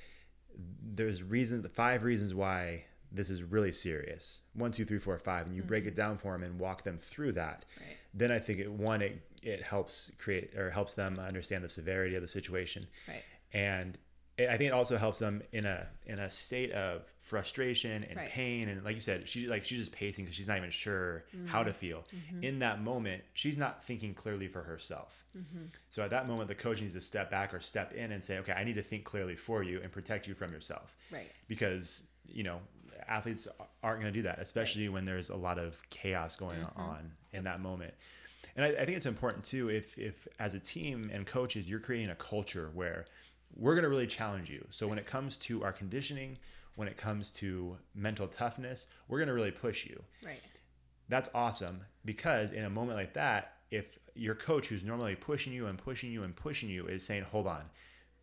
there's 0.94 1.22
reasons 1.22 1.62
the 1.62 1.68
five 1.68 2.02
reasons 2.04 2.34
why 2.34 2.84
this 3.12 3.30
is 3.30 3.42
really 3.42 3.72
serious 3.72 4.42
one 4.54 4.72
two 4.72 4.84
three 4.84 4.98
four 4.98 5.18
five 5.18 5.46
and 5.46 5.54
you 5.54 5.62
break 5.62 5.86
it 5.86 5.94
down 5.94 6.18
for 6.18 6.32
them 6.32 6.42
and 6.42 6.58
walk 6.58 6.82
them 6.84 6.96
through 6.96 7.32
that 7.32 7.64
Mm-hmm. 7.76 7.84
Right. 7.88 7.96
then 8.14 8.32
i 8.32 8.38
think 8.38 8.58
it 8.60 8.70
one 8.70 9.02
it, 9.02 9.20
it 9.42 9.62
helps 9.62 10.10
create 10.18 10.54
or 10.56 10.70
helps 10.70 10.94
them 10.94 11.18
understand 11.18 11.62
the 11.64 11.68
severity 11.68 12.14
of 12.16 12.22
the 12.22 12.28
situation 12.28 12.86
Right. 13.08 13.22
and 13.52 13.98
I 14.38 14.58
think 14.58 14.68
it 14.68 14.72
also 14.72 14.98
helps 14.98 15.18
them 15.18 15.42
in 15.52 15.64
a 15.64 15.86
in 16.04 16.18
a 16.18 16.28
state 16.28 16.70
of 16.72 17.10
frustration 17.22 18.04
and 18.04 18.16
Right. 18.18 18.28
pain. 18.28 18.68
And 18.68 18.84
like 18.84 18.94
you 18.94 19.00
said 19.00 19.26
she 19.28 19.46
like 19.46 19.64
she's 19.64 19.78
just 19.78 19.92
pacing 19.92 20.24
because 20.26 20.36
she's 20.36 20.46
not 20.48 20.58
even 20.58 20.70
sure 20.70 21.24
Mm-hmm. 21.34 21.46
how 21.46 21.62
to 21.62 21.72
feel. 21.72 22.04
In 22.42 22.58
that 22.58 22.82
moment 22.82 23.22
she's 23.34 23.56
not 23.56 23.82
thinking 23.82 24.12
clearly 24.14 24.46
for 24.48 24.62
herself. 24.62 25.24
Mm-hmm. 25.36 25.66
so 25.90 26.02
at 26.02 26.10
that 26.10 26.28
moment 26.28 26.48
the 26.48 26.54
coach 26.54 26.80
needs 26.82 26.94
to 26.94 27.00
step 27.00 27.30
back 27.30 27.54
or 27.54 27.60
step 27.60 27.94
in 27.94 28.12
and 28.12 28.22
say 28.22 28.38
okay 28.38 28.52
I 28.52 28.62
need 28.64 28.74
to 28.74 28.82
think 28.82 29.04
clearly 29.04 29.36
for 29.36 29.62
you 29.62 29.80
and 29.82 29.90
protect 29.90 30.26
you 30.28 30.34
from 30.34 30.52
yourself. 30.52 30.96
Right. 31.10 31.30
because 31.48 32.02
you 32.26 32.42
know 32.42 32.60
athletes 33.08 33.46
aren't 33.82 34.00
going 34.00 34.12
to 34.12 34.18
do 34.18 34.22
that 34.22 34.38
especially 34.40 34.88
when 34.88 35.04
there's 35.04 35.30
a 35.30 35.36
lot 35.36 35.58
of 35.58 35.80
chaos 35.90 36.36
going 36.36 36.62
on 36.76 37.10
in 37.32 37.44
that 37.44 37.60
moment. 37.60 37.94
And 38.56 38.64
I, 38.64 38.68
I 38.68 38.84
think 38.84 38.96
it's 38.96 39.06
important 39.06 39.44
too 39.44 39.70
if 39.70 39.96
if 39.98 40.28
as 40.38 40.54
a 40.54 40.58
team 40.60 41.10
and 41.12 41.26
coaches 41.26 41.68
you're 41.70 41.80
creating 41.80 42.10
a 42.10 42.14
culture 42.14 42.70
where 42.74 43.06
we're 43.54 43.74
going 43.74 43.84
to 43.84 43.88
really 43.88 44.06
challenge 44.06 44.50
you 44.50 44.64
so 44.70 44.86
when 44.88 44.98
it 44.98 45.06
comes 45.06 45.36
to 45.38 45.62
our 45.64 45.72
conditioning 45.72 46.36
when 46.74 46.88
it 46.88 46.96
comes 46.96 47.30
to 47.30 47.76
mental 47.94 48.26
toughness 48.28 48.86
we're 49.08 49.18
going 49.18 49.28
to 49.28 49.34
really 49.34 49.50
push 49.50 49.86
you 49.86 50.02
Right. 50.24 50.40
that's 51.08 51.28
awesome 51.34 51.80
because 52.04 52.52
in 52.52 52.64
a 52.64 52.70
moment 52.70 52.98
like 52.98 53.14
that 53.14 53.52
if 53.70 53.98
your 54.14 54.34
coach 54.34 54.66
who's 54.68 54.84
normally 54.84 55.14
pushing 55.14 55.52
you 55.52 55.66
and 55.66 55.78
pushing 55.78 56.10
you 56.10 56.22
and 56.22 56.34
pushing 56.34 56.68
you 56.68 56.86
is 56.86 57.04
saying 57.04 57.24
hold 57.24 57.46
on 57.46 57.62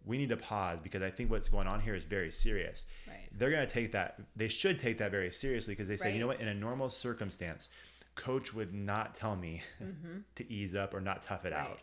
we 0.05 0.17
need 0.17 0.29
to 0.29 0.38
pause 0.38 0.79
because 0.81 1.01
i 1.01 1.09
think 1.09 1.31
what's 1.31 1.47
going 1.49 1.67
on 1.67 1.79
here 1.79 1.95
is 1.95 2.03
very 2.03 2.31
serious 2.31 2.88
Right. 3.07 3.29
they're 3.38 3.51
going 3.51 3.65
to 3.65 3.73
take 3.73 3.91
that 3.93 4.19
they 4.36 4.47
should 4.47 4.77
take 4.79 4.97
that 4.99 5.12
very 5.12 5.31
seriously 5.31 5.73
because 5.73 5.88
they 5.88 5.97
say 5.97 6.13
you 6.13 6.19
know 6.19 6.27
what 6.27 6.41
in 6.41 6.47
a 6.47 6.53
normal 6.53 6.89
circumstance 6.89 7.69
coach 8.15 8.53
would 8.53 8.73
not 8.73 9.15
tell 9.15 9.36
me 9.36 9.62
to 10.36 10.51
ease 10.53 10.75
up 10.75 10.93
or 10.93 11.01
not 11.01 11.21
tough 11.23 11.45
it 11.45 11.53
Mm-hmm. 11.53 11.62
Right. 11.62 11.71
out 11.71 11.79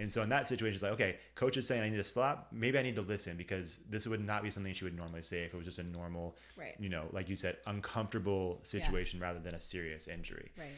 and 0.00 0.10
so 0.10 0.22
in 0.22 0.28
that 0.28 0.46
situation 0.48 0.74
it's 0.74 0.82
like 0.82 0.92
okay 0.92 1.16
coach 1.36 1.56
is 1.56 1.66
saying 1.66 1.82
i 1.82 1.88
need 1.88 1.96
to 1.96 2.02
stop 2.04 2.48
maybe 2.50 2.76
i 2.78 2.82
need 2.82 2.96
to 2.96 3.02
listen 3.02 3.36
because 3.36 3.78
this 3.88 4.06
would 4.08 4.24
not 4.24 4.42
be 4.42 4.50
something 4.50 4.72
she 4.72 4.84
would 4.84 4.96
normally 4.96 5.22
say 5.22 5.44
if 5.44 5.54
it 5.54 5.56
was 5.56 5.66
just 5.66 5.78
a 5.78 5.84
normal 5.84 6.36
Right. 6.56 6.74
you 6.78 6.88
know 6.88 7.04
like 7.12 7.28
you 7.28 7.36
said 7.36 7.58
uncomfortable 7.66 8.60
situation 8.62 9.20
rather 9.20 9.38
than 9.40 9.54
a 9.54 9.60
serious 9.60 10.08
injury 10.08 10.50
Right. 10.58 10.68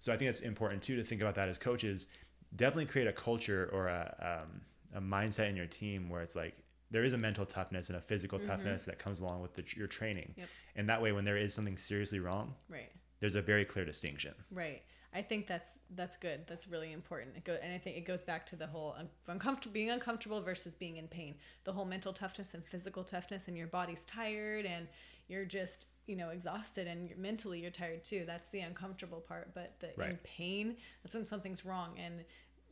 so 0.00 0.12
I 0.12 0.16
think 0.16 0.28
it's 0.30 0.40
important 0.40 0.82
too 0.82 0.96
to 0.96 1.04
think 1.04 1.20
about 1.22 1.34
that 1.36 1.48
as 1.48 1.58
coaches. 1.58 2.08
Definitely 2.56 2.86
create 2.86 3.08
a 3.08 3.12
culture 3.12 3.70
or 3.72 3.88
a, 3.88 4.42
um, 4.44 4.60
a 4.94 5.00
mindset 5.00 5.48
in 5.48 5.56
your 5.56 5.66
team 5.66 6.10
where 6.10 6.20
it's 6.22 6.36
like 6.36 6.54
there 6.90 7.04
is 7.04 7.12
a 7.14 7.18
mental 7.18 7.46
toughness 7.46 7.88
and 7.88 7.96
a 7.96 8.00
physical 8.00 8.38
toughness 8.38 8.84
that 8.84 8.98
comes 8.98 9.20
along 9.22 9.40
with 9.40 9.54
the, 9.54 9.64
your 9.76 9.86
training. 9.86 10.28
Mm-hmm. 10.32 10.40
Yep. 10.40 10.48
And 10.76 10.88
that 10.90 11.00
way, 11.00 11.12
when 11.12 11.24
there 11.24 11.38
is 11.38 11.54
something 11.54 11.78
seriously 11.78 12.18
wrong, 12.20 12.54
Right. 12.68 12.90
there's 13.20 13.36
a 13.36 13.40
very 13.40 13.64
clear 13.64 13.86
distinction. 13.86 14.34
Right. 14.50 14.82
I 15.14 15.20
think 15.22 15.46
that's 15.46 15.68
that's 15.94 16.16
good. 16.16 16.46
That's 16.46 16.66
really 16.66 16.92
important. 16.92 17.36
It 17.36 17.44
go, 17.44 17.58
and 17.62 17.72
I 17.72 17.78
think 17.78 17.96
it 17.96 18.06
goes 18.06 18.22
back 18.22 18.46
to 18.46 18.56
the 18.56 18.66
whole 18.66 18.94
un- 18.98 19.10
uncomfortable, 19.28 19.74
being 19.74 19.90
uncomfortable 19.90 20.40
versus 20.40 20.74
being 20.74 20.96
in 20.96 21.06
pain. 21.06 21.34
The 21.64 21.72
whole 21.72 21.84
mental 21.84 22.12
toughness 22.12 22.54
and 22.54 22.64
physical 22.64 23.04
toughness, 23.04 23.48
and 23.48 23.56
your 23.56 23.66
body's 23.66 24.04
tired, 24.04 24.64
and 24.64 24.88
you're 25.28 25.44
just 25.44 25.86
you 26.06 26.16
know 26.16 26.30
exhausted, 26.30 26.86
and 26.86 27.08
you're, 27.08 27.18
mentally 27.18 27.60
you're 27.60 27.70
tired 27.70 28.04
too. 28.04 28.24
That's 28.26 28.48
the 28.48 28.60
uncomfortable 28.60 29.20
part. 29.20 29.54
But 29.54 29.74
the 29.80 29.92
in 30.10 30.18
pain, 30.24 30.76
that's 31.02 31.14
when 31.14 31.26
something's 31.26 31.64
wrong. 31.66 31.98
And 32.02 32.24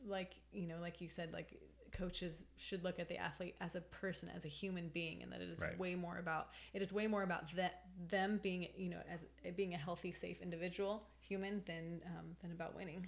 like 0.07 0.33
you 0.51 0.67
know, 0.67 0.77
like 0.81 0.99
you 0.99 1.09
said, 1.09 1.31
like 1.31 1.59
coaches 1.91 2.45
should 2.57 2.83
look 2.83 2.99
at 2.99 3.07
the 3.07 3.17
athlete 3.17 3.55
as 3.61 3.75
a 3.75 3.81
person, 3.81 4.29
as 4.35 4.45
a 4.45 4.47
human 4.47 4.89
being, 4.89 5.21
and 5.23 5.31
that 5.31 5.41
it 5.41 5.49
is 5.49 5.61
Right. 5.61 5.77
way 5.77 5.95
more 5.95 6.17
about 6.17 6.49
it 6.73 6.81
is 6.81 6.91
way 6.93 7.07
more 7.07 7.23
about 7.23 7.53
that 7.55 7.83
them 8.09 8.39
being 8.41 8.67
you 8.77 8.89
know 8.89 9.01
as 9.09 9.25
being 9.55 9.73
a 9.73 9.77
healthy, 9.77 10.11
safe 10.11 10.41
individual, 10.41 11.03
human, 11.19 11.61
than 11.65 12.01
um, 12.05 12.35
than 12.41 12.51
about 12.51 12.75
winning. 12.75 13.07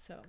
So 0.00 0.20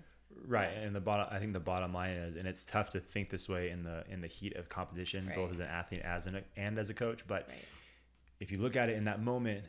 Right. 0.46 0.68
And 0.84 0.94
the 0.94 1.00
bottom, 1.00 1.28
I 1.32 1.40
think 1.40 1.54
the 1.54 1.60
bottom 1.60 1.94
line 1.94 2.12
is, 2.12 2.36
and 2.36 2.46
it's 2.46 2.66
tough 2.66 2.90
to 2.90 3.00
think 3.00 3.30
this 3.30 3.48
way 3.48 3.70
in 3.70 3.82
the 3.84 4.04
in 4.10 4.20
the 4.20 4.28
heat 4.28 4.56
of 4.58 4.68
competition, 4.68 5.32
both 5.34 5.52
as 5.52 5.60
an 5.60 5.68
athlete 5.68 6.02
as 6.02 6.26
an, 6.26 6.44
and 6.58 6.78
as 6.78 6.90
a 6.90 6.94
coach. 6.94 7.26
But 7.28 7.48
right, 7.48 7.58
if 8.42 8.52
you 8.52 8.58
look 8.58 8.76
at 8.76 8.90
it 8.90 8.98
in 8.98 9.06
that 9.06 9.22
moment, 9.22 9.64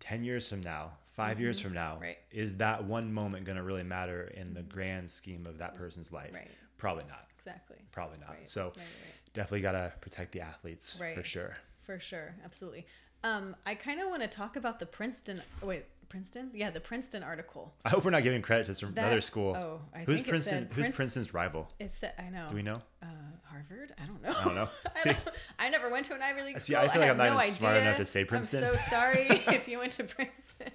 10 0.00 0.24
years 0.24 0.48
from 0.48 0.62
now, 0.62 0.92
5 1.12 1.38
years 1.38 1.60
from 1.60 1.74
now, 1.74 1.94
Mm-hmm. 1.94 2.02
Right. 2.02 2.18
is 2.30 2.56
that 2.58 2.82
one 2.84 3.12
moment 3.12 3.44
going 3.44 3.58
to 3.58 3.62
really 3.62 3.82
matter 3.82 4.32
in 4.34 4.54
the 4.54 4.62
grand 4.62 5.10
scheme 5.10 5.44
of 5.46 5.58
that 5.58 5.74
person's 5.76 6.12
life? 6.12 6.32
Right. 6.32 6.50
Probably 6.78 7.04
not. 7.04 7.27
Exactly. 7.48 7.76
Probably 7.92 8.18
not. 8.18 8.30
Right, 8.30 8.48
So 8.48 8.64
right, 8.64 8.76
right. 8.76 9.32
definitely 9.34 9.62
got 9.62 9.72
to 9.72 9.92
protect 10.00 10.32
the 10.32 10.40
athletes 10.40 10.96
for 11.14 11.24
sure. 11.24 11.56
For 11.82 11.98
sure, 11.98 12.34
absolutely. 12.44 12.86
Um, 13.24 13.56
I 13.66 13.74
kind 13.74 14.00
of 14.00 14.08
want 14.08 14.22
to 14.22 14.28
talk 14.28 14.56
about 14.56 14.78
the 14.78 14.86
Princeton. 14.86 15.42
Wait, 15.62 15.84
Princeton? 16.08 16.50
Yeah, 16.54 16.70
the 16.70 16.80
Princeton 16.80 17.22
article. 17.22 17.74
I 17.84 17.88
hope 17.90 18.04
we're 18.04 18.10
not 18.10 18.22
giving 18.22 18.42
credit 18.42 18.66
to 18.66 18.74
some 18.74 18.92
That- 18.94 19.06
other 19.06 19.20
school. 19.20 19.56
oh, 19.56 19.80
I 19.94 20.00
who's 20.00 20.16
think 20.16 20.28
Princeton? 20.28 20.64
said 20.64 20.68
who's 20.72 20.84
Prince- 20.84 20.96
Princeton's 20.96 21.34
rival? 21.34 21.68
It 21.80 21.92
said, 21.92 22.12
I 22.18 22.28
know. 22.30 22.46
Do 22.48 22.54
we 22.54 22.62
know? 22.62 22.80
Uh, 23.02 23.06
Harvard? 23.44 23.92
I 24.00 24.06
don't 24.06 24.22
know. 24.22 24.34
I 24.38 24.44
don't 24.44 24.54
know. 24.54 24.68
I, 24.96 25.04
don't- 25.04 25.18
I 25.58 25.68
never 25.70 25.90
went 25.90 26.04
to 26.06 26.14
an 26.14 26.22
Ivy 26.22 26.42
League 26.42 26.60
See, 26.60 26.74
school. 26.74 26.84
I 26.84 26.88
feel 26.88 27.00
like 27.00 27.08
have 27.08 27.20
I'm 27.20 27.26
not 27.28 27.36
no 27.38 27.42
even 27.42 27.54
smart 27.54 27.74
idea. 27.76 27.86
enough 27.88 27.96
to 27.98 28.04
say 28.04 28.24
Princeton. 28.24 28.64
I'm 28.64 28.74
so 28.74 28.80
sorry 28.90 29.26
if 29.48 29.66
you 29.66 29.78
went 29.78 29.92
to 29.92 30.04
Princeton, 30.04 30.70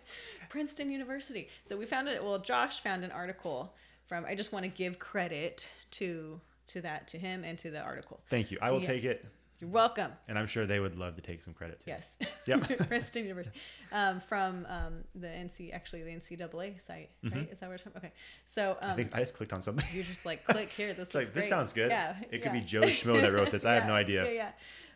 Princeton 0.49 0.91
University. 0.91 1.47
So 1.63 1.77
we 1.77 1.85
found 1.85 2.07
it. 2.09 2.21
Well, 2.23 2.39
Josh 2.39 2.81
found 2.81 3.03
an 3.03 3.11
article 3.11 3.73
from. 4.07 4.25
I 4.25 4.35
just 4.35 4.51
want 4.51 4.63
to 4.65 4.69
give 4.69 4.99
credit 4.99 5.67
to 5.91 6.39
to 6.67 6.81
that 6.81 7.07
to 7.09 7.17
him 7.17 7.43
and 7.43 7.57
to 7.59 7.69
the 7.71 7.79
article. 7.81 8.21
thank 8.29 8.51
you. 8.51 8.57
I 8.61 8.71
will 8.71 8.81
Yeah. 8.81 8.87
take 8.87 9.03
it, 9.03 9.25
You're 9.59 9.69
welcome. 9.69 10.11
and 10.27 10.37
I'm 10.39 10.47
sure 10.47 10.65
they 10.65 10.79
would 10.79 10.97
love 10.97 11.15
to 11.15 11.21
take 11.21 11.43
some 11.43 11.53
credit 11.53 11.79
too. 11.81 11.91
Yes. 11.91 12.17
Yep. 12.45 12.87
Princeton 12.89 13.23
University. 13.23 13.57
Um, 13.91 14.19
from 14.27 14.65
um, 14.69 15.03
the 15.15 15.27
NC, 15.27 15.73
actually 15.73 16.03
the 16.03 16.11
NCAA 16.11 16.81
site, 16.81 17.09
right? 17.23 17.47
Is 17.51 17.59
that 17.59 17.67
where 17.67 17.75
it's 17.75 17.83
from? 17.83 17.93
Okay. 17.97 18.11
So 18.47 18.75
Mm-hmm. 18.81 18.85
I 18.85 18.89
um, 18.91 18.95
think 18.97 19.15
I 19.15 19.19
just 19.19 19.33
clicked 19.35 19.53
on 19.53 19.61
something. 19.61 19.85
you 19.93 20.03
just 20.03 20.25
like 20.25 20.43
click 20.45 20.69
here. 20.69 20.93
This 20.93 21.13
looks 21.13 21.27
like 21.29 21.33
this 21.33 21.47
sounds 21.49 21.71
good. 21.73 21.89
Yeah. 21.91 22.15
It 22.31 22.41
could 22.41 22.53
yeah. 22.53 22.59
be 22.59 22.61
Joe 22.61 22.81
Schmo 22.81 23.21
that 23.21 23.31
wrote 23.33 23.51
this. 23.51 23.63
I 23.65 23.75
have 23.75 23.85
no 23.87 23.93
idea. 23.95 24.25
Yeah, 24.25 24.31
yeah. 24.31 24.51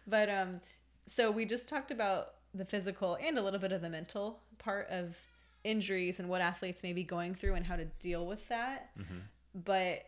But 0.08 0.30
um, 0.30 0.62
so 1.06 1.32
we 1.32 1.46
just 1.46 1.68
talked 1.70 1.92
about 1.92 2.34
the 2.54 2.66
physical 2.66 3.18
and 3.22 3.38
a 3.38 3.42
little 3.42 3.60
bit 3.60 3.72
of 3.72 3.82
the 3.82 3.90
mental 3.90 4.40
part 4.58 4.88
of 4.90 5.16
injuries 5.64 6.20
and 6.20 6.28
what 6.30 6.42
athletes 6.42 6.82
may 6.84 6.94
be 6.94 7.04
going 7.04 7.36
through 7.36 7.54
and 7.56 7.66
how 7.66 7.76
to 7.76 7.86
deal 8.00 8.26
with 8.26 8.46
that. 8.50 8.90
Mm-hmm. 8.98 9.18
But 9.66 10.06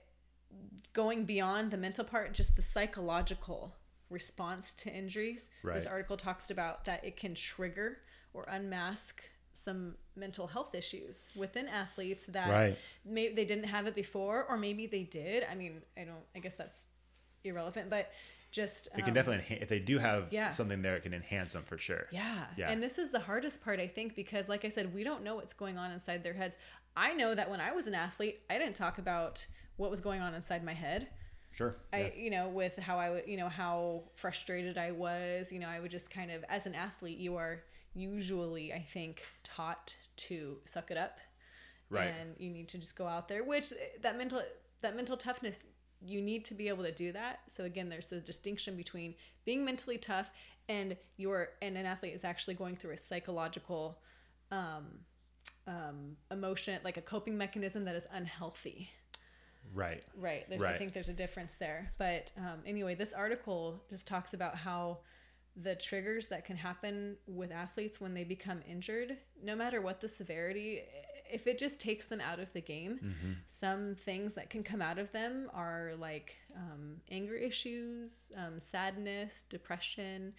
going 0.94 1.26
beyond 1.26 1.72
the 1.72 1.78
mental 1.78 2.04
part, 2.04 2.34
just 2.34 2.56
the 2.56 2.62
psychological 2.62 3.76
response 4.10 4.74
to 4.74 4.92
injuries. 4.94 5.50
This 5.64 5.86
article 5.86 6.18
talks 6.18 6.50
about 6.50 6.86
that 6.86 7.04
it 7.06 7.16
can 7.16 7.36
trigger 7.36 8.00
or 8.34 8.46
unmask 8.50 9.24
some 9.54 9.96
mental 10.16 10.48
health 10.48 10.74
issues 10.74 11.30
within 11.36 11.68
athletes 11.68 12.26
that 12.28 12.50
Right. 12.50 12.78
maybe 13.06 13.34
they 13.36 13.46
didn't 13.46 13.66
have 13.66 13.88
it 13.88 13.96
before 13.96 14.46
or 14.50 14.58
maybe 14.58 14.88
they 14.88 15.04
did. 15.04 15.46
I 15.50 15.56
mean, 15.56 15.82
I 15.98 16.06
don't 16.06 16.24
I 16.36 16.40
guess 16.40 16.56
that's 16.56 16.88
irrelevant, 17.44 17.90
but 17.90 18.12
just 18.52 18.88
It 18.88 19.02
can 19.02 19.10
um, 19.10 19.14
definitely 19.14 19.44
enhance, 19.44 19.62
if 19.62 19.70
they 19.70 19.80
do 19.80 20.00
have 20.00 20.32
yeah. 20.34 20.50
something 20.50 20.82
there, 20.82 20.96
it 20.96 21.04
can 21.04 21.14
enhance 21.14 21.54
them 21.54 21.64
for 21.64 21.78
sure. 21.78 22.08
yeah. 22.12 22.46
Yeah. 22.58 22.72
And 22.72 22.82
this 22.82 22.98
is 22.98 23.12
the 23.12 23.20
hardest 23.20 23.64
part, 23.64 23.80
I 23.80 23.88
think, 23.88 24.16
because 24.16 24.50
like 24.50 24.66
I 24.66 24.70
said, 24.70 24.94
we 24.94 25.04
don't 25.04 25.24
know 25.24 25.36
what's 25.36 25.54
going 25.54 25.78
on 25.78 25.92
inside 25.92 26.24
their 26.24 26.34
heads. 26.34 26.58
I 26.98 27.14
know 27.14 27.36
that 27.36 27.50
when 27.50 27.62
I 27.62 27.72
was 27.74 27.86
an 27.86 27.94
athlete, 27.94 28.42
I 28.50 28.58
didn't 28.58 28.76
talk 28.76 28.98
about 28.98 29.46
what 29.80 29.90
was 29.90 30.02
going 30.02 30.20
on 30.20 30.34
inside 30.34 30.64
my 30.64 30.74
head. 30.74 31.08
Sure. 31.52 31.78
I, 31.94 32.00
Yeah. 32.00 32.16
you 32.16 32.30
know, 32.30 32.50
with 32.50 32.76
how 32.78 32.98
I 33.00 33.10
would, 33.10 33.28
you 33.28 33.38
know, 33.38 33.50
how 33.50 34.04
frustrated 34.16 34.78
I 34.78 34.92
was, 34.92 35.52
you 35.52 35.60
know, 35.60 35.68
I 35.68 35.80
would 35.80 35.90
just 35.90 36.12
kind 36.12 36.32
of, 36.32 36.44
as 36.50 36.66
an 36.66 36.76
athlete, 36.76 37.18
you 37.18 37.38
are, 37.38 37.64
usually 37.96 38.74
I 38.74 38.82
think 38.82 39.26
taught 39.44 39.96
to 40.28 40.58
suck 40.66 40.92
it 40.92 40.98
up. 40.98 41.18
Right. 41.90 42.08
And 42.08 42.36
you 42.38 42.50
need 42.50 42.68
to 42.70 42.78
just 42.78 42.96
go 42.96 43.08
out 43.08 43.28
there, 43.28 43.44
which 43.44 43.74
that 44.02 44.18
mental 44.18 44.44
that 44.82 44.96
mental 44.96 45.18
toughness 45.18 45.66
you 46.06 46.22
need 46.22 46.46
to 46.46 46.54
be 46.54 46.70
able 46.70 46.84
to 46.84 46.92
do 46.92 47.12
that. 47.12 47.40
So 47.48 47.64
again, 47.64 47.90
there's 47.90 48.08
the 48.08 48.20
distinction 48.22 48.78
between 48.78 49.16
being 49.44 49.66
mentally 49.66 49.98
tough 49.98 50.32
and 50.70 50.96
your 51.18 51.50
and 51.62 51.78
an 51.78 51.86
athlete 51.86 52.14
is 52.14 52.24
actually 52.24 52.54
going 52.54 52.76
through 52.76 52.92
a 52.92 52.98
psychological 52.98 54.00
um, 54.52 54.86
um, 55.68 56.16
emotion, 56.32 56.80
like 56.84 56.98
a 56.98 57.02
coping 57.02 57.38
mechanism 57.38 57.86
that 57.86 57.96
is 57.96 58.06
unhealthy. 58.12 58.90
Right. 59.74 60.04
Right. 60.18 60.46
There's, 60.50 60.62
I 60.76 60.78
think 60.78 60.94
there's 60.94 61.10
a 61.10 61.14
difference 61.14 61.56
there. 61.56 61.92
But 61.98 62.32
um, 62.38 62.60
anyway, 62.66 62.96
this 62.96 63.14
article 63.14 63.82
just 63.90 64.08
talks 64.08 64.34
about 64.34 64.56
how 64.56 65.00
the 65.56 65.76
triggers 65.76 66.28
that 66.28 66.46
can 66.46 66.56
happen 66.56 67.18
with 67.28 67.52
athletes 67.52 68.00
when 68.00 68.14
they 68.14 68.24
become 68.24 68.62
injured, 68.68 69.18
no 69.44 69.56
matter 69.56 69.82
what 69.82 70.00
the 70.00 70.08
severity, 70.08 70.82
if 71.32 71.48
it 71.48 71.58
just 71.58 71.80
takes 71.80 72.06
them 72.06 72.22
out 72.22 72.40
of 72.40 72.52
the 72.54 72.62
game, 72.62 73.00
some 73.46 73.96
things 73.96 74.34
that 74.36 74.50
can 74.50 74.64
come 74.64 74.82
out 74.82 74.98
of 74.98 75.12
them 75.12 75.50
are 75.54 75.94
like 76.00 76.36
um, 76.56 76.98
anger 77.12 77.36
issues, 77.36 78.32
um, 78.38 78.60
sadness, 78.60 79.44
depression, 79.50 80.34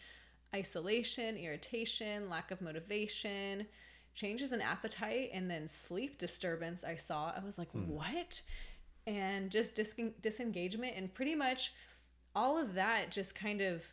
isolation, 0.55 1.37
irritation, 1.37 2.29
lack 2.29 2.51
of 2.51 2.61
motivation, 2.61 3.67
changes 4.15 4.53
in 4.53 4.61
appetite, 4.61 5.31
and 5.33 5.51
then 5.51 5.69
sleep 5.69 6.19
disturbance. 6.19 6.83
I 6.83 6.97
saw, 6.97 7.33
I 7.37 7.45
was 7.45 7.59
like, 7.59 7.69
what? 7.73 8.43
And 9.11 9.51
just 9.51 9.75
dis- 9.75 9.95
disengagement, 10.21 10.95
and 10.97 11.13
pretty 11.13 11.35
much 11.35 11.73
all 12.35 12.57
of 12.57 12.75
that 12.75 13.11
just 13.11 13.35
kind 13.35 13.61
of 13.61 13.85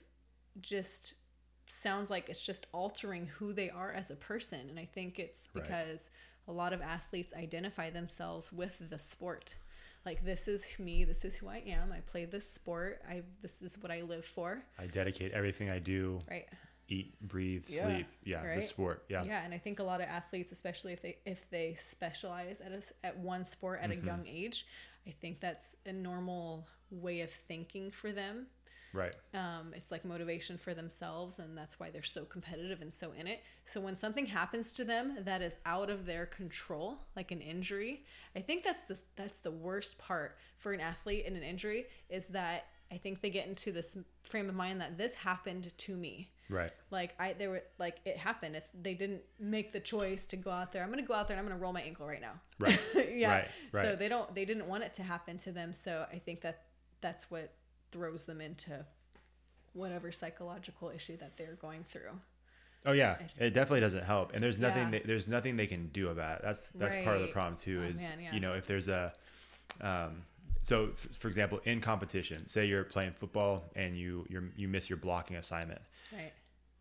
just 0.62 1.14
sounds 1.70 2.10
like 2.10 2.30
it's 2.30 2.40
just 2.42 2.68
altering 2.72 3.26
who 3.26 3.52
they 3.52 3.70
are 3.70 3.92
as 3.92 4.12
a 4.12 4.16
person. 4.16 4.70
And 4.70 4.80
I 4.80 4.86
think 4.86 5.18
it's 5.20 5.50
Right. 5.54 5.64
because 5.64 6.10
a 6.48 6.52
lot 6.52 6.72
of 6.72 6.82
athletes 6.82 7.34
identify 7.34 7.90
themselves 7.90 8.54
with 8.54 8.90
the 8.90 9.00
sport. 9.00 9.56
Like 10.06 10.24
this 10.24 10.48
is 10.48 10.78
me, 10.80 11.04
this 11.04 11.26
is 11.26 11.36
who 11.36 11.48
I 11.50 11.58
am. 11.66 11.92
I 11.92 12.00
play 12.02 12.26
this 12.26 12.50
sport. 12.50 13.02
I 13.10 13.24
this 13.42 13.62
is 13.62 13.78
what 13.80 13.92
I 13.92 14.02
live 14.04 14.24
for. 14.26 14.64
I 14.78 14.86
dedicate 14.88 15.32
everything 15.34 15.70
I 15.70 15.80
do, 15.80 16.22
Right. 16.30 16.48
eat, 16.88 17.20
breathe, 17.22 17.66
Yeah. 17.68 17.84
sleep. 17.86 18.08
Yeah, 18.24 18.46
Right. 18.46 18.56
the 18.56 18.62
sport. 18.62 19.06
Yeah. 19.10 19.24
Yeah, 19.26 19.44
and 19.44 19.54
I 19.54 19.58
think 19.58 19.80
a 19.80 19.84
lot 19.84 20.00
of 20.00 20.08
athletes, 20.08 20.52
especially 20.54 20.94
if 20.94 21.02
they 21.02 21.18
if 21.26 21.50
they 21.50 21.74
specialize 21.74 22.62
at 22.62 22.72
a 22.72 22.78
s 22.78 22.94
at 23.04 23.18
one 23.18 23.44
sport 23.44 23.82
at 23.82 23.90
Mm-hmm. 23.90 24.04
a 24.04 24.06
young 24.06 24.28
age, 24.28 24.66
I 25.08 25.12
think 25.12 25.40
that's 25.40 25.76
a 25.86 25.94
normal 25.94 26.68
way 26.92 27.22
of 27.22 27.32
thinking 27.32 27.92
for 27.92 28.12
them. 28.12 28.48
Right. 28.94 29.14
Um, 29.34 29.74
it's 29.76 29.92
like 29.92 30.06
motivation 30.06 30.58
for 30.58 30.74
themselves, 30.74 31.40
and 31.40 31.58
that's 31.58 31.80
why 31.80 31.90
they're 31.90 32.02
so 32.02 32.26
competitive 32.26 32.82
and 32.82 32.94
so 32.94 33.12
in 33.18 33.28
it. 33.28 33.42
So 33.66 33.80
when 33.80 33.96
something 33.96 34.26
happens 34.26 34.72
to 34.74 34.84
them 34.84 35.18
that 35.22 35.42
is 35.42 35.58
out 35.66 35.90
of 35.90 36.06
their 36.06 36.26
control, 36.26 36.98
like 37.16 37.32
an 37.32 37.42
injury, 37.42 38.04
I 38.36 38.40
think 38.40 38.64
that's 38.64 38.84
the 38.84 39.00
that's 39.16 39.40
the 39.40 39.52
worst 39.52 39.98
part 39.98 40.38
for 40.58 40.74
an 40.74 40.80
athlete 40.80 41.26
in 41.26 41.36
an 41.36 41.44
injury 41.44 41.86
is 42.10 42.26
that 42.28 42.66
I 42.92 42.98
think 42.98 43.22
they 43.22 43.30
get 43.30 43.48
into 43.48 43.72
this 43.72 43.98
frame 44.24 44.50
of 44.50 44.56
mind 44.56 44.80
that 44.82 44.98
this 44.98 45.14
happened 45.14 45.72
to 45.78 45.96
me 45.96 46.30
Right. 46.50 46.72
like 46.92 47.14
i 47.20 47.34
they 47.34 47.48
were 47.48 47.62
like 47.78 47.98
it 48.06 48.16
happened 48.18 48.56
it's 48.56 48.70
they 48.82 48.94
didn't 48.94 49.22
make 49.38 49.74
the 49.74 49.82
choice 49.82 50.26
to 50.28 50.38
go 50.38 50.50
out 50.50 50.72
there 50.72 50.82
i'm 50.82 50.90
gonna 50.90 51.02
go 51.02 51.14
out 51.14 51.28
there 51.28 51.36
and 51.38 51.46
i'm 51.46 51.50
gonna 51.52 51.62
roll 51.62 51.74
my 51.74 51.82
ankle 51.82 52.08
right 52.08 52.22
now 52.22 52.34
Right. 52.58 52.80
yeah 53.14 53.46
Right, 53.74 53.86
so 53.86 53.96
they 53.98 54.08
don't 54.08 54.34
they 54.34 54.46
didn't 54.46 54.66
want 54.68 54.84
it 54.86 54.94
to 54.94 55.04
happen 55.04 55.38
to 55.40 55.52
them 55.52 55.74
so 55.74 56.06
i 56.12 56.18
think 56.20 56.40
that 56.42 56.64
that's 57.02 57.30
what 57.30 57.54
throws 57.92 58.24
them 58.26 58.40
into 58.40 58.86
whatever 59.74 60.12
psychological 60.12 60.90
issue 60.90 61.18
that 61.18 61.36
they're 61.38 61.56
going 61.62 61.84
through 61.90 62.12
Oh 62.86 62.94
yeah, 62.94 63.18
it 63.38 63.50
definitely 63.50 63.82
doesn't 63.82 64.06
help, 64.06 64.34
and 64.34 64.42
there's 64.42 64.60
nothing 64.60 64.84
Yeah. 64.84 64.92
they, 64.92 65.00
there's 65.00 65.28
nothing 65.28 65.58
they 65.58 65.68
can 65.68 65.88
do 65.90 66.08
about 66.08 66.38
it. 66.38 66.42
That's 66.46 66.70
that's 66.70 66.96
part 67.04 67.18
of 67.18 67.22
the 67.24 67.28
problem 67.28 67.58
too. 67.58 67.82
Oh, 67.84 67.90
Is 67.90 68.00
man, 68.00 68.20
yeah. 68.22 68.34
you 68.34 68.40
know 68.40 68.54
if 68.54 68.66
there's 68.66 68.88
a, 68.88 69.12
um, 69.82 70.22
so 70.62 70.90
f- 70.92 70.98
for 71.18 71.28
example 71.28 71.60
in 71.66 71.82
competition, 71.82 72.48
say 72.48 72.66
you're 72.66 72.84
playing 72.84 73.12
football 73.14 73.66
and 73.76 73.98
you 73.98 74.26
you 74.30 74.50
you 74.56 74.68
miss 74.68 74.90
your 74.90 74.98
blocking 74.98 75.38
assignment. 75.38 75.82
right 76.14 76.34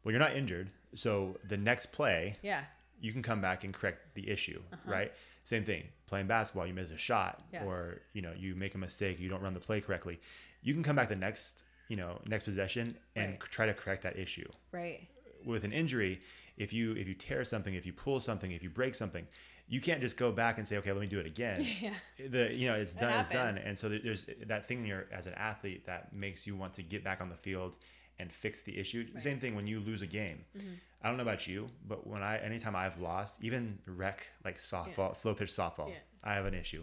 Well, 0.05 0.13
you're 0.13 0.21
not 0.21 0.37
injured, 0.37 0.71
so 0.95 1.37
the 1.49 1.57
next 1.57 1.87
play 1.93 2.39
yeah 2.43 2.65
you 3.01 3.13
can 3.13 3.23
come 3.23 3.41
back 3.43 3.63
and 3.65 3.75
correct 3.75 4.15
the 4.15 4.27
issue, 4.29 4.61
right? 4.87 5.13
Same 5.45 5.65
thing. 5.65 5.85
Playing 6.07 6.27
basketball, 6.27 6.67
you 6.67 6.73
miss 6.73 6.91
a 6.91 6.97
shot, 6.97 7.35
Uh-huh. 7.39 7.49
Yeah. 7.53 7.65
or 7.65 8.01
you 8.15 8.23
know 8.23 8.33
you 8.37 8.55
make 8.55 8.75
a 8.75 8.79
mistake, 8.79 9.21
you 9.21 9.29
don't 9.29 9.43
run 9.43 9.53
the 9.55 9.61
play 9.61 9.81
correctly. 9.81 10.19
You 10.63 10.73
can 10.75 10.83
come 10.83 10.97
back 10.97 11.09
the 11.09 11.17
next 11.17 11.63
you 11.89 11.97
know 11.97 12.21
next 12.27 12.45
possession 12.45 12.97
and 13.15 13.31
Right. 13.33 13.41
try 13.41 13.67
to 13.67 13.75
correct 13.75 14.03
that 14.03 14.17
issue 14.19 14.49
right 14.73 15.07
with 15.45 15.63
an 15.65 15.73
injury, 15.73 16.21
if 16.57 16.73
you 16.73 16.93
if 16.93 17.07
you 17.07 17.15
tear 17.15 17.45
something, 17.45 17.75
if 17.75 17.85
you 17.87 17.93
pull 17.93 18.19
something, 18.19 18.51
if 18.51 18.63
you 18.65 18.71
break 18.71 18.95
something, 18.97 19.25
you 19.69 19.81
can't 19.81 20.01
just 20.01 20.17
go 20.17 20.31
back 20.31 20.59
and 20.59 20.67
say, 20.67 20.77
okay, 20.79 20.93
let 20.93 21.01
me 21.01 21.07
do 21.07 21.19
it 21.19 21.27
again. 21.27 21.67
yeah 21.81 21.91
The 22.29 22.55
you 22.55 22.69
know 22.69 22.75
it's 22.75 22.95
done, 22.95 23.21
it's 23.21 23.29
done, 23.29 23.59
and 23.59 23.77
so 23.77 23.89
there's 23.89 24.27
that 24.47 24.69
thing 24.69 24.81
in 24.81 24.87
your 24.87 25.07
as 25.13 25.27
an 25.27 25.35
athlete 25.35 25.87
that 25.87 26.13
makes 26.13 26.47
you 26.47 26.57
want 26.57 26.73
to 26.75 26.83
get 26.83 27.03
back 27.03 27.21
on 27.21 27.29
the 27.29 27.37
field 27.37 27.77
and 28.19 28.33
fix 28.33 28.63
the 28.63 28.77
issue. 28.79 29.07
Same 29.19 29.39
thing 29.39 29.55
when 29.55 29.67
you 29.67 29.81
lose 29.81 30.03
a 30.03 30.07
game. 30.07 30.45
Mm-hmm. 30.57 30.69
I 31.03 31.09
don't 31.09 31.17
know 31.19 31.23
about 31.23 31.47
you, 31.47 31.69
but 31.87 32.07
when 32.07 32.23
I 32.23 32.39
anytime 32.39 32.75
I've 32.75 32.99
lost, 33.01 33.43
even 33.43 33.79
rec 33.87 34.27
like 34.45 34.59
softball, 34.59 35.15
slow 35.15 35.35
pitch 35.35 35.51
softball, 35.51 35.89
Yeah. 35.89 35.97
I 36.25 36.35
have 36.35 36.47
an 36.47 36.55
issue. 36.55 36.83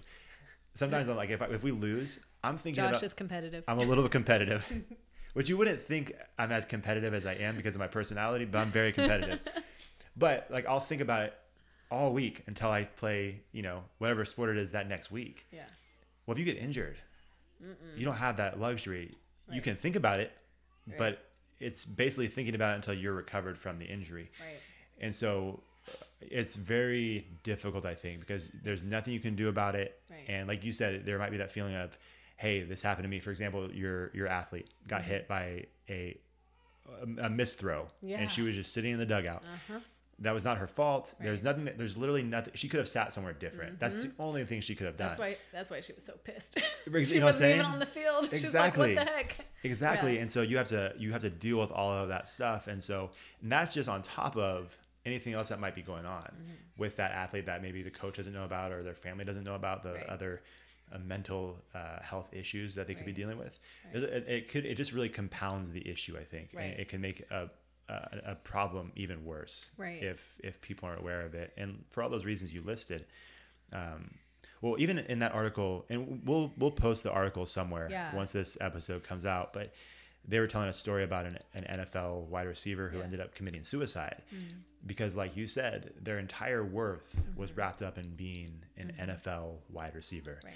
Sometimes 0.73 1.07
I'm 1.07 1.15
like, 1.15 1.29
if 1.29 1.41
I, 1.41 1.45
if 1.47 1.63
we 1.63 1.71
lose, 1.71 2.19
I'm 2.43 2.57
thinking 2.57 2.84
josh 2.84 2.91
about 2.91 3.03
is 3.03 3.13
competitive 3.13 3.63
I'm 3.67 3.79
a 3.79 3.84
little 3.84 4.03
bit 4.03 4.11
competitive, 4.11 4.65
which 5.34 5.49
you 5.49 5.57
wouldn't 5.57 5.81
think 5.81 6.13
I'm 6.38 6.51
as 6.51 6.65
competitive 6.65 7.13
as 7.13 7.25
I 7.25 7.34
am 7.34 7.55
because 7.55 7.75
of 7.75 7.79
my 7.79 7.88
personality, 7.88 8.45
but 8.45 8.59
I'm 8.59 8.71
very 8.71 8.91
competitive. 8.91 9.39
but 10.17 10.47
like 10.51 10.67
I'll 10.67 10.79
think 10.79 11.01
about 11.01 11.23
it 11.23 11.34
all 11.94 12.12
week 12.14 12.44
until 12.48 12.70
I 12.70 12.84
play, 12.86 13.41
you 13.52 13.62
know, 13.62 13.84
whatever 14.00 14.26
sport 14.26 14.50
it 14.50 14.58
is 14.58 14.72
that 14.72 14.88
next 14.89 15.12
week. 15.12 15.46
yeah 15.52 15.64
Well, 16.26 16.34
if 16.36 16.39
you 16.39 16.46
get 16.46 16.58
injured, 16.58 16.98
you 17.98 18.04
don't 18.06 18.16
have 18.28 18.38
that 18.38 18.60
luxury. 18.60 19.12
You 19.52 19.62
can 19.62 19.76
think 19.76 19.96
about 19.96 20.20
it, 20.20 20.32
Right. 20.88 20.98
but 20.98 21.14
it's 21.60 21.86
basically 21.86 22.28
thinking 22.28 22.56
about 22.56 22.74
it 22.74 22.76
until 22.78 22.94
you're 22.96 23.14
recovered 23.14 23.58
from 23.58 23.78
the 23.80 23.86
injury. 23.86 24.32
right 24.41 24.60
And 25.00 25.14
so 25.14 25.62
uh, 25.88 25.91
it's 26.22 26.56
very 26.56 27.28
difficult, 27.44 27.86
I 27.86 27.96
think, 27.96 28.20
because 28.22 28.52
there's 28.64 28.84
nothing 28.84 29.14
you 29.14 29.20
can 29.20 29.36
do 29.36 29.48
about 29.50 29.76
it. 29.76 30.02
Right. 30.10 30.26
And 30.28 30.48
like 30.48 30.64
you 30.66 30.72
said, 30.72 31.06
there 31.06 31.18
might 31.20 31.32
be 31.32 31.38
that 31.38 31.52
feeling 31.52 31.76
of, 31.76 31.98
hey, 32.38 32.64
this 32.64 32.82
happened 32.82 33.04
to 33.06 33.10
me. 33.10 33.20
For 33.20 33.32
example, 33.32 33.72
your 33.72 34.12
your 34.14 34.28
athlete 34.28 34.70
got 34.88 35.02
Mm-hmm. 35.02 35.12
hit 35.12 35.28
by 35.28 35.66
a 35.89 36.18
a, 37.02 37.26
a 37.28 37.30
missed 37.30 37.60
throw, 37.60 37.88
Yeah. 38.02 38.20
and 38.20 38.30
she 38.30 38.41
was 38.41 38.56
just 38.56 38.74
sitting 38.74 38.91
in 38.94 39.00
the 39.00 39.06
dugout. 39.06 39.44
uh-huh 39.46 39.80
That 40.24 40.34
was 40.34 40.43
not 40.43 40.57
her 40.57 40.67
fault. 40.67 41.13
There's 41.19 41.43
nothing. 41.43 41.65
That, 41.65 41.78
there's 41.78 41.95
literally 41.97 42.24
nothing. 42.24 42.53
She 42.55 42.67
could 42.67 42.80
have 42.80 42.88
sat 42.89 43.13
somewhere 43.13 43.34
different. 43.34 43.80
That's 43.80 44.03
the 44.03 44.11
only 44.19 44.43
thing 44.45 44.61
she 44.61 44.74
could 44.76 44.88
have 44.88 44.97
done. 44.97 45.11
Mm-hmm. 45.11 45.21
that's 45.21 45.38
why 45.41 45.57
that's 45.57 45.69
why 45.69 45.82
she 45.82 45.93
was 45.93 46.03
so 46.05 46.13
pissed 46.24 46.57
You 46.91 46.99
she 47.05 47.19
know 47.19 47.26
what 47.26 47.36
I'm 47.36 47.39
wasn't 47.41 47.51
even 47.55 47.65
on 47.65 47.80
the 47.80 47.86
field 47.86 48.30
Exactly. 48.34 48.95
like 48.95 48.97
what 48.97 49.05
the 49.07 49.11
heck 49.13 49.36
Exactly. 49.63 50.15
Yeah. 50.15 50.21
And 50.21 50.32
so 50.32 50.41
you 50.41 50.57
have 50.57 50.67
to 50.67 50.93
you 50.97 51.11
have 51.11 51.21
to 51.21 51.30
deal 51.30 51.59
with 51.59 51.71
all 51.71 51.91
of 51.91 52.09
that 52.09 52.28
stuff. 52.30 52.67
And 52.67 52.82
so 52.84 53.11
and 53.41 53.51
that's 53.51 53.74
just 53.74 53.88
on 53.89 54.01
top 54.01 54.36
of 54.38 54.76
anything 55.05 55.34
else 55.34 55.49
that 55.49 55.59
might 55.59 55.76
be 55.76 55.82
going 55.82 56.05
on 56.05 56.24
Mm-hmm. 56.24 56.53
with 56.82 56.95
that 56.95 57.11
athlete 57.11 57.45
that 57.47 57.61
maybe 57.61 57.84
the 57.84 57.91
coach 57.91 58.15
doesn't 58.17 58.34
know 58.34 58.45
about 58.45 58.71
or 58.71 58.82
their 58.84 58.95
family 58.95 59.26
doesn't 59.26 59.43
know 59.43 59.55
about 59.55 59.84
the 59.84 59.93
Right. 59.93 60.07
other 60.07 60.41
uh, 60.93 60.97
mental 60.99 61.57
uh, 61.74 62.01
health 62.01 62.30
issues 62.34 62.76
that 62.76 62.88
they 62.88 62.93
could 62.93 63.05
be 63.05 63.11
dealing 63.13 63.38
with. 63.38 63.57
It, 63.93 64.03
it- 64.03 64.28
it 64.30 64.49
could 64.49 64.65
it 64.65 64.76
just 64.76 64.93
really 64.93 65.09
compounds 65.09 65.71
the 65.71 65.86
issue. 65.89 66.15
I 66.17 66.24
think, 66.24 66.51
Right. 66.53 66.63
and 66.65 66.80
it 66.80 66.88
can 66.88 67.01
make 67.01 67.21
a, 67.32 67.49
a 67.89 68.31
a 68.31 68.36
problem 68.36 68.91
even 68.95 69.25
worse 69.25 69.71
Right. 69.77 70.01
if 70.01 70.39
if 70.43 70.61
people 70.61 70.88
aren't 70.88 71.01
aware 71.01 71.21
of 71.21 71.34
it. 71.36 71.53
And 71.57 71.84
for 71.91 72.03
all 72.03 72.09
those 72.09 72.25
reasons 72.25 72.53
you 72.53 72.61
listed. 72.61 73.05
Um, 73.71 74.11
well, 74.61 74.75
even 74.79 74.99
in 74.99 75.19
that 75.19 75.34
article, 75.34 75.86
and 75.89 76.21
we'll 76.25 76.53
we'll 76.57 76.71
post 76.71 77.03
the 77.03 77.11
article 77.11 77.45
somewhere 77.45 77.88
Yeah. 77.91 78.15
once 78.15 78.31
this 78.31 78.57
episode 78.61 79.03
comes 79.03 79.25
out. 79.25 79.51
But 79.53 79.73
they 80.25 80.39
were 80.39 80.47
telling 80.47 80.69
a 80.69 80.73
story 80.73 81.03
about 81.03 81.25
an, 81.25 81.38
an 81.53 81.79
NFL 81.79 82.27
wide 82.27 82.47
receiver 82.47 82.88
who 82.88 82.99
Yeah. 82.99 83.03
ended 83.03 83.19
up 83.19 83.36
committing 83.36 83.63
suicide 83.65 84.21
mm. 84.34 84.39
because, 84.86 85.17
like 85.17 85.36
you 85.36 85.47
said, 85.47 85.93
their 85.99 86.17
entire 86.17 86.63
worth 86.63 87.21
was 87.36 87.51
mm-hmm. 87.51 87.59
wrapped 87.59 87.81
up 87.81 87.97
in 87.97 88.09
being 88.15 88.63
an 88.77 88.93
mm-hmm. 88.97 89.11
NFL 89.11 89.57
wide 89.69 89.95
receiver. 89.95 90.39
right 90.45 90.53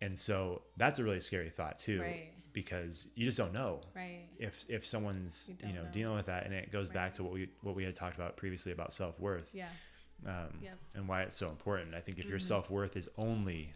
And 0.00 0.16
so 0.16 0.62
that's 0.76 1.00
a 1.00 1.04
really 1.04 1.20
scary 1.20 1.50
thought 1.50 1.78
too, 1.80 2.00
Right. 2.00 2.32
Because 2.52 3.08
you 3.14 3.24
just 3.24 3.38
don't 3.38 3.52
know 3.52 3.80
right 3.94 4.28
if 4.38 4.64
if 4.68 4.86
someone's 4.86 5.50
You 5.60 5.68
you, 5.68 5.74
know, 5.74 5.82
know. 5.82 5.88
dealing 5.92 6.16
with 6.16 6.26
that, 6.26 6.44
and 6.44 6.54
it 6.54 6.70
goes 6.72 6.88
back 6.88 7.12
to 7.14 7.22
what 7.22 7.32
we 7.32 7.48
what 7.62 7.74
we 7.74 7.84
had 7.84 7.94
talked 7.94 8.16
about 8.16 8.36
previously 8.36 8.72
about 8.72 8.92
self 8.92 9.18
worth 9.20 9.50
yeah 9.54 9.68
um, 10.26 10.48
Yep. 10.62 10.78
and 10.94 11.08
why 11.08 11.22
it's 11.22 11.36
so 11.36 11.48
important. 11.48 11.94
I 11.94 12.00
think 12.00 12.18
if 12.18 12.24
your 12.26 12.38
Mm-hmm. 12.38 12.46
self 12.46 12.70
worth 12.70 12.96
is 12.96 13.08
only 13.18 13.74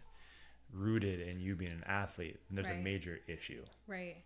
rooted 0.71 1.21
in 1.21 1.39
you 1.39 1.55
being 1.55 1.71
an 1.71 1.83
athlete, 1.87 2.37
then 2.49 2.55
there's 2.55 2.69
a 2.69 2.81
major 2.83 3.19
issue. 3.27 3.63
Right. 3.87 4.17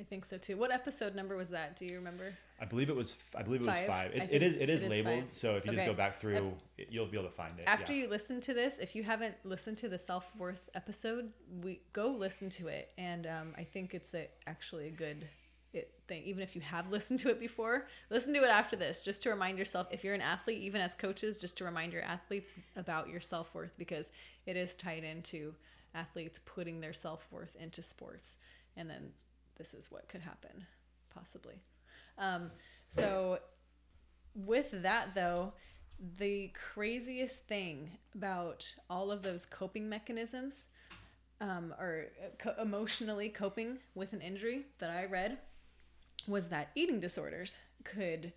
I 0.00 0.04
think 0.04 0.24
so 0.24 0.38
too. 0.38 0.56
What 0.56 0.70
episode 0.70 1.16
number 1.16 1.36
was 1.36 1.48
that? 1.48 1.74
Do 1.76 1.84
you 1.84 1.96
remember? 1.96 2.32
I 2.60 2.64
believe 2.64 2.88
it 2.88 2.94
was. 2.94 3.16
I 3.36 3.42
believe 3.42 3.62
it 3.62 3.66
was 3.66 3.76
Five? 3.78 3.86
five. 3.86 4.10
It's, 4.14 4.28
it 4.28 4.42
is. 4.42 4.54
It 4.54 4.70
is 4.70 4.82
it 4.82 4.84
is 4.84 4.90
labeled. 4.90 5.24
five. 5.24 5.34
So 5.34 5.56
if 5.56 5.66
you 5.66 5.72
just 5.72 5.86
go 5.86 5.94
back 5.94 6.20
through, 6.20 6.52
it, 6.76 6.88
you'll 6.90 7.06
be 7.06 7.18
able 7.18 7.28
to 7.28 7.34
find 7.34 7.58
it. 7.58 7.64
After 7.66 7.92
yeah. 7.92 8.02
you 8.02 8.08
listen 8.08 8.40
to 8.42 8.54
this, 8.54 8.78
if 8.78 8.94
you 8.94 9.02
haven't 9.02 9.34
listened 9.44 9.76
to 9.78 9.88
the 9.88 9.98
self 9.98 10.34
worth 10.36 10.70
episode, 10.74 11.32
we 11.62 11.80
go 11.92 12.10
listen 12.10 12.48
to 12.50 12.68
it, 12.68 12.90
and 12.96 13.26
um, 13.26 13.54
I 13.56 13.64
think 13.64 13.92
it's 13.92 14.14
a, 14.14 14.28
actually 14.46 14.86
a 14.86 14.92
good 14.92 15.26
it 15.72 15.92
thing. 16.06 16.22
Even 16.24 16.44
if 16.44 16.54
you 16.54 16.62
have 16.62 16.88
listened 16.92 17.18
to 17.20 17.30
it 17.30 17.40
before, 17.40 17.88
listen 18.08 18.32
to 18.34 18.44
it 18.44 18.50
after 18.50 18.76
this, 18.76 19.02
just 19.02 19.20
to 19.22 19.30
remind 19.30 19.58
yourself. 19.58 19.88
If 19.90 20.04
you're 20.04 20.14
an 20.14 20.20
athlete, 20.20 20.62
even 20.62 20.80
as 20.80 20.94
coaches, 20.94 21.38
just 21.38 21.56
to 21.58 21.64
remind 21.64 21.92
your 21.92 22.02
athletes 22.02 22.52
about 22.76 23.08
your 23.08 23.20
self 23.20 23.52
worth 23.52 23.76
because 23.76 24.12
it 24.46 24.56
is 24.56 24.76
tied 24.76 25.02
into 25.02 25.54
athletes 25.94 26.38
putting 26.44 26.80
their 26.80 26.92
self 26.92 27.26
worth 27.32 27.56
into 27.60 27.82
sports, 27.82 28.36
and 28.76 28.88
then 28.88 29.10
this 29.58 29.74
is 29.74 29.90
what 29.90 30.08
could 30.08 30.22
happen, 30.22 30.66
possibly. 31.14 31.60
Um, 32.16 32.50
so, 32.88 33.38
with 34.34 34.70
that 34.82 35.14
though, 35.14 35.52
the 36.18 36.52
craziest 36.72 37.46
thing 37.46 37.90
about 38.14 38.72
all 38.88 39.10
of 39.10 39.22
those 39.22 39.44
coping 39.44 39.88
mechanisms 39.88 40.66
um, 41.40 41.74
or 41.78 42.06
uh, 42.24 42.28
co- 42.38 42.62
emotionally 42.62 43.28
coping 43.28 43.78
with 43.94 44.12
an 44.12 44.20
injury 44.20 44.66
that 44.78 44.90
I 44.90 45.06
read 45.06 45.38
was 46.26 46.48
that 46.48 46.70
eating 46.74 47.00
disorders 47.00 47.58
could 47.84 48.32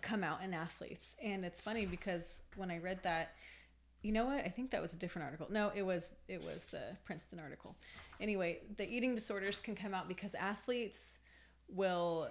come 0.00 0.24
out 0.24 0.42
in 0.42 0.52
athletes. 0.52 1.14
And 1.22 1.44
it's 1.44 1.60
funny 1.60 1.86
because 1.86 2.42
when 2.56 2.70
I 2.70 2.78
read 2.78 3.00
that, 3.04 3.34
you 4.02 4.12
know 4.12 4.26
what? 4.26 4.44
I 4.44 4.48
think 4.48 4.70
that 4.72 4.82
was 4.82 4.92
a 4.92 4.96
different 4.96 5.26
article. 5.26 5.46
No, 5.50 5.70
it 5.74 5.82
was 5.82 6.08
it 6.28 6.42
was 6.44 6.64
the 6.70 6.96
Princeton 7.04 7.38
article. 7.38 7.76
Anyway, 8.20 8.58
the 8.76 8.88
eating 8.88 9.14
disorders 9.14 9.60
can 9.60 9.74
come 9.74 9.94
out 9.94 10.08
because 10.08 10.34
athletes 10.34 11.18
will 11.68 12.28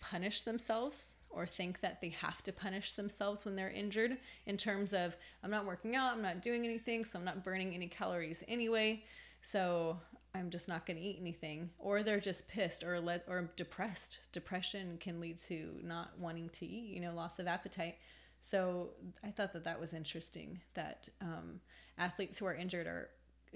punish 0.00 0.42
themselves 0.42 1.16
or 1.30 1.46
think 1.46 1.80
that 1.80 2.00
they 2.00 2.08
have 2.10 2.42
to 2.42 2.52
punish 2.52 2.92
themselves 2.92 3.44
when 3.44 3.56
they're 3.56 3.70
injured 3.70 4.16
in 4.46 4.56
terms 4.56 4.92
of 4.92 5.16
I'm 5.42 5.50
not 5.50 5.66
working 5.66 5.96
out, 5.96 6.12
I'm 6.12 6.22
not 6.22 6.42
doing 6.42 6.64
anything, 6.64 7.04
so 7.04 7.18
I'm 7.18 7.24
not 7.24 7.44
burning 7.44 7.74
any 7.74 7.88
calories 7.88 8.44
anyway. 8.46 9.04
So 9.42 9.98
I'm 10.34 10.50
just 10.50 10.68
not 10.68 10.86
going 10.86 10.98
to 10.98 11.02
eat 11.02 11.18
anything 11.20 11.70
or 11.78 12.02
they're 12.02 12.20
just 12.20 12.46
pissed 12.48 12.84
or 12.84 13.00
let 13.00 13.24
or 13.28 13.50
depressed. 13.56 14.18
Depression 14.32 14.96
can 14.98 15.20
lead 15.20 15.38
to 15.48 15.70
not 15.82 16.10
wanting 16.18 16.48
to 16.50 16.66
eat, 16.66 16.94
you 16.94 17.00
know, 17.00 17.14
loss 17.14 17.38
of 17.38 17.46
appetite. 17.46 17.96
So 18.40 18.90
I 19.24 19.30
thought 19.30 19.52
that 19.52 19.64
that 19.64 19.80
was 19.80 19.92
interesting 19.92 20.60
that 20.74 21.08
um, 21.20 21.60
athletes 21.98 22.38
who 22.38 22.46
are 22.46 22.54
injured 22.54 22.86
or 22.86 23.10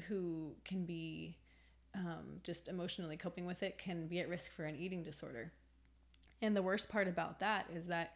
who 0.09 0.53
can 0.65 0.85
be 0.85 1.37
um, 1.95 2.41
just 2.43 2.69
emotionally 2.69 3.17
coping 3.17 3.47
with 3.47 3.63
it 3.63 3.79
can 3.79 4.07
be 4.07 4.21
at 4.21 4.29
risk 4.29 4.53
for 4.53 4.65
an 4.65 4.77
eating 4.77 5.03
disorder. 5.03 5.53
And 6.43 6.57
the 6.57 6.63
worst 6.63 6.89
part 6.89 7.09
about 7.09 7.39
that 7.41 7.67
is 7.75 7.87
that 7.89 8.15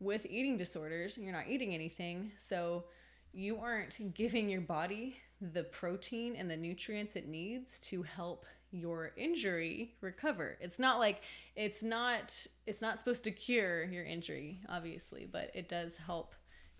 with 0.00 0.26
eating 0.26 0.56
disorders, 0.56 1.18
you're 1.18 1.32
not 1.32 1.48
eating 1.48 1.74
anything, 1.74 2.32
so 2.38 2.84
you 3.32 3.58
aren't 3.58 4.14
giving 4.14 4.48
your 4.48 4.62
body 4.62 5.16
the 5.40 5.64
protein 5.64 6.34
and 6.36 6.50
the 6.50 6.56
nutrients 6.56 7.16
it 7.16 7.28
needs 7.28 7.78
to 7.80 8.02
help 8.02 8.46
your 8.72 9.12
injury 9.16 9.94
recover. 10.00 10.56
It's 10.60 10.78
not 10.78 10.98
like 10.98 11.22
it's 11.56 11.82
not 11.82 12.46
it's 12.66 12.80
not 12.80 12.98
supposed 12.98 13.24
to 13.24 13.30
cure 13.30 13.84
your 13.84 14.04
injury, 14.04 14.60
obviously, 14.68 15.28
but 15.30 15.50
it 15.54 15.68
does 15.68 15.96
help 15.96 16.34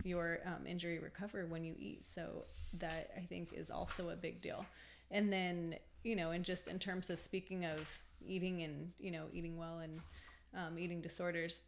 your 0.05 0.39
um, 0.47 0.67
injury 0.67 0.99
recover 0.99 1.47
when 1.47 1.65
you 1.65 1.75
eat. 1.79 2.07
So 2.07 2.45
that 2.79 3.11
I 3.17 3.21
think 3.21 3.53
is 3.53 3.71
also 3.71 4.11
a 4.11 4.17
big 4.17 4.41
deal. 4.41 4.65
And 5.11 5.33
then 5.33 5.77
you 6.03 6.17
know, 6.17 6.31
and 6.31 6.45
just 6.45 6.69
in 6.69 6.79
terms 6.79 7.11
of 7.11 7.21
speaking 7.21 7.65
of 7.67 7.89
eating 8.25 8.63
and 8.63 8.93
you 8.99 9.11
know 9.11 9.27
eating 9.33 9.57
well 9.57 9.81
and 9.81 10.01
um, 10.57 10.79
eating 10.79 11.01
disorders, 11.01 11.63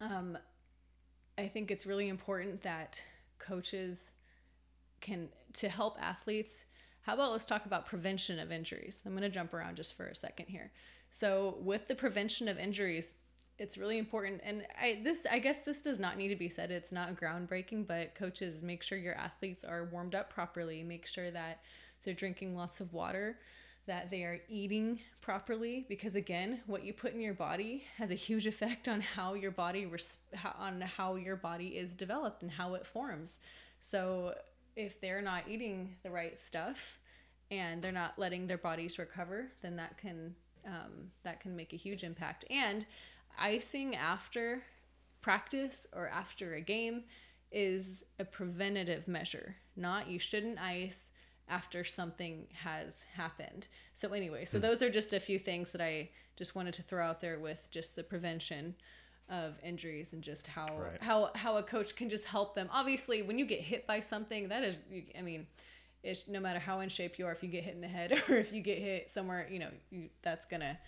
um, 0.00 0.38
I 1.36 1.46
think 1.46 1.70
it's 1.70 1.86
really 1.86 2.08
important 2.08 2.62
that 2.62 3.02
coaches 3.38 4.12
can 5.00 5.28
to 5.54 5.68
help 5.68 5.96
athletes 6.00 6.64
how 7.02 7.14
about 7.14 7.32
let's 7.32 7.46
talk 7.46 7.66
about 7.66 7.86
prevention 7.86 8.38
of 8.38 8.52
injuries? 8.52 9.00
I'm 9.04 9.12
going 9.12 9.22
to 9.22 9.28
jump 9.28 9.54
around 9.54 9.76
just 9.76 9.96
for 9.96 10.06
a 10.06 10.14
second 10.14 10.46
here. 10.46 10.70
So 11.10 11.56
with 11.60 11.88
the 11.88 11.94
prevention 11.94 12.48
of 12.48 12.58
injuries 12.58 13.14
it's 13.58 13.76
really 13.76 13.98
important 13.98 14.40
and 14.44 14.64
i 14.80 15.00
this 15.02 15.26
i 15.30 15.38
guess 15.38 15.58
this 15.58 15.80
does 15.82 15.98
not 15.98 16.16
need 16.16 16.28
to 16.28 16.36
be 16.36 16.48
said. 16.48 16.70
It's 16.70 16.92
not 16.92 17.16
groundbreaking 17.16 17.86
but 17.86 18.14
coaches 18.14 18.62
make 18.62 18.82
sure 18.82 18.96
your 18.96 19.16
athletes 19.16 19.64
are 19.64 19.84
warmed 19.86 20.14
up 20.14 20.30
properly. 20.32 20.82
Make 20.82 21.06
sure 21.06 21.30
that 21.30 21.60
they're 22.04 22.14
drinking 22.14 22.56
lots 22.56 22.80
of 22.80 22.92
water 22.92 23.38
that 23.86 24.10
they 24.10 24.22
are 24.22 24.40
eating 24.48 25.00
properly 25.20 25.86
because 25.88 26.14
again 26.14 26.60
what 26.66 26.84
you 26.84 26.92
put 26.92 27.14
in 27.14 27.20
your 27.20 27.34
body 27.34 27.82
has 27.96 28.10
a 28.10 28.14
huge 28.14 28.46
effect 28.52 28.86
on 28.86 29.00
how 29.00 29.34
your 29.34 29.50
body 29.50 29.86
res- 29.86 30.18
on 30.58 30.80
how 30.80 31.16
your 31.16 31.36
body 31.36 31.68
is 31.68 31.90
developed 31.90 32.42
and 32.42 32.52
how 32.52 32.74
it 32.74 32.86
forms. 32.86 33.40
So 33.80 34.34
if 34.78 35.00
they're 35.00 35.20
not 35.20 35.42
eating 35.48 35.96
the 36.04 36.10
right 36.10 36.40
stuff 36.40 36.98
and 37.50 37.82
they're 37.82 37.92
not 37.92 38.18
letting 38.18 38.46
their 38.46 38.58
bodies 38.58 38.98
recover 38.98 39.48
then 39.60 39.76
that 39.76 39.98
can 39.98 40.34
um, 40.66 41.10
that 41.24 41.40
can 41.40 41.56
make 41.56 41.72
a 41.72 41.76
huge 41.76 42.04
impact. 42.04 42.44
And 42.50 42.84
icing 43.38 43.96
after 43.96 44.62
practice 45.22 45.86
or 45.94 46.08
after 46.08 46.54
a 46.54 46.60
game 46.60 47.04
is 47.50 48.04
a 48.18 48.24
preventative 48.24 49.08
measure 49.08 49.56
not 49.76 50.08
you 50.08 50.18
shouldn't 50.18 50.58
ice 50.58 51.10
after 51.48 51.82
something 51.82 52.46
has 52.52 52.96
happened. 53.14 53.68
So 53.94 54.12
anyway, 54.12 54.44
so 54.44 54.58
those 54.58 54.82
are 54.82 54.90
just 54.90 55.14
a 55.14 55.20
few 55.20 55.38
things 55.38 55.70
that 55.70 55.80
I 55.80 56.10
just 56.36 56.54
wanted 56.54 56.74
to 56.74 56.82
throw 56.82 57.04
out 57.04 57.20
there 57.20 57.38
with 57.40 57.70
just 57.70 57.96
the 57.96 58.02
prevention 58.02 58.74
of 59.30 59.54
injuries 59.62 60.12
and 60.12 60.22
just 60.22 60.46
how 60.46 60.66
Right. 60.76 61.02
how 61.02 61.30
how 61.34 61.56
a 61.56 61.62
coach 61.62 61.94
can 61.96 62.08
just 62.08 62.24
help 62.24 62.54
them. 62.54 62.68
Obviously, 62.72 63.22
when 63.22 63.38
you 63.38 63.44
get 63.44 63.60
hit 63.60 63.86
by 63.86 64.00
something, 64.00 64.48
that 64.48 64.62
is 64.64 64.76
I 65.18 65.22
mean, 65.22 65.46
it's 66.02 66.28
no 66.28 66.40
matter 66.40 66.58
how 66.58 66.80
in 66.80 66.88
shape 66.88 67.18
you 67.18 67.26
are 67.26 67.32
if 67.32 67.42
you 67.42 67.48
get 67.48 67.64
hit 67.64 67.74
in 67.74 67.80
the 67.80 67.88
head 67.88 68.12
or 68.28 68.36
if 68.36 68.52
you 68.52 68.62
get 68.62 68.78
hit 68.78 69.10
somewhere, 69.10 69.46
you 69.50 69.58
know, 69.58 69.70
you, 69.90 70.08
that's 70.22 70.46
going 70.46 70.60
to 70.60 70.78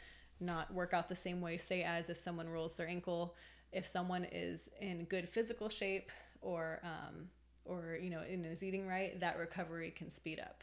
not 0.40 0.72
work 0.72 0.94
out 0.94 1.08
the 1.08 1.16
same 1.16 1.40
way 1.42 1.58
say 1.58 1.82
as 1.82 2.08
if 2.08 2.18
someone 2.18 2.48
rolls 2.48 2.74
their 2.74 2.88
ankle, 2.88 3.34
if 3.72 3.86
someone 3.86 4.26
is 4.32 4.70
in 4.80 5.04
good 5.04 5.28
physical 5.28 5.68
shape 5.68 6.10
or 6.40 6.80
um 6.82 7.28
or 7.64 7.98
you 8.00 8.10
know 8.10 8.20
and 8.20 8.46
is 8.46 8.62
eating 8.62 8.86
right 8.86 9.20
that 9.20 9.38
recovery 9.38 9.90
can 9.90 10.10
speed 10.10 10.40
up 10.40 10.62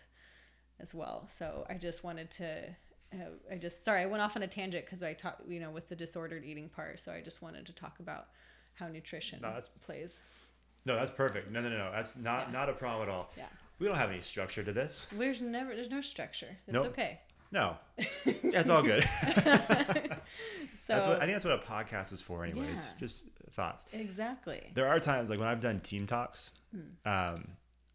as 0.80 0.94
well 0.94 1.28
so 1.30 1.66
i 1.70 1.74
just 1.74 2.04
wanted 2.04 2.30
to 2.32 2.64
uh, 3.14 3.18
i 3.52 3.56
just 3.56 3.84
sorry 3.84 4.02
i 4.02 4.06
went 4.06 4.22
off 4.22 4.36
on 4.36 4.44
a 4.44 4.48
tangent 4.48 4.86
because 4.86 5.02
i 5.04 5.14
talked 5.14 5.42
you 5.48 5.60
know 5.60 5.70
with 5.70 5.88
the 5.90 5.96
disordered 5.96 6.44
eating 6.46 6.68
part 6.70 7.00
so 7.00 7.12
i 7.12 7.22
just 7.22 7.42
wanted 7.42 7.66
to 7.66 7.74
talk 7.74 8.00
about 8.00 8.28
how 8.76 8.88
nutrition 8.88 9.40
No, 9.42 9.48
that's- 9.50 9.70
plays 9.82 10.22
No, 10.86 10.96
that's 10.96 11.12
perfect. 11.12 11.52
No, 11.52 11.60
no, 11.62 11.70
no, 11.70 11.78
no. 11.78 11.92
That's 11.92 12.16
not 12.18 12.48
Yeah. 12.48 12.54
not 12.54 12.70
a 12.70 12.74
problem 12.74 13.10
at 13.10 13.14
all. 13.14 13.32
Yeah. 13.38 13.46
We 13.80 13.88
don't 13.88 13.98
have 13.98 14.10
any 14.10 14.22
structure 14.22 14.64
to 14.64 14.72
this. 14.74 15.06
there's 15.12 15.42
never 15.42 15.76
there's 15.76 15.90
no 15.90 16.02
structure 16.02 16.48
it's 16.68 16.74
Nope. 16.74 16.88
okay 16.88 17.20
No. 17.52 17.76
That's 18.44 18.70
all 18.70 18.84
good. 18.84 19.04
so 19.04 19.10
that's 20.88 21.08
what 21.08 21.18
I 21.22 21.26
think 21.26 21.34
that's 21.34 21.46
what 21.46 21.56
a 21.56 21.66
podcast 21.66 22.14
is 22.14 22.22
for 22.22 22.44
anyways. 22.46 22.94
Yeah. 22.94 23.00
Just 23.00 23.26
thoughts. 23.52 23.86
exactly 23.94 24.62
There 24.76 24.88
are 24.88 25.00
times 25.00 25.30
like 25.30 25.40
when 25.40 25.48
I've 25.48 25.62
done 25.62 25.80
team 25.82 26.06
talks, 26.08 26.52
um, 27.06 27.48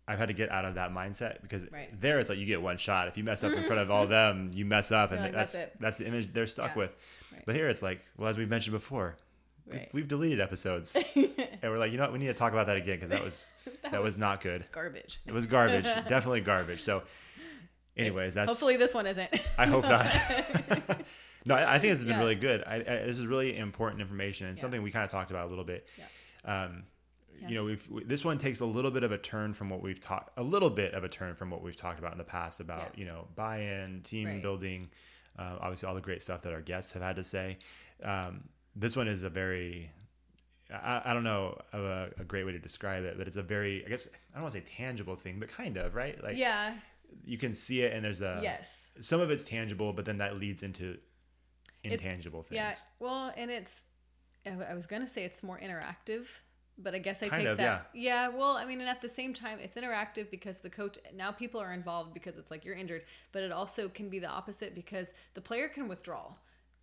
I've 0.09 0.19
had 0.19 0.29
to 0.29 0.35
get 0.35 0.51
out 0.51 0.65
of 0.65 0.75
that 0.75 0.91
mindset 0.91 1.43
because. 1.43 1.65
Right. 1.71 1.89
there 2.01 2.19
it's 2.19 2.29
like 2.29 2.39
you 2.39 2.47
get 2.47 2.61
one 2.61 2.77
shot. 2.77 3.09
If 3.09 3.17
you 3.17 3.25
mess 3.25 3.45
up 3.45 3.53
in 3.53 3.63
front 3.65 3.81
of 3.81 3.91
all 3.95 4.07
them, 4.07 4.51
you 4.53 4.65
mess 4.65 4.91
up, 4.93 5.13
and 5.13 5.21
like, 5.21 5.33
that's 5.33 5.53
"That's 5.53 5.71
that's, 5.81 5.99
the 5.99 6.07
image 6.07 6.33
they're 6.33 6.47
stuck 6.47 6.73
Yeah. 6.73 6.79
with. 6.79 6.97
Right. 7.33 7.43
But 7.47 7.55
here 7.55 7.69
it's 7.69 7.83
like, 7.83 8.05
well, 8.17 8.29
as 8.29 8.37
we've 8.37 8.49
mentioned 8.49 8.73
before, 8.73 9.17
we- 9.67 9.77
right 9.79 9.89
we've 9.93 10.09
deleted 10.09 10.41
episodes, 10.41 10.97
and 11.15 11.63
we're 11.63 11.79
like, 11.79 11.93
you 11.93 11.99
know 11.99 12.03
what, 12.05 12.13
we 12.13 12.19
need 12.19 12.27
to 12.27 12.35
talk 12.35 12.53
about 12.53 12.67
that 12.67 12.77
again 12.77 12.97
because 12.97 13.11
that 13.11 13.23
was 13.23 13.53
that, 13.91 14.03
was 14.03 14.19
not 14.19 14.41
good. 14.41 14.65
garbage 14.73 15.21
It 15.25 15.33
was 15.33 15.47
garbage, 15.47 15.85
definitely 15.85 16.41
garbage. 16.41 16.83
So, 16.83 17.05
anyways, 17.97 18.35
that's 18.35 18.49
hopefully 18.51 18.77
this 18.77 18.93
one 18.95 19.07
isn't 19.07 19.31
I 19.57 19.67
hope 19.67 19.85
not. 19.85 20.07
no, 21.47 21.55
I, 21.55 21.75
I 21.75 21.79
think 21.79 21.93
this 21.93 21.99
has 21.99 22.05
been 22.05 22.15
Yeah. 22.15 22.19
really 22.19 22.35
good. 22.35 22.65
I, 22.67 22.75
I, 22.77 22.81
this 23.07 23.19
is 23.19 23.27
really 23.27 23.57
important 23.57 24.01
information 24.01 24.47
and 24.49 24.57
Yeah. 24.57 24.61
something 24.61 24.83
we 24.83 24.91
kind 24.91 25.05
of 25.05 25.11
talked 25.13 25.31
about 25.31 25.47
a 25.47 25.49
little 25.51 25.65
bit. 25.65 25.87
Um, 26.45 26.83
Yeah. 27.43 27.49
You 27.49 27.55
know, 27.57 27.65
we've 27.65 27.89
we, 27.91 28.05
this 28.05 28.25
one 28.25 28.39
takes 28.39 28.61
a 28.61 28.67
little 28.67 28.91
bit 28.91 29.03
of 29.03 29.13
a 29.13 29.19
turn 29.19 29.53
from 29.53 29.69
what 29.69 29.83
we've 29.83 30.01
talked, 30.01 30.39
a 30.39 30.43
little 30.43 30.71
bit 30.71 30.95
of 30.95 31.03
a 31.05 31.09
turn 31.09 31.35
from 31.35 31.51
what 31.51 31.63
we've 31.63 31.77
talked 31.77 31.99
about 31.99 32.13
in 32.13 32.19
the 32.19 32.25
past 32.25 32.61
about 32.61 32.93
Yeah. 32.95 33.01
you 33.01 33.05
know 33.07 33.27
buy-in, 33.35 34.03
team 34.03 34.29
Right. 34.29 34.43
building, 34.43 34.89
uh, 35.39 35.57
obviously 35.61 35.89
all 35.89 35.95
the 35.95 36.01
great 36.01 36.23
stuff 36.23 36.43
that 36.43 36.53
our 36.53 36.61
guests 36.63 36.93
have 36.93 37.03
had 37.03 37.17
to 37.17 37.25
say. 37.25 37.59
Um, 38.03 38.49
this 38.77 38.97
one 38.97 39.09
is 39.09 39.23
a 39.25 39.31
very 39.31 39.91
I, 40.73 41.03
I 41.07 41.15
don't 41.15 41.25
know 41.25 41.59
of 41.73 41.83
a, 41.85 42.11
a 42.19 42.25
great 42.25 42.45
way 42.47 42.53
to 42.53 42.59
describe 42.59 43.05
it, 43.05 43.19
but 43.19 43.27
it's 43.27 43.37
a 43.37 43.43
very, 43.43 43.85
I 43.85 43.89
guess, 43.91 44.07
I 44.33 44.37
don't 44.37 44.45
want 44.45 44.55
to 44.55 44.61
say 44.61 44.65
tangible 44.67 45.17
thing, 45.17 45.39
but 45.39 45.49
kind 45.51 45.77
of, 45.77 45.95
right? 45.95 46.23
Like 46.23 46.37
yeah 46.39 46.75
you 47.27 47.37
can 47.37 47.53
see 47.53 47.83
it 47.83 47.93
and 47.93 48.03
there's 48.03 48.23
a, 48.23 48.41
yes 48.43 48.91
some 49.01 49.21
of 49.21 49.31
it's 49.31 49.45
tangible, 49.45 49.93
but 49.93 50.05
then 50.07 50.19
that 50.19 50.39
leads 50.39 50.63
into 50.63 50.97
intangible 51.85 52.43
things. 52.43 52.57
Yeah, 52.57 52.75
well, 53.01 53.33
and 53.37 53.51
it's 53.51 53.83
I 54.47 54.51
I 54.71 54.75
was 54.75 54.87
gonna 54.87 55.09
say 55.09 55.25
it's 55.25 55.43
more 55.43 55.59
interactive, 55.59 56.27
but 56.79 56.95
I 56.95 56.99
guess 56.99 57.23
I 57.23 57.29
Kind 57.29 57.43
take 57.43 57.49
of, 57.49 57.57
that. 57.59 57.91
Yeah. 57.95 58.29
well, 58.29 58.57
I 58.57 58.65
mean, 58.65 58.81
and 58.81 58.89
at 58.89 59.01
the 59.03 59.09
same 59.09 59.33
time, 59.35 59.59
it's 59.61 59.77
interactive 59.77 60.31
because 60.31 60.59
the 60.59 60.71
coach 60.71 60.99
now 61.15 61.31
people 61.33 61.61
are 61.61 61.73
involved 61.73 62.15
because 62.15 62.39
it's 62.39 62.51
like 62.51 62.65
you're 62.65 62.75
injured, 62.75 63.05
but 63.33 63.43
it 63.43 63.53
also 63.53 63.89
can 63.89 64.09
be 64.09 64.19
the 64.19 64.29
opposite 64.29 64.75
because 64.75 65.13
the 65.35 65.41
player 65.41 65.69
can 65.69 65.89
withdraw 65.89 66.35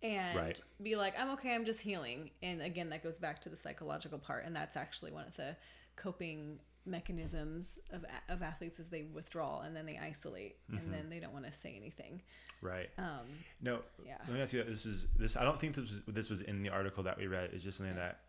and 0.02 0.38
Right. 0.38 0.60
be 0.82 0.96
like, 0.96 1.18
I'm 1.18 1.30
okay, 1.32 1.54
I'm 1.54 1.64
just 1.66 1.80
healing, 1.80 2.30
and 2.42 2.62
again, 2.62 2.88
that 2.90 3.02
goes 3.02 3.18
back 3.18 3.40
to 3.42 3.48
the 3.50 3.56
psychological 3.56 4.18
part, 4.18 4.44
and 4.46 4.56
that's 4.56 4.76
actually 4.76 5.12
one 5.12 5.26
of 5.26 5.34
the 5.34 5.56
coping 5.96 6.58
mechanisms 6.86 7.78
of 7.92 8.04
of 8.30 8.42
athletes 8.42 8.78
is 8.80 8.88
they 8.88 9.02
withdraw 9.02 9.60
and 9.60 9.76
then 9.76 9.84
they 9.84 9.98
isolate 9.98 10.56
Mm-hmm. 10.70 10.78
and 10.78 10.94
then 10.94 11.10
they 11.10 11.20
don't 11.20 11.32
want 11.32 11.44
to 11.46 11.52
say 11.52 11.74
anything. 11.76 12.22
Right. 12.62 12.88
Um, 12.98 13.26
No. 13.60 13.80
Yeah. 14.04 14.16
Let 14.26 14.32
me 14.34 14.40
ask 14.40 14.52
you. 14.52 14.62
This 14.64 14.86
is 14.86 15.08
this. 15.18 15.36
I 15.36 15.44
don't 15.44 15.60
think 15.60 15.74
this 15.74 15.90
was 15.90 16.02
this 16.08 16.30
was 16.30 16.40
in 16.42 16.62
the 16.62 16.70
article 16.70 17.02
that 17.04 17.18
we 17.18 17.26
read. 17.26 17.50
It's 17.52 17.62
just 17.64 17.78
something 17.78 17.96
that 17.96 18.20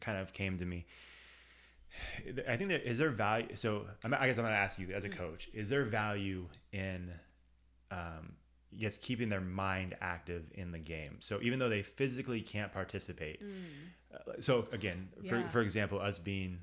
kind 0.00 0.18
of 0.18 0.32
came 0.32 0.58
to 0.58 0.64
me. 0.64 0.86
I 2.48 2.56
think 2.56 2.70
that 2.70 2.88
is 2.88 2.98
there 2.98 3.10
value. 3.10 3.54
So 3.54 3.86
I'm, 4.04 4.14
I 4.14 4.26
guess 4.26 4.38
I'm 4.38 4.44
going 4.44 4.54
to 4.54 4.58
ask 4.58 4.78
you 4.78 4.88
as 4.94 5.04
a 5.04 5.08
coach: 5.08 5.48
Is 5.52 5.68
there 5.68 5.84
value 5.84 6.46
in, 6.72 7.10
um, 7.90 8.32
yes, 8.70 8.96
keeping 8.96 9.28
their 9.28 9.42
mind 9.42 9.94
active 10.00 10.44
in 10.54 10.72
the 10.72 10.78
game? 10.78 11.16
So 11.20 11.38
even 11.42 11.58
though 11.58 11.68
they 11.68 11.82
physically 11.82 12.40
can't 12.40 12.72
participate, 12.72 13.42
uh, 14.14 14.32
so 14.40 14.66
again, 14.72 15.08
for 15.28 15.38
Yeah. 15.40 15.48
for 15.48 15.60
example, 15.60 16.00
us 16.00 16.18
being 16.18 16.58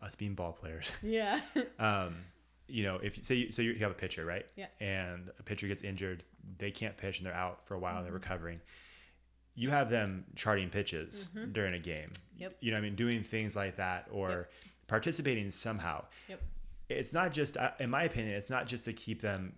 us 0.00 0.14
being 0.14 0.34
ball 0.34 0.52
players, 0.52 0.90
yeah. 1.02 1.40
um, 1.78 2.16
you 2.66 2.82
know, 2.84 2.96
if 3.02 3.22
say 3.22 3.34
you, 3.34 3.50
so 3.50 3.60
you 3.60 3.74
have 3.74 3.90
a 3.90 3.94
pitcher, 3.94 4.24
right? 4.24 4.46
Yeah. 4.56 4.68
And 4.80 5.30
a 5.38 5.42
pitcher 5.42 5.68
gets 5.68 5.82
injured, 5.82 6.24
they 6.56 6.70
can't 6.70 6.96
pitch 6.96 7.18
and 7.18 7.26
they're 7.26 7.34
out 7.34 7.66
for 7.66 7.74
a 7.74 7.78
while. 7.78 7.90
Mm-hmm. 7.90 7.98
and 7.98 8.06
They're 8.06 8.12
recovering. 8.14 8.60
You 9.60 9.68
have 9.70 9.90
them 9.90 10.24
charting 10.36 10.70
pitches 10.70 11.28
during 11.52 11.74
a 11.74 11.78
game. 11.78 12.10
Mm-hmm. 12.12 12.42
Yep. 12.42 12.56
You 12.60 12.70
know, 12.70 12.76
what 12.76 12.78
I 12.78 12.88
mean, 12.88 12.94
doing 12.96 13.22
things 13.22 13.54
like 13.56 13.76
that 13.76 14.06
or 14.10 14.28
Yep. 14.30 14.50
participating 14.86 15.50
somehow. 15.50 16.04
Yep. 16.28 16.40
It's 16.88 17.12
not 17.12 17.32
just, 17.32 17.56
in 17.78 17.90
my 17.90 18.04
opinion, 18.04 18.34
it's 18.34 18.48
not 18.50 18.66
just 18.66 18.84
to 18.86 18.92
keep 18.94 19.20
them 19.20 19.52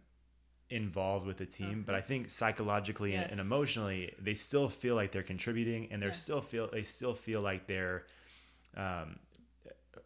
involved 0.71 1.25
with 1.27 1.37
the 1.37 1.47
team, 1.47 1.85
but 1.87 1.95
I 1.95 2.01
think 2.01 2.31
psychologically 2.31 3.13
and, 3.15 3.23
and 3.31 3.33
Mm-hmm. 3.41 3.41
Emotionally, 3.53 4.13
they 4.19 4.35
still 4.35 4.69
feel 4.69 4.97
like 4.97 5.13
they're 5.13 5.23
contributing 5.23 5.89
and 5.93 6.03
they're 6.03 6.09
Yeah. 6.09 6.15
still 6.27 6.41
feel 6.41 6.69
they 6.73 6.83
still 6.83 7.15
feel 7.15 7.41
like 7.41 7.67
they're, 7.69 8.07
um, 8.77 9.19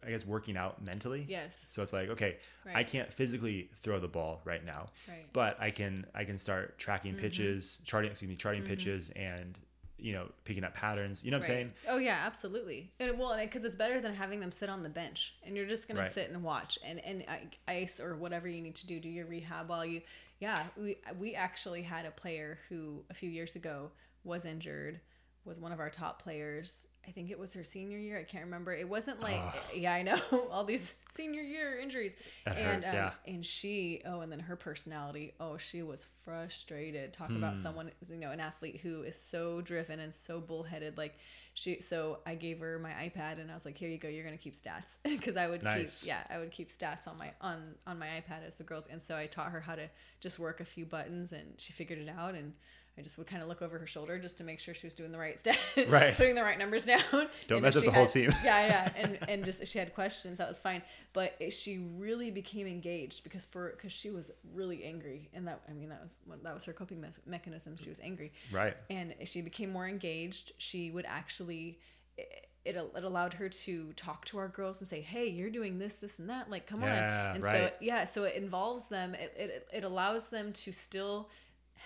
I 0.05 0.09
guess, 0.11 0.25
working 0.27 0.57
out 0.57 0.83
mentally. 0.83 1.25
Yes. 1.27 1.49
So 1.65 1.81
it's 1.81 1.91
like, 1.93 2.09
okay, 2.09 2.37
I 2.73 2.83
can't 2.83 3.11
physically 3.11 3.71
throw 3.77 3.99
the 3.99 4.07
ball 4.07 4.41
right 4.45 4.63
now, 4.63 4.87
Right. 5.07 5.25
but 5.33 5.59
I 5.59 5.71
can 5.71 6.05
I 6.13 6.23
can 6.23 6.37
start 6.37 6.77
tracking 6.77 7.13
Mm-hmm. 7.13 7.21
pitches, 7.21 7.79
charting 7.83 8.11
excuse 8.11 8.29
me, 8.29 8.35
charting 8.35 8.63
pitches, 8.63 9.09
and 9.15 9.57
you 9.99 10.13
know 10.13 10.27
picking 10.45 10.63
up 10.63 10.73
patterns. 10.73 11.23
You 11.23 11.31
know 11.31 11.37
what 11.37 11.45
I'm 11.45 11.49
saying? 11.51 11.73
Oh 11.89 11.97
yeah, 11.97 12.19
absolutely. 12.25 12.91
And 12.99 13.17
well, 13.17 13.37
because 13.39 13.63
it's 13.63 13.75
better 13.75 13.99
than 14.01 14.13
having 14.13 14.39
them 14.39 14.51
sit 14.51 14.69
on 14.69 14.83
the 14.83 14.89
bench, 14.89 15.35
and 15.43 15.55
you're 15.55 15.65
just 15.65 15.87
gonna 15.87 16.01
Right. 16.01 16.11
sit 16.11 16.29
and 16.29 16.43
watch 16.43 16.77
and 16.85 16.99
and 17.03 17.25
uh, 17.27 17.35
ice 17.67 17.99
or 17.99 18.15
whatever 18.15 18.47
you 18.47 18.61
need 18.61 18.75
to 18.75 18.87
do, 18.87 18.99
do 18.99 19.09
your 19.09 19.25
rehab 19.25 19.69
while 19.69 19.85
you. 19.85 20.01
Yeah, 20.39 20.63
we 20.77 20.97
we 21.19 21.35
actually 21.35 21.81
had 21.81 22.05
a 22.05 22.11
player 22.11 22.59
who 22.69 23.03
a 23.09 23.13
few 23.13 23.29
years 23.29 23.55
ago 23.55 23.91
was 24.23 24.45
injured, 24.45 24.99
was 25.45 25.59
one 25.59 25.71
of 25.71 25.79
our 25.79 25.89
top 25.89 26.21
players. 26.21 26.85
I 27.07 27.11
think 27.11 27.31
it 27.31 27.39
was 27.39 27.53
her 27.53 27.63
senior 27.63 27.97
year. 27.97 28.17
I 28.19 28.23
can't 28.23 28.43
remember. 28.43 28.73
It 28.73 28.87
wasn't 28.89 29.21
like 29.21 29.39
yeah, 29.75 29.93
I 29.93 30.01
know 30.03 30.19
all 30.51 30.65
these 30.65 30.93
senior 31.15 31.41
year 31.41 31.79
injuries. 31.79 32.13
That 32.45 32.57
and 32.57 32.83
hurts, 32.83 32.93
yeah. 32.93 33.11
and 33.25 33.45
she 33.45 34.01
oh, 34.05 34.19
and 34.19 34.31
then 34.31 34.39
her 34.39 34.55
personality. 34.57 35.33
Oh, 35.39 35.57
she 35.57 35.81
was 35.83 36.05
frustrated. 36.25 37.13
Talk 37.13 37.29
Hmm. 37.29 37.37
about 37.37 37.55
someone 37.57 37.91
you 38.09 38.17
know, 38.17 38.31
an 38.31 38.39
athlete 38.39 38.81
who 38.81 39.03
is 39.03 39.15
so 39.15 39.61
driven 39.61 39.99
and 39.99 40.13
so 40.13 40.39
bullheaded. 40.41 40.97
Like 40.97 41.17
she. 41.53 41.79
So 41.79 42.19
I 42.25 42.35
gave 42.35 42.59
her 42.59 42.77
my 42.77 42.91
iPad 42.91 43.39
and 43.39 43.49
I 43.49 43.53
was 43.53 43.63
like, 43.65 43.77
here 43.77 43.89
you 43.89 43.97
go. 43.97 44.09
You're 44.09 44.25
gonna 44.25 44.37
keep 44.37 44.55
stats 44.55 44.97
because 45.03 45.37
I 45.37 45.47
would 45.47 45.63
Nice. 45.63 46.01
keep 46.01 46.09
yeah, 46.09 46.23
I 46.29 46.39
would 46.39 46.51
keep 46.51 46.71
stats 46.77 47.07
on 47.07 47.17
my 47.17 47.31
on 47.41 47.75
on 47.87 47.97
my 47.99 48.07
iPad 48.07 48.45
as 48.45 48.55
the 48.55 48.63
girls. 48.63 48.87
And 48.87 49.01
so 49.01 49.15
I 49.15 49.27
taught 49.27 49.51
her 49.51 49.61
how 49.61 49.75
to 49.75 49.89
just 50.19 50.39
work 50.39 50.59
a 50.59 50.65
few 50.65 50.85
buttons 50.85 51.31
and 51.31 51.53
she 51.57 51.71
figured 51.73 51.99
it 51.99 52.09
out 52.09 52.35
and. 52.35 52.53
I 52.97 53.01
just 53.03 53.17
would 53.19 53.27
kind 53.27 53.43
of 53.43 53.47
look 53.47 53.61
over 53.61 53.77
her 53.77 53.85
shoulder 53.85 54.17
just 54.17 54.39
to 54.39 54.43
make 54.43 54.59
sure 54.59 54.73
she 54.73 54.87
was 54.87 54.95
doing 54.95 55.11
the 55.11 55.19
right 55.19 55.37
stat, 55.39 55.59
Right. 55.87 56.15
putting 56.15 56.33
the 56.33 56.41
right 56.41 56.57
numbers 56.57 56.83
down. 56.83 57.01
Don't 57.11 57.57
And 57.57 57.61
mess 57.61 57.75
up 57.75 57.83
the 57.85 57.91
whole 57.91 58.07
team. 58.07 58.31
yeah, 58.43 58.65
yeah, 58.67 58.91
and 58.97 59.19
and 59.29 59.45
just 59.45 59.61
if 59.61 59.67
she 59.69 59.77
had 59.77 59.93
questions, 59.93 60.39
that 60.39 60.49
was 60.49 60.59
fine. 60.59 60.81
But 61.13 61.35
she 61.53 61.77
really 61.97 62.31
became 62.31 62.65
engaged 62.65 63.23
because 63.23 63.45
for 63.45 63.71
because 63.75 63.91
she 63.93 64.09
was 64.09 64.31
really 64.53 64.83
angry, 64.83 65.29
and 65.33 65.47
that 65.47 65.61
I 65.69 65.73
mean 65.73 65.89
that 65.89 66.01
was 66.01 66.15
that 66.43 66.53
was 66.53 66.63
her 66.65 66.73
coping 66.73 66.99
mes- 66.99 67.19
mechanism. 67.27 67.77
She 67.77 67.89
was 67.89 67.99
angry, 67.99 68.33
Right. 68.51 68.75
and 68.89 69.13
she 69.25 69.41
became 69.41 69.71
more 69.71 69.87
engaged. 69.87 70.53
She 70.57 70.89
would 70.91 71.05
actually. 71.07 71.79
It, 72.17 72.47
it, 72.65 72.75
it 72.97 73.03
allowed 73.05 73.33
her 73.35 73.47
to 73.47 73.93
talk 73.93 74.25
to 74.25 74.39
our 74.39 74.49
girls 74.49 74.81
and 74.81 74.89
say, 74.89 74.99
"Hey, 75.01 75.27
you're 75.27 75.49
doing 75.51 75.77
this, 75.79 75.95
this, 75.95 76.19
and 76.19 76.29
that. 76.29 76.49
Like, 76.49 76.65
come 76.67 76.81
Yeah, 76.81 77.29
on!" 77.29 77.35
And 77.35 77.43
so, 77.43 77.69
yeah, 77.79 78.03
so 78.05 78.23
it 78.25 78.35
involves 78.35 78.87
them. 78.87 79.13
It, 79.13 79.33
it 79.37 79.67
it 79.71 79.83
allows 79.85 80.27
them 80.27 80.51
to 80.53 80.73
still 80.73 81.29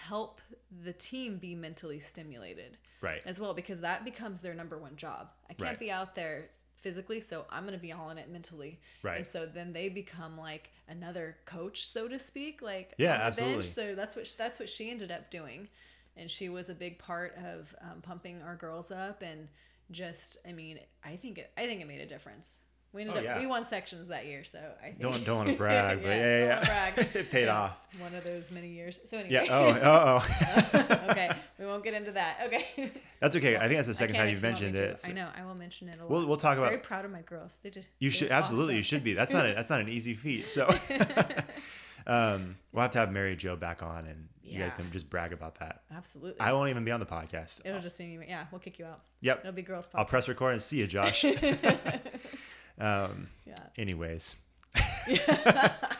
help 0.07 0.41
the 0.83 0.93
team 0.93 1.37
be 1.37 1.53
mentally 1.55 1.99
stimulated 1.99 2.77
Right. 3.01 3.21
as 3.25 3.39
well 3.39 3.53
because 3.53 3.81
that 3.81 4.03
becomes 4.05 4.41
their 4.41 4.53
number 4.53 4.77
one 4.77 4.95
job. 4.95 5.29
I 5.49 5.53
can't 5.53 5.69
Right. 5.71 5.79
be 5.79 5.91
out 5.91 6.15
there 6.15 6.49
physically, 6.77 7.21
so 7.21 7.45
I'm 7.49 7.63
going 7.63 7.75
to 7.77 7.81
be 7.81 7.91
all 7.91 8.09
in 8.09 8.17
it 8.17 8.29
mentally. 8.29 8.79
Right. 9.03 9.17
And 9.17 9.27
so 9.27 9.45
then 9.45 9.71
they 9.73 9.89
become 9.89 10.37
like 10.37 10.71
another 10.87 11.37
coach, 11.45 11.87
so 11.87 12.07
to 12.07 12.17
speak, 12.17 12.61
like 12.61 12.93
Yeah, 12.97 13.15
on 13.15 13.21
absolutely. 13.21 13.63
bench. 13.63 13.73
So 13.75 13.95
that's 13.95 14.15
what 14.15 14.33
that's 14.37 14.59
what 14.59 14.69
she 14.69 14.89
ended 14.89 15.11
up 15.11 15.29
doing, 15.29 15.67
and 16.17 16.29
she 16.29 16.49
was 16.49 16.69
a 16.69 16.73
big 16.75 16.97
part 16.97 17.35
of 17.37 17.75
um, 17.81 18.01
pumping 18.01 18.41
our 18.41 18.55
girls 18.55 18.91
up 18.91 19.21
and 19.21 19.47
just 19.91 20.37
I 20.47 20.53
mean 20.53 20.79
I 21.03 21.17
think 21.17 21.37
it 21.37 21.51
I 21.57 21.65
think 21.67 21.81
it 21.81 21.87
made 21.87 22.01
a 22.01 22.05
difference. 22.05 22.59
We 22.93 23.01
ended 23.01 23.15
Oh, 23.15 23.19
up 23.19 23.23
yeah. 23.23 23.39
we 23.39 23.47
won 23.47 23.63
sections 23.63 24.09
that 24.09 24.25
year, 24.25 24.43
so 24.43 24.59
I 24.81 24.87
think 24.87 24.99
Don't 24.99 25.23
don't 25.23 25.37
want 25.37 25.49
to 25.49 25.55
brag, 25.57 26.01
but 26.03 26.09
yeah, 26.09 26.17
don't 26.17 26.65
yeah, 26.65 26.91
brag. 26.95 27.07
it 27.15 27.31
paid 27.31 27.45
Yeah, 27.45 27.57
off. 27.57 27.79
One 27.99 28.13
of 28.13 28.23
those 28.25 28.51
many 28.51 28.67
years. 28.67 28.99
So 29.05 29.17
anyway. 29.17 29.45
Yeah. 29.45 29.45
Oh. 29.49 29.79
Oh. 29.81 30.27
oh. 30.73 31.07
okay, 31.11 31.29
we 31.57 31.65
won't 31.65 31.83
get 31.83 31.93
into 31.93 32.11
that. 32.11 32.39
Okay. 32.47 32.91
That's 33.21 33.35
okay. 33.37 33.55
I 33.55 33.61
think 33.61 33.75
that's 33.75 33.87
the 33.87 33.95
second 33.95 34.15
time 34.15 34.29
you've 34.29 34.41
you 34.41 34.47
want 34.49 34.61
me 34.61 34.67
mentioned 34.71 34.79
it. 34.89 35.01
I 35.07 35.13
know. 35.13 35.27
I 35.37 35.45
will 35.45 35.55
mention 35.55 35.87
it 35.87 35.99
a 35.99 36.01
lot. 36.01 36.09
We'll 36.09 36.25
we'll 36.27 36.37
talk 36.37 36.57
about. 36.57 36.69
Very 36.69 36.81
proud 36.81 37.05
of 37.05 37.11
my 37.11 37.21
girls. 37.21 37.59
They 37.63 37.69
did. 37.69 37.85
You 37.99 38.09
should 38.09 38.29
absolutely. 38.31 38.75
You 38.75 38.83
should 38.83 39.03
be. 39.03 39.13
That's 39.13 39.31
not 39.31 39.49
a, 39.49 39.53
that's 39.53 39.69
not 39.69 39.79
an 39.79 39.87
easy 39.87 40.13
feat. 40.13 40.49
So, 40.49 40.67
um, 42.07 42.57
we'll 42.73 42.81
have 42.81 42.91
to 42.91 42.97
have 42.99 43.11
Mary 43.11 43.35
Jo 43.37 43.55
back 43.55 43.83
on, 43.83 44.05
and 44.05 44.27
you 44.43 44.59
guys 44.59 44.73
can 44.73 44.91
just 44.91 45.09
brag 45.09 45.31
about 45.31 45.55
that. 45.59 45.83
Absolutely. 45.95 46.41
I 46.41 46.51
won't 46.51 46.69
even 46.69 46.83
be 46.83 46.91
on 46.91 46.99
the 46.99 47.05
podcast. 47.05 47.61
It'll 47.63 47.79
just 47.79 47.97
be 47.97 48.17
me. 48.17 48.25
Yeah, 48.27 48.47
we'll 48.51 48.59
kick 48.59 48.79
you 48.79 48.85
out. 48.85 48.99
Yep. 49.21 49.39
It'll 49.41 49.51
be 49.53 49.61
girls. 49.61 49.87
I'll 49.95 50.03
press 50.03 50.27
record 50.27 50.53
and 50.55 50.61
see 50.61 50.77
you, 50.77 50.87
Josh. 50.87 51.23
Um. 52.81 53.27
Yeah. 53.45 53.55
Anyways, 53.77 54.35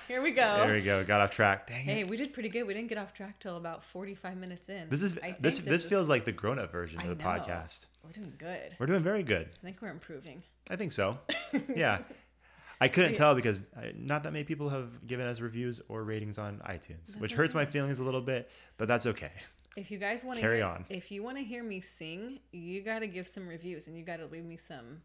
Here 0.08 0.22
we 0.22 0.32
go. 0.32 0.58
there 0.58 0.74
we 0.74 0.82
go. 0.82 1.04
Got 1.04 1.22
off 1.22 1.32
track. 1.32 1.68
Dang 1.68 1.84
Hey, 1.84 2.02
it. 2.02 2.10
we 2.10 2.18
did 2.18 2.34
pretty 2.34 2.50
good. 2.50 2.64
We 2.64 2.74
didn't 2.74 2.90
get 2.90 2.98
off 2.98 3.14
track 3.14 3.40
till 3.40 3.58
about 3.58 3.84
forty-five 3.84 4.38
minutes 4.38 4.70
in. 4.70 4.90
This 4.90 5.02
is 5.02 5.18
I 5.18 5.22
think 5.22 5.42
this 5.42 5.60
this 5.60 5.84
is- 5.84 5.90
feels 5.90 6.10
like 6.10 6.26
the 6.26 6.32
grown 6.32 6.60
up 6.60 6.72
version 6.72 7.00
I 7.00 7.04
of 7.04 7.18
the 7.18 7.24
know. 7.24 7.30
podcast. 7.30 7.88
We're 8.04 8.12
doing 8.12 8.34
good. 8.38 8.76
We're 8.80 8.86
doing 8.88 9.04
very 9.04 9.24
good. 9.24 9.50
I 9.62 9.66
think 9.66 9.78
we're 9.82 9.90
improving. 9.90 10.44
I 10.70 10.76
think 10.76 10.92
so. 10.92 11.18
Yeah. 11.76 12.00
I 12.80 12.88
couldn't 12.88 13.14
tell 13.14 13.36
because 13.36 13.62
not 13.96 14.24
that 14.24 14.34
many 14.34 14.44
people 14.44 14.68
have 14.70 15.06
given 15.06 15.28
us 15.28 15.40
reviews 15.40 15.82
or 15.88 16.04
ratings 16.04 16.40
on 16.40 16.62
iTunes, 16.68 17.16
which 17.20 17.32
hurts 17.34 17.54
my 17.54 17.64
feelings 17.64 18.00
a 18.00 18.04
little 18.04 18.22
bit, 18.22 18.50
but 18.80 18.88
that's 18.88 19.06
okay. 19.06 19.30
If 19.78 19.92
you 19.92 20.00
guys 20.00 20.24
want 20.26 20.38
to 20.38 20.42
Carry 20.42 20.58
hear, 20.58 20.66
on. 20.66 20.86
if 20.90 21.12
you 21.12 21.22
want 21.22 21.38
to 21.38 21.44
hear 21.44 21.62
me 21.64 21.80
sing, 21.80 22.40
you 22.52 22.82
got 22.82 23.00
to 23.00 23.08
give 23.08 23.28
some 23.28 23.48
reviews 23.48 23.88
and 23.88 23.96
you 23.96 24.04
got 24.04 24.18
to 24.18 24.26
leave 24.26 24.44
me 24.46 24.58
some 24.58 25.02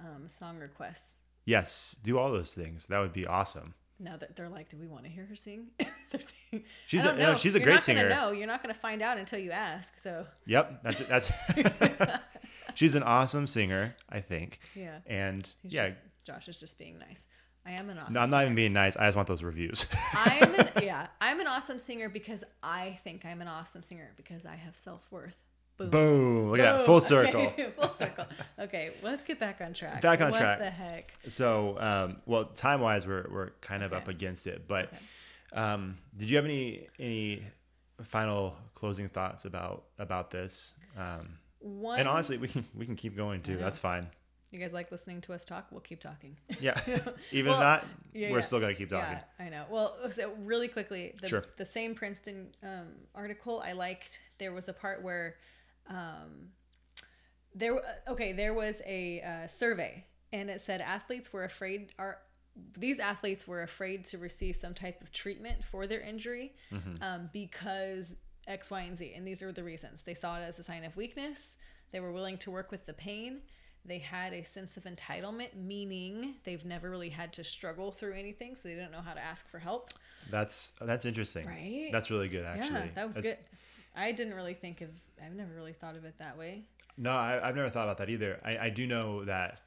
um, 0.00 0.28
song 0.28 0.58
requests. 0.58 1.16
Yes, 1.44 1.96
do 2.02 2.18
all 2.18 2.30
those 2.30 2.54
things. 2.54 2.86
That 2.86 2.98
would 3.00 3.12
be 3.12 3.26
awesome. 3.26 3.74
Now 4.00 4.16
that 4.16 4.36
they're 4.36 4.48
like, 4.48 4.68
do 4.68 4.76
we 4.76 4.86
want 4.86 5.04
to 5.04 5.10
hear 5.10 5.24
her 5.26 5.34
sing? 5.34 5.68
She's 6.86 7.04
a- 7.04 7.16
no, 7.16 7.34
she's 7.34 7.54
a 7.54 7.58
You're 7.58 7.66
great 7.66 7.82
singer. 7.82 8.08
Know. 8.08 8.30
You're 8.30 8.46
not 8.46 8.62
going 8.62 8.72
to 8.74 8.80
find 8.80 9.02
out 9.02 9.18
until 9.18 9.38
you 9.40 9.50
ask. 9.50 9.98
So 9.98 10.24
Yep, 10.46 10.82
that's 10.84 11.00
it. 11.00 11.08
That's 11.08 11.28
she's 12.74 12.94
an 12.94 13.02
awesome 13.02 13.46
singer, 13.46 13.96
I 14.08 14.20
think. 14.20 14.60
yeah, 14.74 14.98
And 15.06 15.52
He's 15.62 15.72
yeah, 15.72 15.90
just, 15.90 15.96
Josh 16.24 16.48
is 16.48 16.60
just 16.60 16.78
being 16.78 16.98
nice. 16.98 17.26
I 17.66 17.72
am 17.72 17.90
an 17.90 17.98
awesome. 17.98 18.14
no, 18.14 18.20
I'm 18.20 18.30
not 18.30 18.36
singer. 18.38 18.44
even 18.46 18.54
being 18.56 18.72
nice. 18.72 18.96
I 18.96 19.06
just 19.06 19.16
want 19.16 19.28
those 19.28 19.42
reviews. 19.42 19.86
I'm 20.14 20.54
an, 20.54 20.68
yeah, 20.82 21.08
I'm 21.20 21.40
an 21.40 21.46
awesome 21.48 21.78
singer 21.78 22.08
because 22.08 22.44
I 22.62 22.98
think 23.04 23.24
I'm 23.26 23.42
an 23.42 23.48
awesome 23.48 23.82
singer 23.82 24.12
because 24.16 24.46
I 24.46 24.54
have 24.56 24.74
self 24.76 25.06
worth. 25.10 25.36
Boom. 25.78 25.90
Boom! 25.90 26.50
Look 26.50 26.58
at 26.60 26.78
that, 26.78 26.86
full 26.86 27.00
circle. 27.14 27.40
Okay, 27.42 27.70
full 27.80 27.94
circle. 27.94 28.26
Okay, 28.58 28.90
let's 29.02 29.22
get 29.22 29.38
back 29.38 29.60
on 29.60 29.72
track. 29.72 30.00
Back 30.02 30.20
on 30.20 30.30
what 30.32 30.38
track. 30.40 30.58
What 30.58 30.64
the 30.64 30.70
heck? 30.70 31.12
So, 31.28 31.78
um, 31.78 32.16
well, 32.26 32.46
time 32.46 32.80
wise, 32.80 33.06
we're 33.06 33.26
we're 33.30 33.50
kind 33.60 33.82
of 33.82 33.92
Okay. 33.92 34.02
up 34.02 34.08
against 34.08 34.46
it. 34.48 34.66
But 34.66 34.86
Okay. 34.86 34.96
um, 35.62 35.96
did 36.16 36.28
you 36.28 36.36
have 36.36 36.44
any 36.44 36.88
any 36.98 37.44
final 38.02 38.56
closing 38.74 39.08
thoughts 39.08 39.44
about 39.44 39.84
about 39.98 40.30
this? 40.30 40.74
Um, 40.96 41.38
One. 41.60 41.98
and 42.00 42.08
honestly, 42.08 42.38
we 42.38 42.48
can 42.48 42.64
we 42.74 42.84
can 42.84 42.96
keep 42.96 43.16
going 43.16 43.40
too. 43.42 43.56
That's 43.56 43.78
fine. 43.78 44.08
you 44.50 44.58
guys 44.58 44.72
like 44.72 44.90
listening 44.90 45.20
to 45.20 45.32
us 45.34 45.44
talk? 45.44 45.66
We'll 45.70 45.80
keep 45.82 46.00
talking. 46.00 46.36
Yeah, 46.60 46.80
even 47.30 47.52
Well, 47.52 47.60
if 47.60 47.64
not, 47.64 47.86
yeah, 48.14 48.30
we're 48.32 48.38
yeah. 48.38 48.42
still 48.42 48.58
gonna 48.60 48.74
keep 48.74 48.90
talking. 48.90 49.18
Yeah, 49.38 49.44
I 49.46 49.48
know. 49.48 49.64
Well, 49.70 49.96
so 50.10 50.32
really 50.40 50.66
quickly, 50.68 51.14
the, 51.20 51.28
Sure. 51.28 51.44
the 51.56 51.66
same 51.66 51.94
Princeton 51.94 52.48
um, 52.64 52.88
article 53.14 53.60
I 53.64 53.72
liked. 53.72 54.18
There 54.38 54.52
was 54.52 54.68
a 54.68 54.72
part 54.72 55.02
where 55.02 55.36
um, 55.88 56.50
there. 57.54 57.80
Okay, 58.08 58.32
there 58.32 58.54
was 58.54 58.80
a 58.86 59.20
uh, 59.22 59.46
survey, 59.48 60.04
and 60.32 60.50
it 60.50 60.60
said 60.60 60.80
athletes 60.80 61.32
were 61.32 61.44
afraid. 61.44 61.92
Are 61.98 62.18
these 62.76 62.98
athletes 62.98 63.46
were 63.46 63.62
afraid 63.62 64.04
to 64.06 64.18
receive 64.18 64.56
some 64.56 64.74
type 64.74 65.00
of 65.00 65.12
treatment 65.12 65.62
for 65.64 65.86
their 65.86 66.00
injury 66.00 66.54
Mm-hmm. 66.72 67.02
um, 67.02 67.30
because 67.32 68.12
X, 68.48 68.68
Y, 68.70 68.80
and 68.80 68.96
Z. 68.96 69.12
And 69.14 69.24
these 69.26 69.42
are 69.42 69.52
the 69.52 69.62
reasons. 69.62 70.02
They 70.02 70.14
saw 70.14 70.38
it 70.38 70.42
as 70.42 70.58
a 70.58 70.62
sign 70.64 70.82
of 70.84 70.96
weakness. 70.96 71.56
They 71.92 72.00
were 72.00 72.12
willing 72.12 72.36
to 72.38 72.50
work 72.50 72.70
with 72.72 72.84
the 72.84 72.94
pain. 72.94 73.42
they 73.84 73.98
had 73.98 74.32
a 74.34 74.42
sense 74.42 74.76
of 74.76 74.84
entitlement, 74.84 75.54
meaning 75.54 76.34
they've 76.44 76.64
never 76.64 76.90
really 76.90 77.08
had 77.10 77.32
to 77.34 77.44
struggle 77.44 77.90
through 77.92 78.14
anything, 78.14 78.54
so 78.56 78.68
they 78.68 78.74
don't 78.74 78.90
know 78.90 79.00
how 79.00 79.14
to 79.14 79.20
ask 79.20 79.48
for 79.48 79.58
help. 79.60 79.90
That's 80.30 80.72
that's 80.80 81.04
interesting. 81.04 81.46
Right? 81.46 81.88
That's 81.92 82.10
really 82.10 82.28
good, 82.28 82.42
actually. 82.42 82.74
yeah, 82.74 82.86
that 82.96 83.06
was 83.06 83.14
That's- 83.14 83.36
good. 83.36 83.44
I 83.98 84.12
didn't 84.12 84.34
really 84.34 84.54
think 84.54 84.80
of. 84.80 84.90
I've 85.24 85.34
never 85.34 85.52
really 85.54 85.72
thought 85.72 85.96
of 85.96 86.04
it 86.04 86.14
that 86.18 86.38
way. 86.38 86.64
No, 86.96 87.10
I, 87.10 87.46
I've 87.46 87.56
never 87.56 87.68
thought 87.70 87.84
about 87.84 87.98
that 87.98 88.10
either. 88.10 88.40
I, 88.44 88.58
I 88.58 88.70
do 88.70 88.86
know 88.86 89.24
that. 89.24 89.60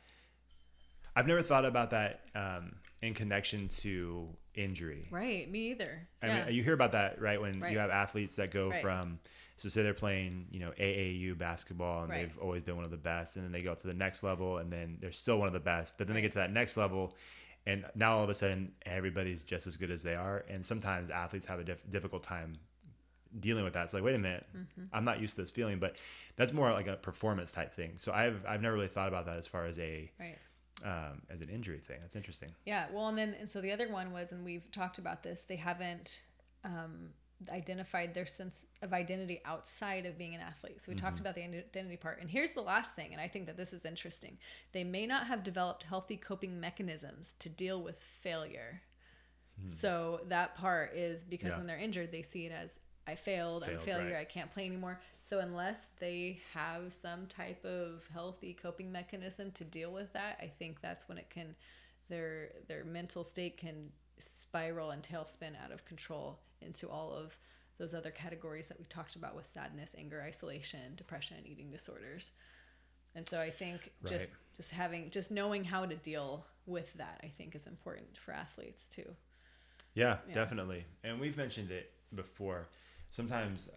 I've 1.16 1.28
never 1.28 1.42
thought 1.42 1.66
about 1.66 1.92
that 1.92 2.22
um, 2.36 2.74
in 3.02 3.14
connection 3.14 3.68
to 3.70 4.30
injury. 4.56 5.08
Right. 5.12 5.50
Me 5.52 5.72
either. 5.72 6.08
I 6.22 6.28
yeah. 6.28 6.46
mean, 6.46 6.56
you 6.56 6.64
hear 6.64 6.74
about 6.74 6.94
that, 6.94 7.22
right? 7.22 7.40
When 7.40 7.60
Right. 7.60 7.72
you 7.72 7.80
have 7.80 7.90
athletes 7.90 8.36
that 8.36 8.52
go 8.52 8.70
Right. 8.70 8.82
from, 8.82 9.20
so 9.58 9.68
say 9.70 9.84
they're 9.84 9.94
playing, 9.94 10.48
you 10.52 10.60
know, 10.60 10.72
AAU 10.78 11.38
basketball 11.38 12.04
and 12.04 12.10
Right. 12.12 12.22
they've 12.28 12.38
always 12.40 12.64
been 12.64 12.76
one 12.76 12.86
of 12.86 12.92
the 12.92 12.98
best, 12.98 13.36
and 13.36 13.46
then 13.46 13.52
they 13.52 13.62
go 13.62 13.72
up 13.74 13.80
to 13.80 13.88
the 13.88 13.94
next 13.94 14.24
level 14.24 14.58
and 14.58 14.72
then 14.72 14.98
they're 15.02 15.12
still 15.12 15.38
one 15.38 15.48
of 15.48 15.54
the 15.54 15.60
best, 15.60 15.98
but 15.98 16.08
then 16.08 16.16
they 16.16 16.22
get 16.22 16.32
to 16.32 16.38
that 16.40 16.52
next 16.52 16.78
level, 16.78 17.16
and 17.66 17.86
now 17.96 18.18
all 18.18 18.24
of 18.24 18.30
a 18.30 18.34
sudden 18.34 18.72
everybody's 18.86 19.44
just 19.44 19.68
as 19.68 19.76
good 19.78 19.92
as 19.92 20.02
they 20.04 20.16
are, 20.16 20.46
and 20.50 20.66
sometimes 20.66 21.10
athletes 21.10 21.46
have 21.46 21.60
a 21.60 21.64
diff- 21.64 21.90
difficult 21.90 22.24
time 22.24 22.58
dealing 23.40 23.64
with 23.64 23.74
that. 23.74 23.84
It's 23.84 23.94
like, 23.94 24.04
wait 24.04 24.16
a 24.16 24.20
minute, 24.20 24.46
Mm-hmm. 24.56 24.84
I'm 24.94 25.06
not 25.06 25.20
used 25.22 25.36
to 25.36 25.42
this 25.42 25.52
feeling, 25.52 25.80
but 25.80 25.96
that's 26.36 26.54
more 26.54 26.72
like 26.72 26.88
a 26.88 26.96
performance 26.96 27.52
type 27.52 27.74
thing. 27.74 27.94
So 27.98 28.12
I've 28.12 28.44
I've 28.48 28.62
never 28.62 28.76
really 28.76 28.88
thought 28.88 29.08
about 29.08 29.26
that 29.26 29.38
as 29.38 29.48
far 29.48 29.66
as 29.66 29.80
a 29.80 30.12
right. 30.20 30.38
um, 30.84 31.22
as 31.30 31.42
an 31.42 31.50
injury 31.50 31.80
thing. 31.80 31.98
That's 32.02 32.16
interesting. 32.16 32.50
Yeah. 32.66 32.88
Well, 32.92 33.08
and 33.08 33.18
then 33.18 33.36
and 33.40 33.50
so 33.50 33.62
the 33.62 33.72
other 33.72 33.90
one 33.92 34.12
was, 34.12 34.32
and 34.32 34.44
we've 34.44 34.70
talked 34.72 34.98
about 34.98 35.24
this. 35.24 35.44
They 35.44 35.56
haven't 35.56 36.22
um, 36.64 37.10
identified 37.50 38.14
their 38.14 38.26
sense 38.28 38.66
of 38.84 38.94
identity 38.94 39.42
outside 39.46 40.06
of 40.06 40.16
being 40.18 40.36
an 40.36 40.42
athlete. 40.42 40.80
So 40.82 40.92
we 40.92 40.96
talked 40.96 41.20
about 41.20 41.34
the 41.34 41.44
identity 41.44 41.98
part. 41.98 42.22
And 42.22 42.30
here's 42.30 42.52
the 42.52 42.62
last 42.62 42.96
thing, 42.96 43.14
and 43.14 43.20
I 43.22 43.28
think 43.28 43.48
that 43.48 43.58
this 43.58 43.74
is 43.74 43.84
interesting. 43.86 44.38
They 44.74 44.84
may 44.84 45.08
not 45.08 45.26
have 45.26 45.44
developed 45.44 45.84
healthy 45.84 46.18
coping 46.18 46.60
mechanisms 46.60 47.34
to 47.40 47.50
deal 47.50 47.82
with 47.82 47.98
failure. 48.00 48.82
So 49.68 50.22
that 50.30 50.56
part 50.56 50.96
is 50.96 51.24
because 51.24 51.52
Yeah. 51.54 51.58
when 51.58 51.68
they're 51.68 51.78
injured, 51.78 52.12
they 52.12 52.24
see 52.24 52.48
it 52.48 52.52
as 52.52 52.80
I 53.08 53.16
failed, 53.16 53.64
I'm 53.64 53.76
a 53.76 53.80
failure, 53.80 54.14
right. 54.14 54.22
I 54.22 54.26
can't 54.26 54.52
play 54.52 54.66
anymore. 54.66 55.02
So 55.20 55.40
unless 55.40 55.90
they 56.00 56.40
have 56.54 56.94
some 56.94 57.26
type 57.28 57.64
of 57.66 58.08
healthy 58.14 58.54
coping 58.54 58.92
mechanism 58.92 59.52
to 59.54 59.64
deal 59.64 59.92
with 59.92 60.14
that, 60.14 60.38
I 60.42 60.48
think 60.48 60.82
that's 60.82 61.08
when 61.10 61.18
it 61.18 61.30
can 61.30 61.56
their 62.10 62.50
their 62.68 62.84
mental 62.84 63.24
state 63.24 63.58
can 63.58 63.90
spiral 64.18 64.92
and 64.92 65.02
tailspin 65.02 65.54
out 65.64 65.72
of 65.72 65.86
control 65.86 66.40
into 66.62 66.88
all 66.90 67.12
of 67.12 67.38
those 67.78 67.94
other 67.94 68.12
categories 68.12 68.68
that 68.68 68.78
we 68.80 68.86
talked 68.86 69.16
about 69.16 69.36
with 69.36 69.48
sadness, 69.48 69.96
anger, 69.98 70.22
isolation, 70.22 70.94
depression, 70.96 71.38
and 71.38 71.48
eating 71.48 71.72
disorders. 71.72 72.32
And 73.16 73.28
so 73.28 73.40
I 73.40 73.50
think 73.50 73.92
just 74.06 74.30
Right. 74.30 74.30
just 74.56 74.72
having 74.72 75.10
just 75.10 75.32
knowing 75.32 75.64
how 75.64 75.86
to 75.86 75.96
deal 75.96 76.46
with 76.66 76.94
that 76.94 77.20
I 77.24 77.28
think 77.28 77.56
is 77.56 77.68
important 77.68 78.18
for 78.18 78.34
athletes 78.34 78.88
too. 78.88 79.16
Yeah, 79.94 80.18
Yeah. 80.28 80.34
definitely. 80.34 80.86
And 81.04 81.20
we've 81.20 81.38
mentioned 81.38 81.72
it 81.72 81.92
before. 82.16 82.68
Sometimes 83.12 83.70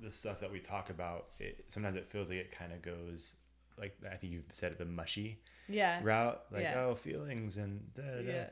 the 0.00 0.12
stuff 0.12 0.38
that 0.40 0.50
we 0.52 0.60
talk 0.60 0.90
about, 0.90 1.26
it, 1.40 1.64
sometimes 1.68 1.96
it 1.96 2.06
feels 2.08 2.28
like 2.28 2.38
it 2.38 2.52
kind 2.52 2.72
of 2.72 2.80
goes 2.82 3.34
like 3.78 3.96
I 4.10 4.16
think 4.16 4.32
you've 4.34 4.44
said 4.52 4.70
it 4.72 4.78
the 4.78 4.84
mushy 4.84 5.40
Yeah. 5.68 6.00
route, 6.02 6.42
like 6.52 6.62
Yeah. 6.62 6.84
oh 6.84 6.94
feelings 6.94 7.56
and 7.56 7.80
da, 7.94 8.02
da, 8.02 8.22
da. 8.22 8.32
Yeah. 8.32 8.50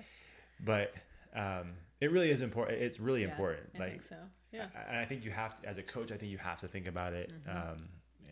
But 0.65 0.95
um, 1.35 1.73
it 2.01 2.11
really 2.11 2.31
is 2.31 2.41
important. 2.43 2.81
It's 2.83 2.99
really 2.99 3.23
Yeah, 3.23 3.31
important. 3.31 3.69
I 3.75 3.79
like 3.79 3.91
think 3.91 4.03
so. 4.03 4.17
Yeah. 4.53 4.65
Mm-hmm. 4.65 4.95
I, 4.97 5.03
I 5.03 5.05
think 5.05 5.25
you 5.25 5.31
have 5.31 5.61
to, 5.61 5.69
as 5.69 5.79
a 5.79 5.83
coach, 5.83 6.11
I 6.11 6.17
think 6.17 6.33
you 6.33 6.39
have 6.39 6.59
to 6.61 6.69
think 6.69 6.87
about 6.87 7.13
it. 7.13 7.33
Um, 7.49 7.89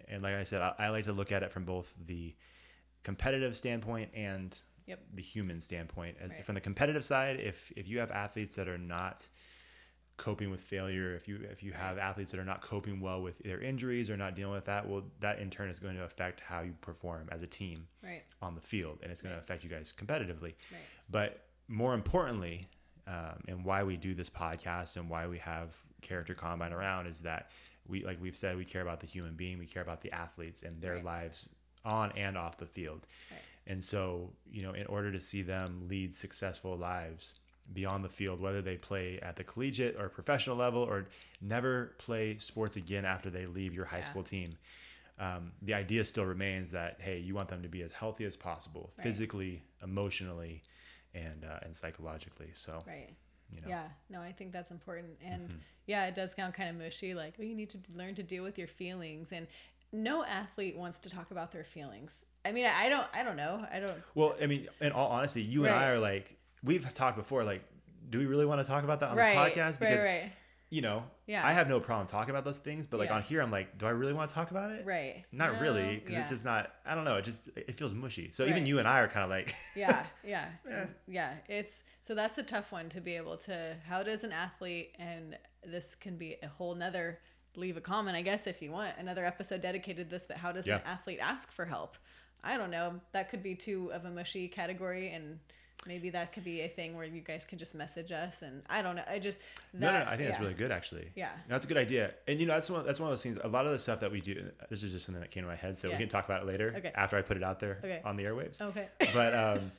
and 0.08 0.22
like 0.22 0.34
I 0.34 0.42
said, 0.42 0.62
I, 0.62 0.72
I 0.78 0.88
like 0.88 1.04
to 1.04 1.12
look 1.12 1.30
at 1.30 1.42
it 1.42 1.52
from 1.52 1.64
both 1.64 1.92
the 2.06 2.34
competitive 3.02 3.56
standpoint 3.56 4.10
and 4.14 4.58
Yep. 4.86 5.00
the 5.14 5.22
human 5.22 5.60
standpoint. 5.60 6.16
Right. 6.18 6.42
From 6.46 6.54
the 6.54 6.62
competitive 6.62 7.04
side, 7.04 7.38
if 7.40 7.70
if 7.76 7.86
you 7.86 7.98
have 7.98 8.10
athletes 8.10 8.54
that 8.56 8.68
are 8.68 8.78
not 8.78 9.28
coping 10.18 10.50
with 10.50 10.60
failure, 10.60 11.14
if 11.14 11.26
you 11.26 11.38
if 11.50 11.62
you 11.62 11.72
have 11.72 11.96
athletes 11.96 12.30
that 12.32 12.38
are 12.40 12.44
not 12.44 12.60
coping 12.60 13.00
well 13.00 13.22
with 13.22 13.38
their 13.38 13.60
injuries 13.62 14.10
or 14.10 14.16
not 14.16 14.34
dealing 14.36 14.52
with 14.52 14.66
that, 14.66 14.86
well, 14.86 15.04
that 15.20 15.38
in 15.38 15.48
turn 15.48 15.70
is 15.70 15.78
going 15.78 15.96
to 15.96 16.04
affect 16.04 16.40
how 16.40 16.60
you 16.60 16.74
perform 16.82 17.28
as 17.32 17.42
a 17.42 17.46
team 17.46 17.86
Right. 18.02 18.22
on 18.42 18.54
the 18.54 18.60
field, 18.60 18.98
and 19.02 19.10
it's 19.10 19.22
going 19.22 19.34
to 19.34 19.38
affect 19.40 19.64
you 19.64 19.70
guys 19.70 19.94
competitively. 19.96 20.54
Right. 20.70 20.82
But 21.10 21.46
more 21.68 21.94
importantly, 21.94 22.68
um, 23.06 23.40
and 23.48 23.64
why 23.64 23.82
we 23.84 23.96
do 23.96 24.14
this 24.14 24.28
podcast 24.28 24.96
and 24.96 25.08
why 25.08 25.26
we 25.26 25.38
have 25.38 25.78
Character 26.02 26.34
Combine 26.34 26.72
around 26.74 27.06
is 27.06 27.20
that 27.22 27.50
we, 27.86 28.04
like 28.04 28.20
we've 28.20 28.36
said, 28.36 28.56
we 28.56 28.64
care 28.66 28.82
about 28.82 29.00
the 29.00 29.06
human 29.06 29.34
being, 29.34 29.58
we 29.58 29.66
care 29.66 29.82
about 29.82 30.02
the 30.02 30.12
athletes 30.12 30.62
and 30.62 30.78
their 30.82 30.96
Right. 30.96 31.04
lives 31.04 31.48
on 31.84 32.12
and 32.18 32.36
off 32.36 32.58
the 32.58 32.66
field. 32.66 33.06
Right. 33.30 33.40
And 33.68 33.82
so, 33.82 34.30
you 34.50 34.62
know, 34.62 34.72
in 34.72 34.86
order 34.86 35.10
to 35.12 35.20
see 35.20 35.42
them 35.42 35.86
lead 35.88 36.14
successful 36.14 36.76
lives 36.76 37.34
beyond 37.72 38.04
the 38.04 38.08
field, 38.08 38.40
whether 38.40 38.62
they 38.62 38.76
play 38.76 39.18
at 39.20 39.36
the 39.36 39.44
collegiate 39.44 39.96
or 39.98 40.08
professional 40.08 40.56
level 40.56 40.82
or 40.82 41.06
never 41.40 41.94
play 41.98 42.36
sports 42.38 42.76
again 42.76 43.04
after 43.04 43.30
they 43.30 43.46
leave 43.46 43.74
your 43.74 43.84
high 43.84 43.98
Yeah. 43.98 44.02
school 44.02 44.22
team, 44.22 44.56
um, 45.18 45.52
the 45.62 45.74
idea 45.74 46.04
still 46.04 46.24
remains 46.24 46.70
that 46.72 46.96
hey, 47.00 47.18
you 47.18 47.34
want 47.34 47.48
them 47.48 47.62
to 47.62 47.68
be 47.68 47.82
as 47.82 47.92
healthy 47.92 48.24
as 48.24 48.36
possible, 48.36 48.92
Right. 48.96 49.02
physically, 49.02 49.62
emotionally, 49.82 50.62
and 51.14 51.44
uh, 51.44 51.58
and 51.62 51.76
psychologically. 51.76 52.50
So, 52.54 52.84
Right. 52.86 53.14
you 53.50 53.60
know, 53.60 53.68
Yeah, 53.68 53.88
no, 54.10 54.20
I 54.20 54.32
think 54.32 54.52
that's 54.52 54.70
important. 54.70 55.18
And 55.24 55.42
Mm-hmm. 55.42 55.58
yeah, 55.86 56.06
it 56.06 56.14
does 56.14 56.32
sound 56.34 56.54
kind 56.54 56.70
of 56.70 56.76
mushy, 56.76 57.14
like, 57.14 57.34
oh, 57.38 57.42
you 57.42 57.54
need 57.54 57.70
to 57.70 57.78
learn 57.94 58.14
to 58.14 58.22
deal 58.22 58.42
with 58.44 58.58
your 58.58 58.68
feelings. 58.68 59.32
And 59.32 59.46
no 59.92 60.24
athlete 60.24 60.76
wants 60.76 60.98
to 61.00 61.10
talk 61.10 61.30
about 61.30 61.50
their 61.50 61.64
feelings. 61.64 62.24
I 62.44 62.52
mean, 62.52 62.66
I 62.66 62.84
I 62.84 62.88
don't, 62.88 63.06
I 63.12 63.22
don't 63.24 63.36
know. 63.36 63.66
I 63.72 63.80
don't, 63.80 63.98
well, 64.14 64.36
I 64.40 64.46
mean, 64.46 64.68
in 64.80 64.92
all 64.92 65.08
honesty, 65.08 65.42
you 65.42 65.64
and 65.64 65.74
I 65.74 65.88
are 65.88 65.98
like 65.98 66.37
we've 66.62 66.92
talked 66.94 67.16
before. 67.16 67.44
Like, 67.44 67.62
do 68.10 68.18
we 68.18 68.26
really 68.26 68.46
want 68.46 68.60
to 68.60 68.66
talk 68.66 68.84
about 68.84 69.00
that 69.00 69.10
on 69.10 69.16
right, 69.16 69.54
this 69.54 69.56
podcast? 69.56 69.78
Because 69.78 70.02
right, 70.02 70.22
right, 70.22 70.32
you 70.70 70.82
know, 70.82 71.04
Yeah. 71.26 71.46
I 71.46 71.52
have 71.52 71.68
no 71.68 71.80
problem 71.80 72.06
talking 72.06 72.30
about 72.30 72.44
those 72.44 72.58
things, 72.58 72.86
but 72.86 72.98
like 72.98 73.08
Yeah. 73.08 73.16
on 73.16 73.22
here, 73.22 73.40
I'm 73.40 73.50
like, 73.50 73.78
do 73.78 73.86
I 73.86 73.90
really 73.90 74.12
want 74.12 74.28
to 74.28 74.34
talk 74.34 74.50
about 74.50 74.70
it? 74.70 74.84
right. 74.86 75.24
Not 75.32 75.54
No, 75.54 75.60
really, 75.60 75.96
because 75.96 76.12
yeah. 76.12 76.20
it's 76.20 76.30
just 76.30 76.44
not. 76.44 76.72
I 76.86 76.94
don't 76.94 77.04
know. 77.04 77.16
It 77.16 77.24
just 77.24 77.48
it 77.56 77.76
feels 77.78 77.94
mushy. 77.94 78.30
So 78.32 78.44
even 78.44 78.66
you 78.66 78.78
and 78.78 78.88
I 78.88 79.00
are 79.00 79.08
kind 79.08 79.24
of 79.24 79.30
like, 79.30 79.54
yeah, 79.76 80.04
yeah, 80.24 80.48
yeah. 81.06 81.34
It's 81.48 81.82
so 82.02 82.14
that's 82.14 82.38
a 82.38 82.42
tough 82.42 82.72
one 82.72 82.88
to 82.90 83.00
be 83.00 83.16
able 83.16 83.36
to. 83.38 83.76
How 83.86 84.02
does 84.02 84.24
an 84.24 84.32
athlete, 84.32 84.94
and 84.98 85.36
this 85.64 85.94
can 85.94 86.16
be 86.16 86.36
a 86.42 86.48
whole 86.48 86.74
nother. 86.74 87.18
Leave 87.56 87.76
a 87.76 87.80
comment, 87.80 88.16
I 88.16 88.22
guess, 88.22 88.46
if 88.46 88.62
you 88.62 88.70
want 88.70 88.94
another 88.98 89.24
episode 89.24 89.62
dedicated 89.62 90.08
to 90.08 90.16
this. 90.16 90.26
But 90.26 90.36
how 90.36 90.52
does 90.52 90.66
an 90.66 90.80
athlete 90.84 91.18
ask 91.20 91.50
for 91.50 91.64
help? 91.64 91.96
I 92.44 92.56
don't 92.56 92.70
know. 92.70 93.00
That 93.12 93.30
could 93.30 93.42
be 93.42 93.54
too 93.56 93.90
of 93.92 94.04
a 94.04 94.10
mushy 94.10 94.46
category, 94.48 95.10
and 95.10 95.40
maybe 95.86 96.10
that 96.10 96.32
could 96.32 96.44
be 96.44 96.60
a 96.62 96.68
thing 96.68 96.96
where 96.96 97.04
you 97.04 97.20
guys 97.20 97.44
can 97.44 97.58
just 97.58 97.74
message 97.74 98.12
us. 98.12 98.42
And 98.42 98.62
I 98.68 98.82
don't 98.82 98.96
know. 98.96 99.02
I 99.08 99.18
just 99.18 99.38
no, 99.72 99.80
that, 99.90 100.06
no, 100.06 100.10
I 100.12 100.16
think 100.16 100.28
that's 100.28 100.40
really 100.40 100.54
good 100.54 100.70
actually. 100.70 101.08
Yeah. 101.14 101.30
No, 101.48 101.54
that's 101.54 101.64
a 101.64 101.68
good 101.68 101.76
idea. 101.76 102.12
And 102.26 102.40
you 102.40 102.46
know, 102.46 102.54
that's 102.54 102.70
one 102.70 102.84
that's 102.84 103.00
one 103.00 103.08
of 103.08 103.12
those 103.12 103.22
things. 103.22 103.38
A 103.42 103.48
lot 103.48 103.66
of 103.66 103.72
the 103.72 103.78
stuff 103.78 104.00
that 104.00 104.10
we 104.10 104.20
do. 104.20 104.50
This 104.70 104.82
is 104.82 104.92
just 104.92 105.06
something 105.06 105.20
that 105.22 105.30
came 105.30 105.42
to 105.44 105.48
my 105.48 105.56
head, 105.56 105.76
so 105.78 105.88
Yeah. 105.88 105.94
we 105.94 106.00
can 106.00 106.08
talk 106.08 106.24
about 106.24 106.42
it 106.42 106.46
later 106.46 106.74
Okay. 106.76 106.92
after 106.94 107.16
I 107.16 107.22
put 107.22 107.36
it 107.36 107.42
out 107.42 107.60
there 107.60 107.78
Okay. 107.84 108.00
on 108.04 108.16
the 108.16 108.24
airwaves. 108.24 108.60
Okay. 108.60 108.88
but 109.12 109.34
um, 109.58 109.72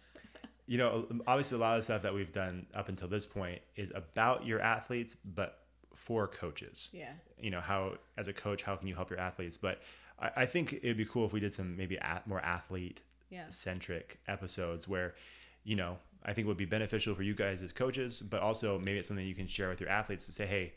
you 0.67 0.77
know, 0.77 1.07
obviously, 1.25 1.57
a 1.57 1.61
lot 1.61 1.75
of 1.77 1.79
the 1.79 1.83
stuff 1.85 2.03
that 2.03 2.13
we've 2.13 2.31
done 2.31 2.65
up 2.75 2.89
until 2.89 3.07
this 3.07 3.25
point 3.25 3.59
is 3.75 3.91
about 3.95 4.45
your 4.45 4.61
athletes, 4.61 5.15
but 5.35 5.63
for 5.95 6.27
coaches. 6.27 6.89
Yeah. 6.93 7.11
You 7.41 7.49
know, 7.49 7.59
how 7.59 7.95
as 8.17 8.27
a 8.27 8.33
coach, 8.33 8.61
how 8.61 8.75
can 8.75 8.87
you 8.87 8.93
help 8.95 9.09
your 9.09 9.19
athletes? 9.19 9.57
But 9.57 9.81
I, 10.19 10.29
I 10.37 10.45
think 10.45 10.73
it'd 10.73 10.95
be 10.95 11.05
cool 11.05 11.25
if 11.25 11.33
we 11.33 11.39
did 11.39 11.53
some 11.53 11.75
maybe 11.75 11.95
a, 11.95 12.21
more 12.27 12.39
athlete 12.39 13.01
Yeah. 13.31 13.49
centric 13.49 14.19
episodes 14.27 14.87
where, 14.87 15.15
you 15.63 15.75
know, 15.75 15.97
I 16.23 16.33
think 16.33 16.47
would 16.47 16.57
be 16.57 16.65
beneficial 16.65 17.15
for 17.15 17.23
you 17.23 17.33
guys 17.33 17.61
as 17.61 17.71
coaches, 17.71 18.19
but 18.19 18.41
also 18.41 18.77
maybe 18.79 18.97
it's 18.97 19.07
something 19.07 19.25
you 19.25 19.35
can 19.35 19.47
share 19.47 19.69
with 19.69 19.79
your 19.79 19.89
athletes 19.89 20.25
to 20.25 20.31
say, 20.31 20.45
hey, 20.45 20.73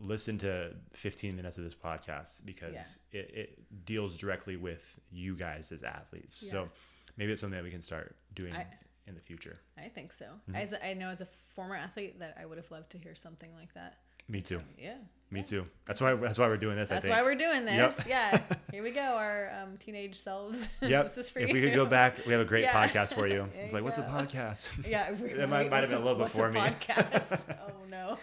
listen 0.00 0.38
to 0.38 0.70
15 0.92 1.34
minutes 1.34 1.58
of 1.58 1.64
this 1.64 1.74
podcast 1.74 2.44
because 2.44 2.98
it, 3.12 3.30
it 3.34 3.84
deals 3.84 4.16
directly 4.16 4.56
with 4.56 4.98
you 5.10 5.34
guys 5.34 5.72
as 5.72 5.82
athletes. 5.82 6.42
Yeah. 6.44 6.52
So 6.52 6.68
maybe 7.16 7.32
it's 7.32 7.40
something 7.40 7.56
that 7.56 7.64
we 7.64 7.70
can 7.70 7.82
start 7.82 8.16
doing 8.34 8.54
I- 8.54 8.66
in 9.06 9.14
the 9.14 9.20
future. 9.20 9.56
I 9.76 9.88
think 9.88 10.12
so. 10.12 10.26
Mm-hmm. 10.26 10.56
As 10.56 10.74
I 10.82 10.94
know, 10.94 11.08
as 11.08 11.20
a 11.20 11.28
former 11.54 11.74
athlete, 11.74 12.18
that 12.20 12.36
I 12.40 12.46
would 12.46 12.58
have 12.58 12.70
loved 12.70 12.90
to 12.90 12.98
hear 12.98 13.14
something 13.14 13.50
like 13.54 13.74
that. 13.74 13.98
Me 14.28 14.40
too. 14.40 14.60
Yeah. 14.78 14.98
Me 15.30 15.42
too. 15.42 15.64
That's 15.84 16.00
why 16.00 16.14
that's 16.14 16.38
why 16.38 16.46
we're 16.46 16.56
doing 16.56 16.76
this. 16.76 16.88
That's 16.88 17.04
I 17.04 17.08
think. 17.08 17.18
why 17.20 17.22
we're 17.22 17.34
doing 17.34 17.64
this. 17.66 17.74
Yep. 17.76 18.00
Yeah. 18.08 18.40
Here 18.72 18.82
we 18.82 18.92
go, 18.92 19.00
our 19.00 19.50
um, 19.62 19.76
teenage 19.78 20.14
selves. 20.14 20.68
Yep. 20.80 21.04
this 21.04 21.18
is 21.18 21.30
for 21.30 21.40
if 21.40 21.48
you. 21.48 21.54
we 21.54 21.60
could 21.60 21.74
go 21.74 21.84
back, 21.84 22.24
we 22.26 22.32
have 22.32 22.40
a 22.40 22.46
great 22.46 22.62
Yeah. 22.62 22.72
podcast 22.88 23.12
for 23.14 23.26
you. 23.26 23.46
It's 23.54 23.74
like, 23.74 23.84
what's 23.84 23.98
a 23.98 24.02
podcast? 24.02 24.70
Yeah. 24.88 25.12
we- 25.12 25.30
It 25.30 25.48
might- 25.48 25.70
might 25.70 25.80
have 25.80 25.90
been 25.90 26.00
a 26.00 26.04
little 26.04 26.18
before 26.22 26.50
me. 26.50 26.60
Podcast? 26.60 27.42
oh 27.50 27.72
no. 27.90 28.16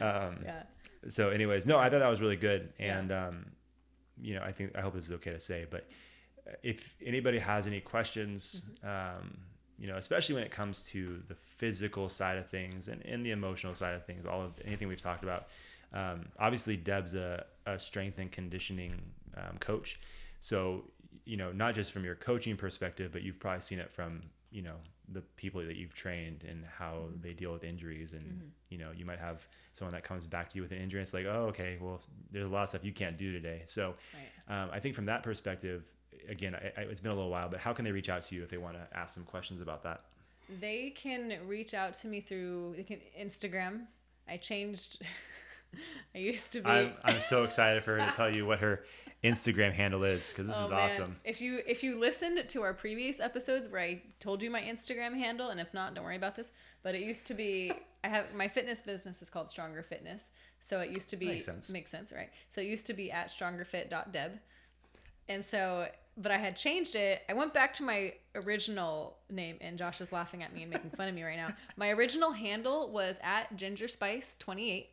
um, 0.00 0.38
Yeah. 0.44 0.62
so 1.08 1.30
anyways 1.30 1.64
no 1.66 1.78
i 1.78 1.88
thought 1.90 1.98
that 2.00 2.08
was 2.08 2.20
really 2.20 2.36
good 2.36 2.72
Yeah. 2.78 2.98
and 2.98 3.12
um 3.12 3.46
you 4.20 4.34
know 4.34 4.42
i 4.42 4.50
think 4.52 4.76
i 4.76 4.80
hope 4.80 4.94
this 4.94 5.04
is 5.04 5.12
okay 5.12 5.32
to 5.32 5.40
say 5.40 5.66
but 5.70 5.86
if 6.62 6.96
anybody 7.04 7.38
has 7.38 7.66
any 7.66 7.80
questions 7.80 8.62
Mm-hmm. 8.84 9.20
um 9.20 9.36
you 9.78 9.88
know 9.88 9.96
especially 9.96 10.34
when 10.36 10.44
it 10.44 10.50
comes 10.52 10.86
to 10.90 11.22
the 11.28 11.34
physical 11.34 12.08
side 12.08 12.38
of 12.38 12.48
things 12.48 12.86
and, 12.88 13.04
and 13.04 13.24
the 13.26 13.30
emotional 13.32 13.74
side 13.74 13.94
of 13.94 14.04
things 14.06 14.26
all 14.26 14.42
of 14.42 14.52
anything 14.64 14.86
we've 14.88 15.00
talked 15.00 15.24
about 15.24 15.48
um, 15.94 16.26
obviously 16.38 16.76
deb's 16.76 17.14
a, 17.14 17.44
a 17.66 17.78
strength 17.78 18.18
and 18.18 18.30
conditioning 18.32 19.00
um, 19.36 19.56
coach 19.58 19.98
so 20.40 20.84
you 21.24 21.36
know, 21.36 21.52
not 21.52 21.74
just 21.74 21.92
from 21.92 22.04
your 22.04 22.16
coaching 22.16 22.56
perspective, 22.56 23.12
but 23.12 23.22
you've 23.22 23.38
probably 23.38 23.60
seen 23.60 23.78
it 23.78 23.90
from, 23.90 24.22
you 24.50 24.62
know, 24.62 24.74
the 25.12 25.20
people 25.36 25.64
that 25.64 25.76
you've 25.76 25.94
trained 25.94 26.44
and 26.48 26.64
how 26.66 26.94
Mm-hmm. 26.94 27.20
they 27.20 27.32
deal 27.32 27.52
with 27.52 27.64
injuries. 27.64 28.12
And, 28.12 28.50
you 28.70 28.78
know, 28.78 28.90
you 28.96 29.04
might 29.04 29.18
have 29.18 29.46
someone 29.72 29.94
that 29.94 30.04
comes 30.04 30.26
back 30.26 30.48
to 30.50 30.56
you 30.56 30.62
with 30.62 30.72
an 30.72 30.78
injury. 30.78 31.00
And 31.00 31.04
it's 31.04 31.14
like, 31.14 31.26
oh, 31.26 31.46
okay, 31.48 31.78
well, 31.80 32.00
there's 32.30 32.46
a 32.46 32.48
lot 32.48 32.64
of 32.64 32.70
stuff 32.70 32.84
you 32.84 32.92
can't 32.92 33.16
do 33.16 33.32
today. 33.32 33.62
So 33.66 33.94
um, 34.48 34.70
I 34.72 34.80
think 34.80 34.94
from 34.94 35.06
that 35.06 35.22
perspective, 35.22 35.84
again, 36.28 36.56
I, 36.56 36.80
I, 36.80 36.84
it's 36.84 37.00
been 37.00 37.12
a 37.12 37.14
little 37.14 37.30
while, 37.30 37.48
but 37.48 37.60
how 37.60 37.72
can 37.72 37.84
they 37.84 37.92
reach 37.92 38.08
out 38.08 38.22
to 38.22 38.34
you 38.34 38.42
if 38.42 38.50
they 38.50 38.58
want 38.58 38.74
to 38.74 38.98
ask 38.98 39.14
some 39.14 39.24
questions 39.24 39.60
about 39.60 39.82
that? 39.84 40.00
They 40.60 40.90
can 40.90 41.34
reach 41.46 41.72
out 41.72 41.94
to 41.94 42.08
me 42.08 42.20
through 42.20 42.74
they 42.76 42.82
can 42.82 42.98
Instagram. 43.18 43.82
I 44.28 44.38
changed. 44.38 45.02
I 46.14 46.18
used 46.18 46.52
to 46.52 46.60
be. 46.60 46.68
I'm, 46.70 46.92
I'm 47.04 47.20
so 47.20 47.44
excited 47.44 47.84
for 47.84 47.92
her 47.98 47.98
to 48.00 48.12
tell 48.16 48.34
you 48.34 48.44
what 48.46 48.58
her 48.60 48.84
Instagram 49.24 49.72
handle 49.72 50.02
is 50.04 50.28
because 50.30 50.48
this 50.48 50.56
Oh, 50.60 50.64
is 50.64 50.70
man. 50.70 50.78
awesome. 50.80 51.16
If 51.24 51.40
you 51.40 51.60
if 51.66 51.82
you 51.82 51.98
listened 51.98 52.42
to 52.48 52.62
our 52.62 52.74
previous 52.74 53.20
episodes 53.20 53.68
where 53.68 53.80
I 53.80 54.02
told 54.20 54.42
you 54.42 54.50
my 54.50 54.60
Instagram 54.60 55.16
handle, 55.16 55.48
and 55.50 55.60
if 55.60 55.72
not, 55.72 55.94
don't 55.94 56.04
worry 56.04 56.16
about 56.16 56.34
this. 56.36 56.50
But 56.82 56.94
it 56.94 57.02
used 57.02 57.26
to 57.28 57.34
be 57.34 57.72
I 58.04 58.08
have 58.08 58.34
my 58.34 58.48
fitness 58.48 58.82
business 58.82 59.22
is 59.22 59.30
called 59.30 59.48
Stronger 59.48 59.82
Fitness. 59.82 60.30
So 60.60 60.80
it 60.80 60.90
used 60.90 61.08
to 61.10 61.16
be 61.16 61.26
Makes 61.26 61.44
sense. 61.46 61.70
makes 61.70 61.90
sense, 61.90 62.12
right? 62.14 62.30
So 62.50 62.60
it 62.60 62.66
used 62.66 62.86
to 62.86 62.94
be 62.94 63.10
at 63.10 63.28
strongerfit.deb. 63.28 64.32
And 65.28 65.44
so 65.44 65.88
but 66.18 66.30
I 66.30 66.36
had 66.36 66.56
changed 66.56 66.94
it. 66.94 67.22
I 67.28 67.32
went 67.32 67.54
back 67.54 67.72
to 67.74 67.82
my 67.84 68.12
original 68.34 69.16
name 69.30 69.56
and 69.62 69.78
Josh 69.78 70.00
is 70.02 70.12
laughing 70.12 70.42
at 70.42 70.52
me 70.54 70.62
and 70.62 70.70
making 70.70 70.90
fun 70.90 71.08
of 71.08 71.14
me 71.14 71.22
right 71.22 71.38
now. 71.38 71.48
My 71.76 71.88
original 71.90 72.32
handle 72.32 72.90
was 72.90 73.18
at 73.22 73.56
Ginger 73.56 73.88
Spice 73.88 74.36
28 74.38 74.90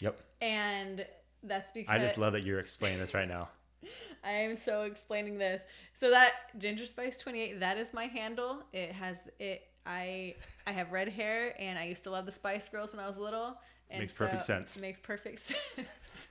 Yep. 0.00 0.20
and 0.40 1.06
that's 1.42 1.70
because 1.70 1.94
I 1.94 1.98
just 1.98 2.18
love 2.18 2.32
that 2.32 2.42
you're 2.42 2.58
explaining 2.60 2.98
this 2.98 3.14
right 3.14 3.28
now. 3.28 3.48
I 4.24 4.32
am 4.32 4.56
so 4.56 4.82
explaining 4.82 5.38
this. 5.38 5.62
So 5.94 6.10
that 6.10 6.32
Ginger 6.58 6.86
Spice 6.86 7.18
28, 7.18 7.60
that 7.60 7.78
is 7.78 7.94
my 7.94 8.06
handle. 8.06 8.58
It 8.72 8.92
has 8.92 9.28
it 9.38 9.68
I 9.86 10.34
I 10.66 10.72
have 10.72 10.90
red 10.92 11.08
hair 11.08 11.54
and 11.60 11.78
I 11.78 11.84
used 11.84 12.02
to 12.04 12.10
love 12.10 12.26
the 12.26 12.32
Spice 12.32 12.68
Girls 12.68 12.92
when 12.92 13.00
I 13.00 13.06
was 13.06 13.18
little. 13.18 13.56
And 13.90 14.00
Makes 14.00 14.12
perfect 14.12 14.42
so- 14.42 14.54
sense. 14.54 14.78
Makes 14.78 14.98
perfect 15.00 15.38
sense. 15.76 16.28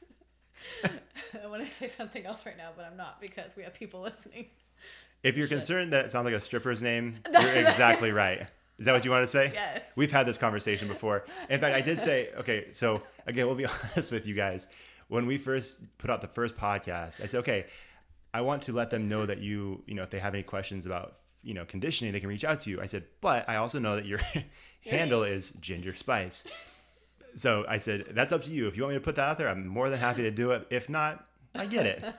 I 1.43 1.47
want 1.47 1.65
to 1.65 1.71
say 1.71 1.87
something 1.87 2.25
else 2.25 2.45
right 2.45 2.57
now, 2.57 2.71
but 2.75 2.85
I'm 2.85 2.97
not 2.97 3.21
because 3.21 3.55
we 3.55 3.63
have 3.63 3.73
people 3.73 4.01
listening. 4.01 4.47
If 5.23 5.37
you're 5.37 5.47
concerned 5.47 5.93
that 5.93 6.05
it 6.05 6.11
sounds 6.11 6.25
like 6.25 6.33
a 6.33 6.41
stripper's 6.41 6.81
name, 6.81 7.17
you're 7.31 7.53
exactly 7.53 8.11
right. 8.11 8.47
Is 8.77 8.85
that 8.85 8.93
what 8.93 9.05
you 9.05 9.11
want 9.11 9.23
to 9.23 9.27
say? 9.27 9.51
Yes. 9.53 9.89
We've 9.95 10.11
had 10.11 10.27
this 10.27 10.37
conversation 10.37 10.87
before. 10.87 11.25
In 11.49 11.59
fact, 11.61 11.75
I 11.75 11.81
did 11.81 11.97
say, 11.99 12.29
okay, 12.37 12.67
so 12.73 13.01
again, 13.25 13.45
we'll 13.47 13.55
be 13.55 13.65
honest 13.93 14.11
with 14.11 14.27
you 14.27 14.35
guys. 14.35 14.67
When 15.07 15.25
we 15.25 15.37
first 15.37 15.97
put 15.97 16.09
out 16.09 16.21
the 16.21 16.27
first 16.27 16.55
podcast, 16.55 17.21
I 17.21 17.27
said, 17.27 17.39
okay, 17.39 17.65
I 18.33 18.41
want 18.41 18.63
to 18.63 18.73
let 18.73 18.89
them 18.89 19.07
know 19.07 19.25
that 19.25 19.39
you, 19.39 19.83
you 19.85 19.93
know, 19.93 20.03
if 20.03 20.09
they 20.09 20.19
have 20.19 20.33
any 20.33 20.43
questions 20.43 20.85
about, 20.85 21.17
you 21.43 21.53
know, 21.53 21.65
conditioning, 21.65 22.11
they 22.11 22.19
can 22.19 22.29
reach 22.29 22.43
out 22.43 22.59
to 22.61 22.69
you. 22.69 22.81
I 22.81 22.87
said, 22.87 23.03
but 23.21 23.47
I 23.47 23.57
also 23.57 23.79
know 23.79 23.95
that 23.95 24.05
your 24.05 24.19
handle 24.85 25.23
is 25.23 25.51
Ginger 25.61 25.93
Spice. 25.93 26.45
So 27.35 27.65
I 27.67 27.77
said, 27.77 28.07
that's 28.11 28.31
up 28.31 28.43
to 28.43 28.51
you. 28.51 28.67
If 28.67 28.77
you 28.77 28.83
want 28.83 28.93
me 28.93 28.99
to 28.99 29.03
put 29.03 29.15
that 29.17 29.29
out 29.29 29.37
there, 29.37 29.49
I'm 29.49 29.67
more 29.67 29.89
than 29.89 29.99
happy 29.99 30.23
to 30.23 30.31
do 30.31 30.51
it. 30.51 30.65
If 30.69 30.89
not, 30.89 31.25
I 31.53 31.65
get 31.65 31.85
it. 31.85 32.03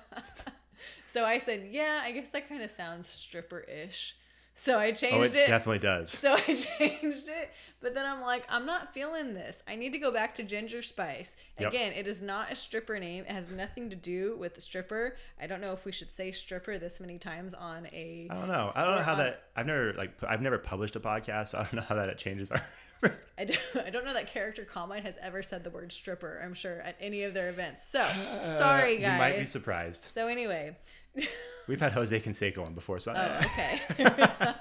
So 1.17 1.25
I 1.25 1.39
said, 1.39 1.69
yeah, 1.71 2.03
I 2.05 2.13
guess 2.13 2.29
that 2.31 2.47
kind 2.47 2.63
of 2.63 2.71
sounds 2.71 3.09
stripper-ish. 3.09 4.17
So 4.59 4.79
I 4.79 4.87
Oh, 4.87 4.89
it 4.89 4.97
changed 4.97 5.37
it. 5.37 5.47
definitely 5.49 5.81
does. 5.81 6.11
So 6.11 6.33
I 6.49 6.55
changed 6.55 7.29
it, 7.29 7.51
but 7.83 7.95
then 7.95 8.07
I'm 8.07 8.23
like, 8.23 8.45
I'm 8.49 8.65
not 8.65 8.95
feeling 8.95 9.35
this. 9.35 9.63
I 9.69 9.77
need 9.77 9.93
to 9.93 9.99
go 9.99 10.11
back 10.11 10.35
to 10.37 10.43
Ginger 10.43 10.83
Spice. 10.83 11.37
Yep. 11.61 11.69
Again, 11.69 11.93
it 11.93 12.09
is 12.09 12.23
not 12.23 12.51
a 12.51 12.57
stripper 12.57 12.99
name. 12.99 13.25
It 13.29 13.33
has 13.33 13.51
nothing 13.51 13.91
to 13.91 13.97
do 13.97 14.35
with 14.39 14.55
the 14.55 14.63
stripper. 14.63 15.17
I 15.41 15.47
don't 15.47 15.61
know 15.61 15.73
if 15.73 15.85
we 15.85 15.93
should 15.93 16.11
say 16.11 16.33
stripper 16.33 16.79
this 16.79 17.01
many 17.01 17.19
times 17.19 17.53
on 17.53 17.87
a. 17.93 18.29
I 18.31 18.35
don't 18.35 18.49
know. 18.49 18.73
I 18.75 18.85
don't 18.85 18.97
know 18.97 19.03
how 19.03 19.13
on- 19.13 19.19
that. 19.19 19.43
I've 19.55 19.67
never 19.67 19.93
like. 19.93 20.13
I've 20.27 20.41
never 20.43 20.59
published 20.59 20.97
a 20.97 21.01
podcast, 21.01 21.49
so 21.49 21.59
I 21.59 21.63
don't 21.65 21.75
know 21.75 21.83
how 21.83 21.95
that 21.97 22.09
it 22.09 22.17
changes 22.19 22.51
our. 22.51 22.63
I 23.39 23.45
don't, 23.45 23.61
I 23.85 23.91
don't 23.91 24.07
know 24.07 24.15
that 24.15 24.27
Character 24.29 24.65
Combine 24.65 25.03
has 25.03 25.19
ever 25.21 25.43
said 25.43 25.63
the 25.65 25.71
word 25.71 25.93
stripper. 25.93 26.41
I'm 26.43 26.55
sure 26.55 26.81
at 26.81 26.97
any 26.99 27.25
of 27.25 27.35
their 27.35 27.51
events. 27.51 27.87
So 27.87 27.99
sorry, 28.43 28.97
guys. 28.99 29.13
you 29.13 29.19
might 29.19 29.39
be 29.39 29.45
surprised. 29.47 30.05
so 30.05 30.29
anyway, 30.29 30.75
We've 31.67 31.81
had 31.81 31.93
Jose 31.93 32.19
Canseco 32.21 32.65
on 32.65 32.75
before, 32.75 32.99
so. 32.99 33.13
oh 33.17 33.39
okay. 33.39 33.81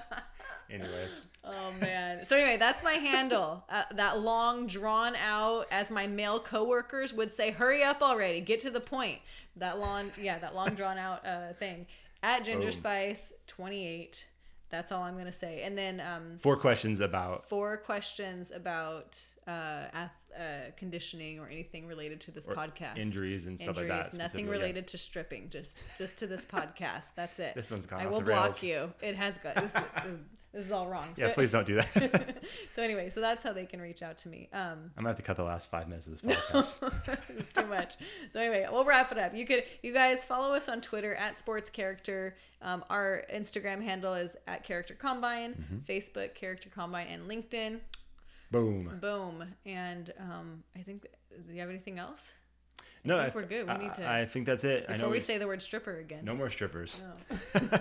Anyways, 0.70 1.22
Oh 1.48 1.72
man. 1.80 2.24
So 2.24 2.36
anyway, 2.36 2.56
that's 2.56 2.82
my 2.82 2.94
handle. 2.94 3.64
Uh, 3.76 3.82
that 3.94 4.20
long 4.20 4.66
drawn 4.66 5.14
out, 5.16 5.66
as 5.70 5.90
my 5.90 6.06
male 6.06 6.38
coworkers 6.40 7.12
would 7.12 7.32
say, 7.32 7.50
"Hurry 7.50 7.82
up 7.82 8.00
already, 8.00 8.40
get 8.40 8.60
to 8.60 8.70
the 8.70 8.80
point." 8.80 9.18
That 9.56 9.78
long, 9.78 10.10
yeah, 10.18 10.38
that 10.38 10.54
long 10.54 10.70
drawn 10.70 10.96
out 10.98 11.26
uh, 11.26 11.52
thing 11.54 11.86
at 12.22 12.44
Ginger 12.44 12.68
Boom. 12.68 12.72
Spice 12.72 13.32
twenty 13.46 13.86
eight. 13.86 14.28
That's 14.70 14.92
all 14.92 15.02
I'm 15.02 15.18
gonna 15.18 15.32
say. 15.32 15.62
And 15.62 15.76
then 15.76 16.00
um, 16.00 16.38
four 16.38 16.56
questions 16.56 17.00
about 17.00 17.48
four 17.48 17.76
questions 17.76 18.50
about 18.54 19.18
uh, 19.46 19.84
ath- 19.92 20.10
uh, 20.38 20.70
conditioning 20.76 21.38
or 21.38 21.48
anything 21.48 21.86
related 21.86 22.20
to 22.22 22.30
this 22.30 22.46
or 22.46 22.54
podcast. 22.54 22.98
injuries 22.98 23.46
and 23.46 23.58
stuff 23.58 23.76
like 23.76 23.84
Injuries, 23.86 24.10
that. 24.10 24.18
nothing 24.18 24.20
specifically, 24.20 24.44
yeah. 24.44 24.50
related 24.52 24.86
to 24.88 24.98
stripping. 24.98 25.48
Just, 25.50 25.78
just 25.98 26.18
to 26.18 26.26
this 26.26 26.44
podcast. 26.56 27.06
That's 27.14 27.38
it. 27.38 27.54
This 27.54 27.70
one's 27.70 27.86
gone 27.86 28.00
I 28.00 28.06
will 28.06 28.20
block 28.20 28.62
you. 28.62 28.92
It 29.00 29.16
has 29.16 29.38
got. 29.38 29.54
This, 29.56 29.72
this, 29.72 29.82
this 30.52 30.66
is 30.66 30.72
all 30.72 30.88
wrong. 30.88 31.08
Yeah, 31.16 31.28
So- 31.28 31.32
please 31.34 31.52
don't 31.52 31.66
do 31.66 31.74
that. 31.76 32.36
so 32.74 32.82
anyway, 32.82 33.10
so 33.10 33.20
that's 33.20 33.42
how 33.42 33.52
they 33.52 33.66
can 33.66 33.80
reach 33.80 34.02
out 34.02 34.18
to 34.18 34.28
me. 34.28 34.48
Um, 34.52 34.60
I'm 34.62 34.90
gonna 34.96 35.08
have 35.08 35.16
to 35.16 35.22
cut 35.22 35.36
the 35.36 35.44
last 35.44 35.70
five 35.70 35.88
minutes 35.88 36.06
of 36.06 36.12
this 36.12 36.22
podcast. 36.22 37.28
it's 37.38 37.52
too 37.52 37.66
much. 37.66 37.96
So 38.32 38.40
anyway, 38.40 38.66
we'll 38.70 38.84
wrap 38.84 39.12
it 39.12 39.18
up. 39.18 39.34
You 39.34 39.46
could, 39.46 39.64
you 39.82 39.92
guys 39.92 40.24
follow 40.24 40.54
us 40.54 40.68
on 40.68 40.80
Twitter 40.80 41.14
at 41.14 41.38
Sports 41.38 41.68
Character. 41.70 42.36
Um, 42.62 42.84
our 42.88 43.24
Instagram 43.34 43.82
handle 43.82 44.14
is 44.14 44.36
at 44.46 44.64
Character 44.64 44.94
Combine, 44.94 45.54
Mm-hmm. 45.54 45.76
Facebook 45.90 46.34
Character 46.34 46.68
Combine, 46.74 47.06
and 47.08 47.28
LinkedIn. 47.28 47.80
Boom. 48.60 48.98
Boom. 49.00 49.44
And 49.64 50.12
um, 50.18 50.64
I 50.76 50.80
think. 50.80 51.06
Do 51.46 51.52
you 51.52 51.60
have 51.60 51.68
anything 51.68 51.98
else 51.98 52.32
No, 53.04 53.20
think 53.22 53.34
we're 53.34 53.42
good. 53.42 53.66
We 53.66 53.72
I, 53.72 53.76
need 53.76 53.94
to- 53.94 54.10
I 54.10 54.24
think 54.24 54.46
that's 54.46 54.64
it. 54.64 54.86
I 54.88 54.94
before 54.94 55.10
we 55.10 55.20
say 55.20 55.36
the 55.36 55.46
word 55.46 55.60
stripper 55.60 55.98
again? 55.98 56.24
no 56.24 56.34
more 56.34 56.48
strippers. 56.48 56.98
No. 57.54 57.68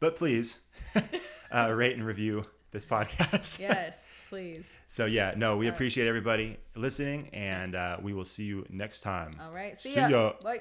But 0.00 0.14
please, 0.14 0.60
uh, 1.52 1.72
rate 1.74 1.96
and 1.96 2.06
review 2.06 2.44
this 2.70 2.84
podcast. 2.84 3.58
Yes, 3.60 4.16
please. 4.28 4.76
So 4.86 5.06
yeah, 5.06 5.34
no, 5.36 5.56
we 5.56 5.66
appreciate 5.66 6.06
everybody 6.06 6.56
listening, 6.76 7.30
and 7.32 7.74
uh, 7.74 7.96
we 8.00 8.12
will 8.12 8.24
see 8.24 8.44
you 8.44 8.64
next 8.70 9.00
time. 9.00 9.36
All 9.42 9.52
right. 9.52 9.76
See, 9.76 9.94
See 9.94 10.00
ya. 10.00 10.08
ya. 10.08 10.32
Bye. 10.42 10.60